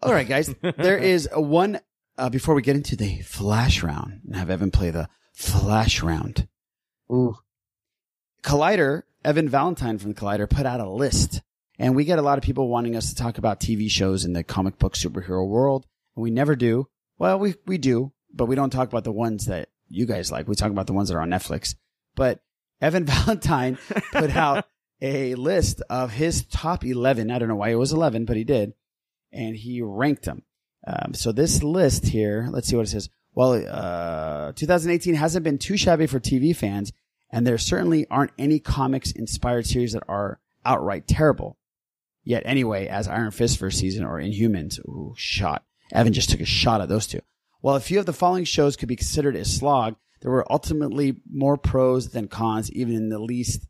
[0.00, 0.54] All right, guys.
[0.62, 1.80] there is one
[2.18, 6.46] uh, before we get into the flash round and have Evan play the flash round.
[7.12, 7.36] Ooh.
[8.42, 11.42] Collider, Evan Valentine from Collider put out a list
[11.78, 14.32] and we get a lot of people wanting us to talk about TV shows in
[14.32, 15.86] the comic book superhero world.
[16.16, 16.88] And we never do.
[17.18, 20.48] Well, we, we do, but we don't talk about the ones that you guys like.
[20.48, 21.74] We talk about the ones that are on Netflix,
[22.14, 22.40] but
[22.80, 23.78] Evan Valentine
[24.12, 24.66] put out
[25.00, 27.30] a list of his top 11.
[27.30, 28.72] I don't know why it was 11, but he did.
[29.32, 30.44] And he ranked them.
[30.86, 33.08] Um, so this list here, let's see what it says.
[33.34, 36.92] Well, uh, 2018 hasn't been too shabby for TV fans,
[37.32, 41.56] and there certainly aren't any comics inspired series that are outright terrible.
[42.24, 45.64] Yet anyway, as Iron Fist first season or Inhumans, ooh, shot.
[45.90, 47.20] Evan just took a shot at those two.
[47.60, 51.16] While a few of the following shows could be considered a slog, there were ultimately
[51.28, 53.66] more pros than cons, even in the least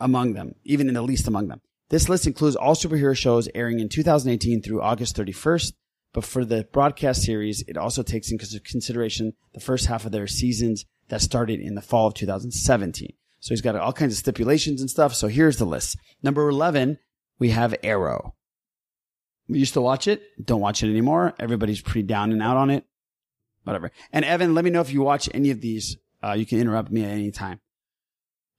[0.00, 1.60] among them, even in the least among them.
[1.90, 5.74] This list includes all superhero shows airing in 2018 through August 31st,
[6.12, 10.26] but for the broadcast series, it also takes into consideration the first half of their
[10.26, 13.12] seasons that started in the fall of 2017.
[13.40, 15.14] So he's got all kinds of stipulations and stuff.
[15.14, 15.96] So here's the list.
[16.22, 16.98] Number 11,
[17.38, 18.34] we have Arrow.
[19.48, 20.22] We used to watch it.
[20.42, 21.34] Don't watch it anymore.
[21.38, 22.84] Everybody's pretty down and out on it.
[23.64, 23.90] Whatever.
[24.12, 25.96] And Evan, let me know if you watch any of these.
[26.22, 27.60] Uh, you can interrupt me at any time.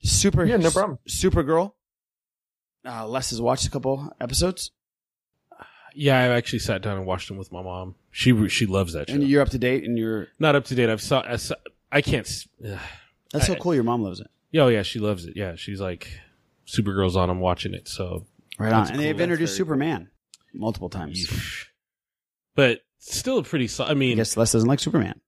[0.03, 0.99] Super, Yeah, no problem.
[1.07, 1.71] Supergirl.
[2.85, 4.71] Uh, Les has watched a couple episodes,
[5.95, 7.95] Yeah, I actually sat down and watched them with my mom.
[8.11, 9.15] She she loves that show.
[9.15, 9.85] and you're up to date.
[9.85, 10.89] And you're Not up to date.
[10.89, 11.23] I've saw.
[11.25, 11.55] I, saw,
[11.93, 12.25] I can't.
[12.27, 12.79] s- ugh.
[13.31, 13.73] that's so I- cool.
[13.75, 14.27] Your mom loves it.
[14.51, 15.35] Yeah, oh yeah, she loves it.
[15.35, 16.09] Yeah, she's like,
[16.67, 17.29] Supergirl's on.
[17.29, 17.87] I'm watching it.
[17.87, 18.25] So
[18.59, 18.81] Right on.
[18.81, 18.97] And cool.
[18.97, 20.09] they've That's introduced very Superman
[20.53, 21.27] multiple times.
[22.55, 23.67] but still a pretty.
[23.67, 25.19] So, I I mean, guess Les doesn't like Superman.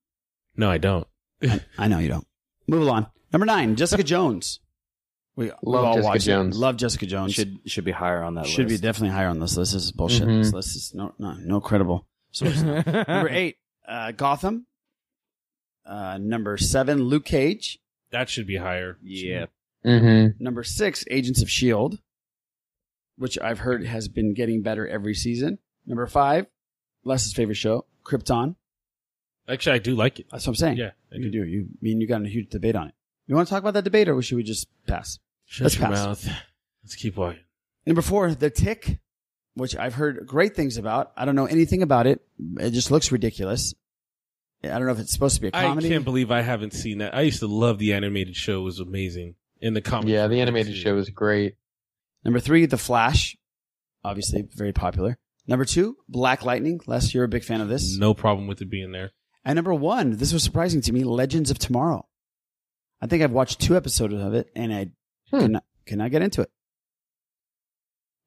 [0.55, 1.07] no, I don't.
[1.77, 2.27] I know you don't.
[2.67, 3.07] Move along.
[3.33, 4.59] Number nine, Jessica Jones.
[5.35, 6.31] We we Love all Jessica watched it.
[6.31, 6.57] Jones.
[6.57, 7.33] Love Jessica Jones.
[7.33, 8.53] Should should be higher on that list.
[8.53, 9.73] Should be definitely higher on this list.
[9.73, 10.27] This is bullshit.
[10.27, 10.43] Mhm.
[10.43, 12.07] This list is no no no credible.
[12.31, 12.61] source.
[12.63, 14.65] number eight, uh, Gotham.
[15.85, 17.79] Uh, number seven, Luke Cage.
[18.11, 18.97] That should be higher.
[19.03, 19.45] Yeah.
[19.85, 20.43] Mm-hmm.
[20.43, 21.99] Number six, Agents of Shield,
[23.17, 25.59] which I've heard has been getting better every season.
[25.85, 26.47] Number five,
[27.03, 28.55] Les's favorite show, Krypton.
[29.47, 30.25] Actually, I do like it.
[30.31, 30.77] That's what I'm saying.
[30.77, 31.43] Yeah, I you do.
[31.45, 32.95] You me and you got in a huge debate on it.
[33.27, 35.19] You want to talk about that debate, or should we just pass?
[35.45, 36.05] Shut Let's your pass.
[36.05, 36.29] mouth.
[36.83, 37.41] Let's keep walking.
[37.85, 38.97] Number four, The Tick,
[39.53, 41.11] which I've heard great things about.
[41.15, 42.21] I don't know anything about it.
[42.59, 43.75] It just looks ridiculous.
[44.65, 45.87] I don't know if it's supposed to be a comedy.
[45.87, 47.15] I can't believe I haven't seen that.
[47.15, 48.59] I used to love the animated show.
[48.61, 49.35] It was amazing.
[49.61, 50.09] In the comic.
[50.09, 51.55] Yeah, the animated show is great.
[52.23, 53.35] Number three, The Flash,
[54.03, 55.17] obviously very popular.
[55.47, 56.81] Number two, Black Lightning.
[56.87, 57.97] Les, you're a big fan of this.
[57.97, 59.11] No problem with it being there.
[59.43, 62.07] And number one, this was surprising to me, Legends of Tomorrow.
[63.01, 64.89] I think I've watched two episodes of it, and I
[65.31, 65.39] Hmm.
[65.39, 66.51] cannot, cannot get into it.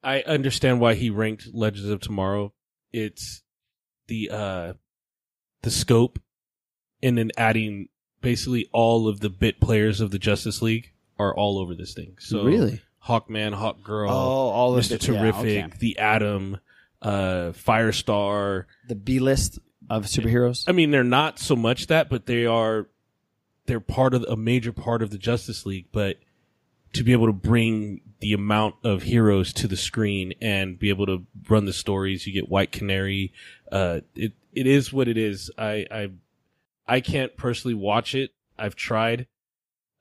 [0.03, 2.53] I understand why he ranked Legends of Tomorrow.
[2.93, 3.43] It's
[4.07, 4.73] the uh
[5.63, 6.19] the scope
[7.03, 7.89] and then adding
[8.21, 12.17] basically all of the bit players of the Justice League are all over this thing.
[12.21, 12.81] So Really?
[13.07, 14.93] Hawkman, Hawkgirl, Oh, all of Mr.
[14.97, 15.09] it.
[15.09, 15.73] Yeah, Terrific, okay.
[15.79, 16.59] the Atom,
[17.01, 18.65] uh Firestar.
[18.89, 19.59] The B list
[19.89, 20.65] of superheroes.
[20.69, 22.89] I mean, they're not so much that, but they are
[23.67, 26.17] they're part of a major part of the Justice League, but
[26.95, 31.07] to be able to bring the amount of heroes to the screen and be able
[31.07, 33.33] to run the stories, you get White Canary.
[33.71, 35.51] Uh, it it is what it is.
[35.57, 36.11] I I
[36.89, 38.31] I can't personally watch it.
[38.59, 39.27] I've tried,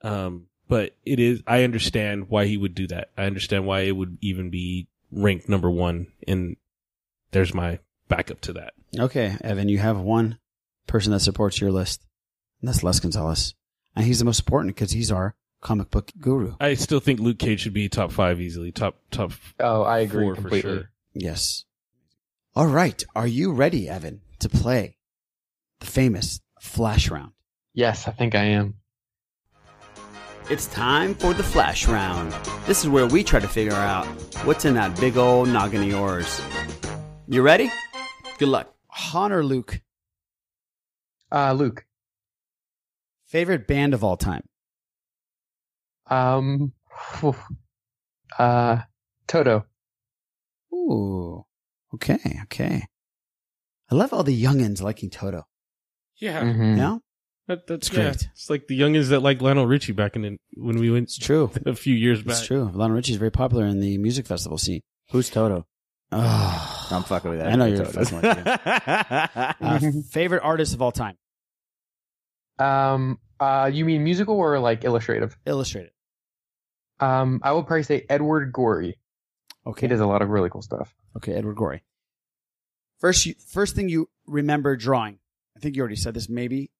[0.02, 1.42] um, but it is.
[1.46, 3.10] I understand why he would do that.
[3.16, 6.08] I understand why it would even be ranked number one.
[6.26, 6.56] And
[7.30, 7.78] there's my
[8.08, 8.74] backup to that.
[8.98, 10.38] Okay, Evan, you have one
[10.86, 12.06] person that supports your list,
[12.60, 13.54] and that's Les Gonzalez.
[13.94, 16.54] And he's the most important because he's our comic book guru.
[16.60, 18.72] I still think Luke Cage should be top five easily.
[18.72, 19.32] Top top.
[19.60, 20.60] Oh, I agree four completely.
[20.62, 20.90] for sure.
[21.14, 21.64] Yes.
[22.54, 23.04] All right.
[23.14, 24.96] Are you ready, Evan, to play
[25.80, 27.32] the famous Flash Round?
[27.74, 28.74] Yes, I think I am.
[30.50, 32.32] It's time for the Flash Round.
[32.66, 34.06] This is where we try to figure out
[34.44, 36.40] what's in that big old noggin of yours.
[37.28, 37.70] You ready?
[38.38, 38.74] Good luck.
[38.88, 39.80] Han or Luke?
[41.30, 41.84] Uh, Luke.
[43.26, 44.48] Favorite band of all time?
[46.06, 46.72] Um,
[48.38, 48.78] uh,
[49.26, 49.66] Toto.
[50.72, 51.44] Ooh.
[51.94, 52.86] Okay, okay.
[53.90, 55.44] I love all the youngins liking Toto.
[56.18, 56.76] Yeah, Mhm.
[56.78, 56.98] Yeah?
[57.46, 58.02] that, that's It's yeah.
[58.04, 58.28] great.
[58.32, 61.04] It's like the youngins that like Lionel Richie back in the, when we went.
[61.04, 61.50] It's true.
[61.66, 62.36] a few years back.
[62.38, 62.70] It's true.
[62.74, 64.80] Lionel Richie is very popular in the music festival scene.
[65.10, 65.66] Who's Toto?
[66.10, 67.52] Oh, I'm fucking with that.
[67.52, 68.04] I know you're Toto.
[68.04, 71.16] fucking with uh, favorite artist of all time?
[72.58, 75.36] Um, uh, you mean musical or like illustrative?
[75.46, 75.90] Illustrated.
[77.00, 78.98] Um, I would probably say Edward Gorey.
[79.66, 79.82] Okay.
[79.82, 80.94] He does a lot of really cool stuff.
[81.16, 81.84] Okay, Edward Gorey.
[83.00, 85.18] First, you, first thing you remember drawing.
[85.58, 86.28] I think you already said this.
[86.28, 86.70] Maybe.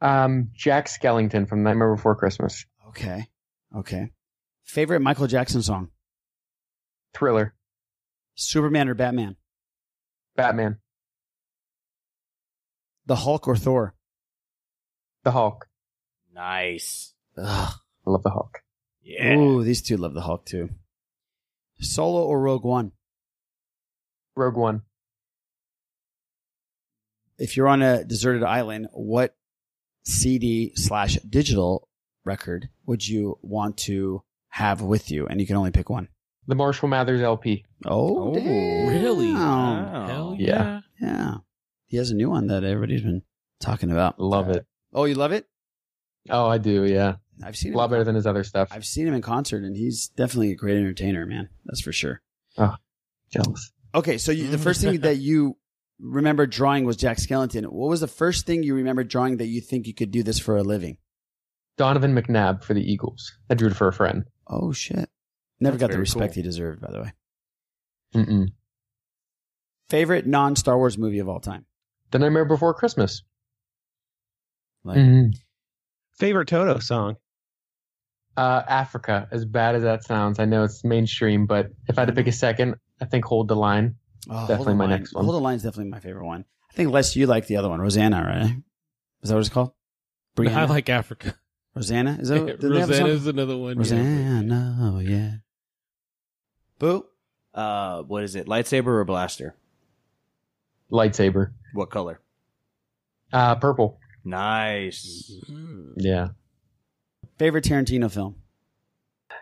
[0.00, 2.66] Um, Jack Skellington from Nightmare Before Christmas.
[2.88, 3.28] Okay.
[3.76, 4.10] Okay.
[4.64, 5.90] Favorite Michael Jackson song?
[7.14, 7.54] Thriller.
[8.34, 9.36] Superman or Batman?
[10.34, 10.78] Batman.
[13.06, 13.94] The Hulk or Thor?
[15.22, 15.68] The Hulk.
[16.34, 17.14] Nice.
[17.38, 17.74] Ugh.
[18.04, 18.62] I love the Hulk.
[19.00, 19.36] Yeah.
[19.36, 20.70] Ooh, these two love the Hulk too.
[21.78, 22.90] Solo or Rogue One?
[24.34, 24.82] Rogue One.
[27.42, 29.34] If you're on a deserted island, what
[30.04, 31.88] CD slash digital
[32.24, 35.26] record would you want to have with you?
[35.26, 36.06] And you can only pick one.
[36.46, 37.64] The Marshall Mathers LP.
[37.84, 39.32] Oh, Oh, really?
[39.32, 40.06] Wow.
[40.06, 40.80] Hell Yeah.
[41.00, 41.34] Yeah.
[41.86, 43.22] He has a new one that everybody's been
[43.60, 44.20] talking about.
[44.20, 44.64] Love it.
[44.92, 45.46] Oh, you love it?
[46.30, 46.84] Oh, I do.
[46.84, 47.16] Yeah.
[47.42, 48.68] I've seen A lot better than his other stuff.
[48.70, 51.48] I've seen him in concert, and he's definitely a great entertainer, man.
[51.64, 52.20] That's for sure.
[52.56, 52.76] Oh,
[53.32, 53.72] jealous.
[53.94, 55.56] Okay, so you, the first thing that you
[56.02, 57.64] remember drawing was Jack Skellington.
[57.66, 60.38] What was the first thing you remember drawing that you think you could do this
[60.38, 60.98] for a living?
[61.78, 63.32] Donovan McNabb for the Eagles.
[63.48, 64.24] I drew it for a friend.
[64.46, 65.08] Oh shit!
[65.60, 66.42] Never That's got the respect cool.
[66.42, 67.12] he deserved, by the way.
[68.14, 68.48] Mm-mm.
[69.88, 71.64] Favorite non Star Wars movie of all time?
[72.10, 73.22] The Nightmare Before Christmas.
[74.84, 75.34] Like, Mhm.
[76.18, 77.16] Favorite Toto song?
[78.36, 79.28] Uh, Africa.
[79.30, 82.26] As bad as that sounds, I know it's mainstream, but if I had to pick
[82.26, 83.96] a second, I think Hold the Line.
[84.30, 84.90] Oh, definitely the my Line.
[85.00, 85.24] next one.
[85.24, 86.44] Hold the Line's definitely my favorite one.
[86.70, 88.56] I think Les, you like the other one, Rosanna, right?
[89.22, 89.72] Is that what it's called?
[90.36, 90.54] Brianna?
[90.54, 91.34] I like Africa.
[91.74, 92.16] Rosanna.
[92.20, 92.44] Is that?
[92.60, 93.06] did they have a song?
[93.06, 93.72] Rosanna's another one.
[93.74, 93.78] yeah.
[93.78, 94.76] Rosanna.
[94.80, 95.30] Oh yeah.
[96.78, 97.06] Boo.
[97.54, 98.46] Uh, what is it?
[98.46, 99.54] Lightsaber or blaster?
[100.90, 101.52] Lightsaber.
[101.74, 102.20] What color?
[103.32, 103.98] Uh, purple.
[104.24, 105.32] Nice.
[105.96, 106.28] Yeah.
[107.38, 108.36] Favorite Tarantino film?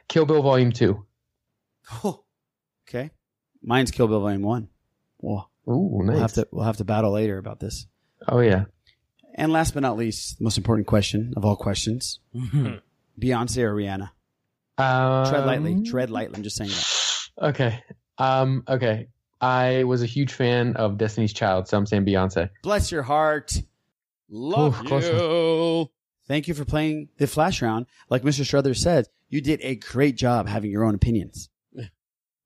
[0.09, 1.07] Kill Bill Volume Two.
[2.05, 2.24] Oh,
[2.89, 3.11] Okay.
[3.62, 4.69] Mine's Kill Bill Volume One.
[5.20, 5.48] Whoa.
[5.68, 6.14] Ooh, nice.
[6.14, 7.86] We'll have to we'll have to battle later about this.
[8.26, 8.64] Oh yeah.
[9.34, 14.10] And last but not least, the most important question of all questions: Beyonce or Rihanna?
[14.78, 15.82] Um, Tread lightly.
[15.82, 16.36] Tread lightly.
[16.36, 17.48] I'm just saying that.
[17.51, 17.82] Okay.
[18.18, 18.64] Um.
[18.68, 19.09] Okay.
[19.40, 22.51] I was a huge fan of Destiny's Child, so I'm saying Beyonce.
[22.62, 23.62] Bless your heart.
[24.28, 25.90] Love Ooh, you.
[26.28, 27.86] Thank you for playing the flash round.
[28.10, 28.44] Like Mr.
[28.44, 31.48] Strothers said, you did a great job having your own opinions.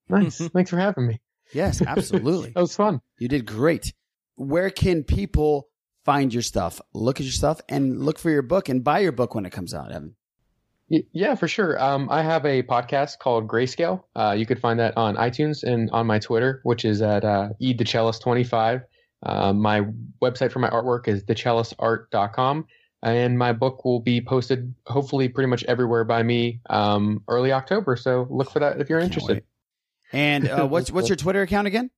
[0.07, 0.37] Nice.
[0.53, 1.19] Thanks for having me.
[1.53, 2.51] Yes, absolutely.
[2.55, 3.01] that was fun.
[3.19, 3.93] You did great.
[4.35, 5.69] Where can people
[6.03, 6.81] find your stuff?
[6.93, 9.51] Look at your stuff and look for your book and buy your book when it
[9.51, 10.15] comes out, Evan.
[10.87, 11.81] Yeah, for sure.
[11.81, 14.03] Um, I have a podcast called Grayscale.
[14.15, 17.49] Uh, you could find that on iTunes and on my Twitter, which is at uh,
[17.59, 18.83] edecellist25.
[19.23, 19.81] Uh, my
[20.21, 22.67] website for my artwork is dechellisart.com.
[23.01, 27.95] And my book will be posted hopefully pretty much everywhere by me um, early October.
[27.95, 29.43] So look for that if you're interested.
[30.13, 31.89] And uh, what's what's your Twitter account again?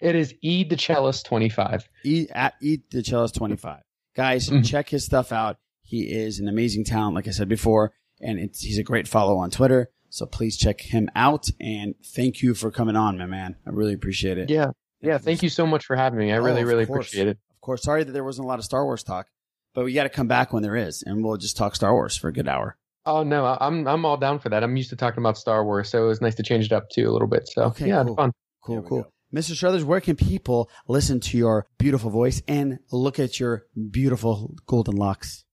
[0.00, 1.84] It is E edecellist25.
[2.04, 3.82] E at eat the cellist twenty five.
[4.14, 4.64] Guys, Mhm.
[4.66, 5.56] check his stuff out.
[5.82, 9.36] He is an amazing talent, like I said before, and it's, he's a great follow
[9.38, 9.90] on Twitter.
[10.10, 11.46] So please check him out.
[11.60, 13.56] And thank you for coming on, my man.
[13.66, 14.50] I really appreciate it.
[14.50, 14.66] Yeah.
[15.00, 15.18] Yeah.
[15.18, 16.32] Thank you so much for having me.
[16.32, 17.06] I Oh, really, really course.
[17.08, 17.38] appreciate it.
[17.50, 19.28] Of course, sorry that there wasn't a lot of Star Wars talk,
[19.74, 22.16] but we got to come back when there is, and we'll just talk Star Wars
[22.16, 22.76] for a good hour.
[23.04, 24.62] Oh no, I- I'm I'm all down for that.
[24.62, 26.88] I'm used to talking about Star Wars, so it was nice to change it up
[26.90, 27.48] too a little bit.
[27.48, 28.16] So Okay, yeah, cool.
[28.16, 28.32] fun.
[28.64, 29.12] Cool, cool.
[29.34, 29.56] Mr.
[29.56, 34.94] Strothers, where can people listen to your beautiful voice and look at your beautiful golden
[34.96, 35.44] locks?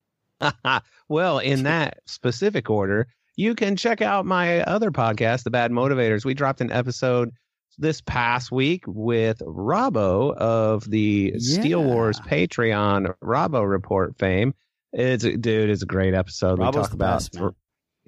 [1.10, 6.26] well, in that specific order, you can check out my other podcast, The Bad Motivators.
[6.26, 7.30] We dropped an episode
[7.78, 14.54] this past week with Robbo of the Steele Wars Patreon Robbo Report fame.
[14.92, 16.60] It's dude, it's a great episode.
[16.60, 17.38] we talk about best,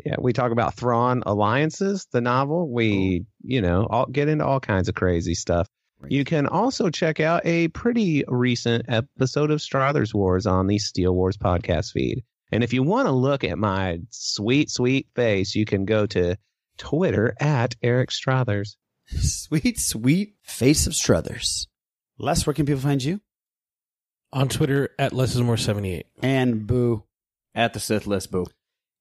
[0.06, 2.72] yeah, we talk about Thrawn alliances, the novel.
[2.72, 5.68] We, you know, all, get into all kinds of crazy stuff.
[6.08, 11.14] You can also check out a pretty recent episode of Strothers Wars on the Steele
[11.14, 12.24] Wars podcast feed.
[12.52, 16.38] And if you want to look at my sweet, sweet face, you can go to
[16.78, 18.78] Twitter at Eric Strothers.
[19.08, 21.68] Sweet, sweet face of Strothers.
[22.18, 23.20] Les, where can people find you?
[24.34, 26.08] On Twitter at less is more seventy eight.
[26.22, 27.04] And Boo.
[27.54, 28.46] At the Sith list, Boo.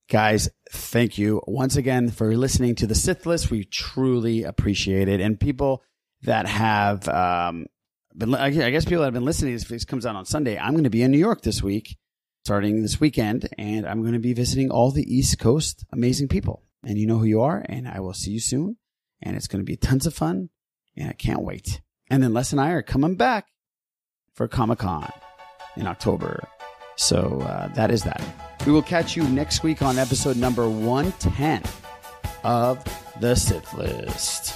[0.08, 3.48] Guys, thank you once again for listening to the Sith List.
[3.48, 5.20] We truly appreciate it.
[5.20, 5.84] And people
[6.22, 7.66] that have um,
[8.12, 10.72] been, I guess people that have been listening, if this comes out on Sunday, I'm
[10.72, 11.96] going to be in New York this week,
[12.44, 16.64] starting this weekend, and I'm going to be visiting all the East Coast amazing people.
[16.84, 18.78] And you know who you are, and I will see you soon.
[19.22, 20.50] And it's going to be tons of fun,
[20.96, 21.82] and I can't wait.
[22.08, 23.46] And then Les and I are coming back
[24.34, 25.10] for Comic Con
[25.76, 26.42] in October.
[26.96, 28.22] So uh, that is that.
[28.66, 31.62] We will catch you next week on episode number 110
[32.44, 32.84] of
[33.20, 34.54] The Sith List.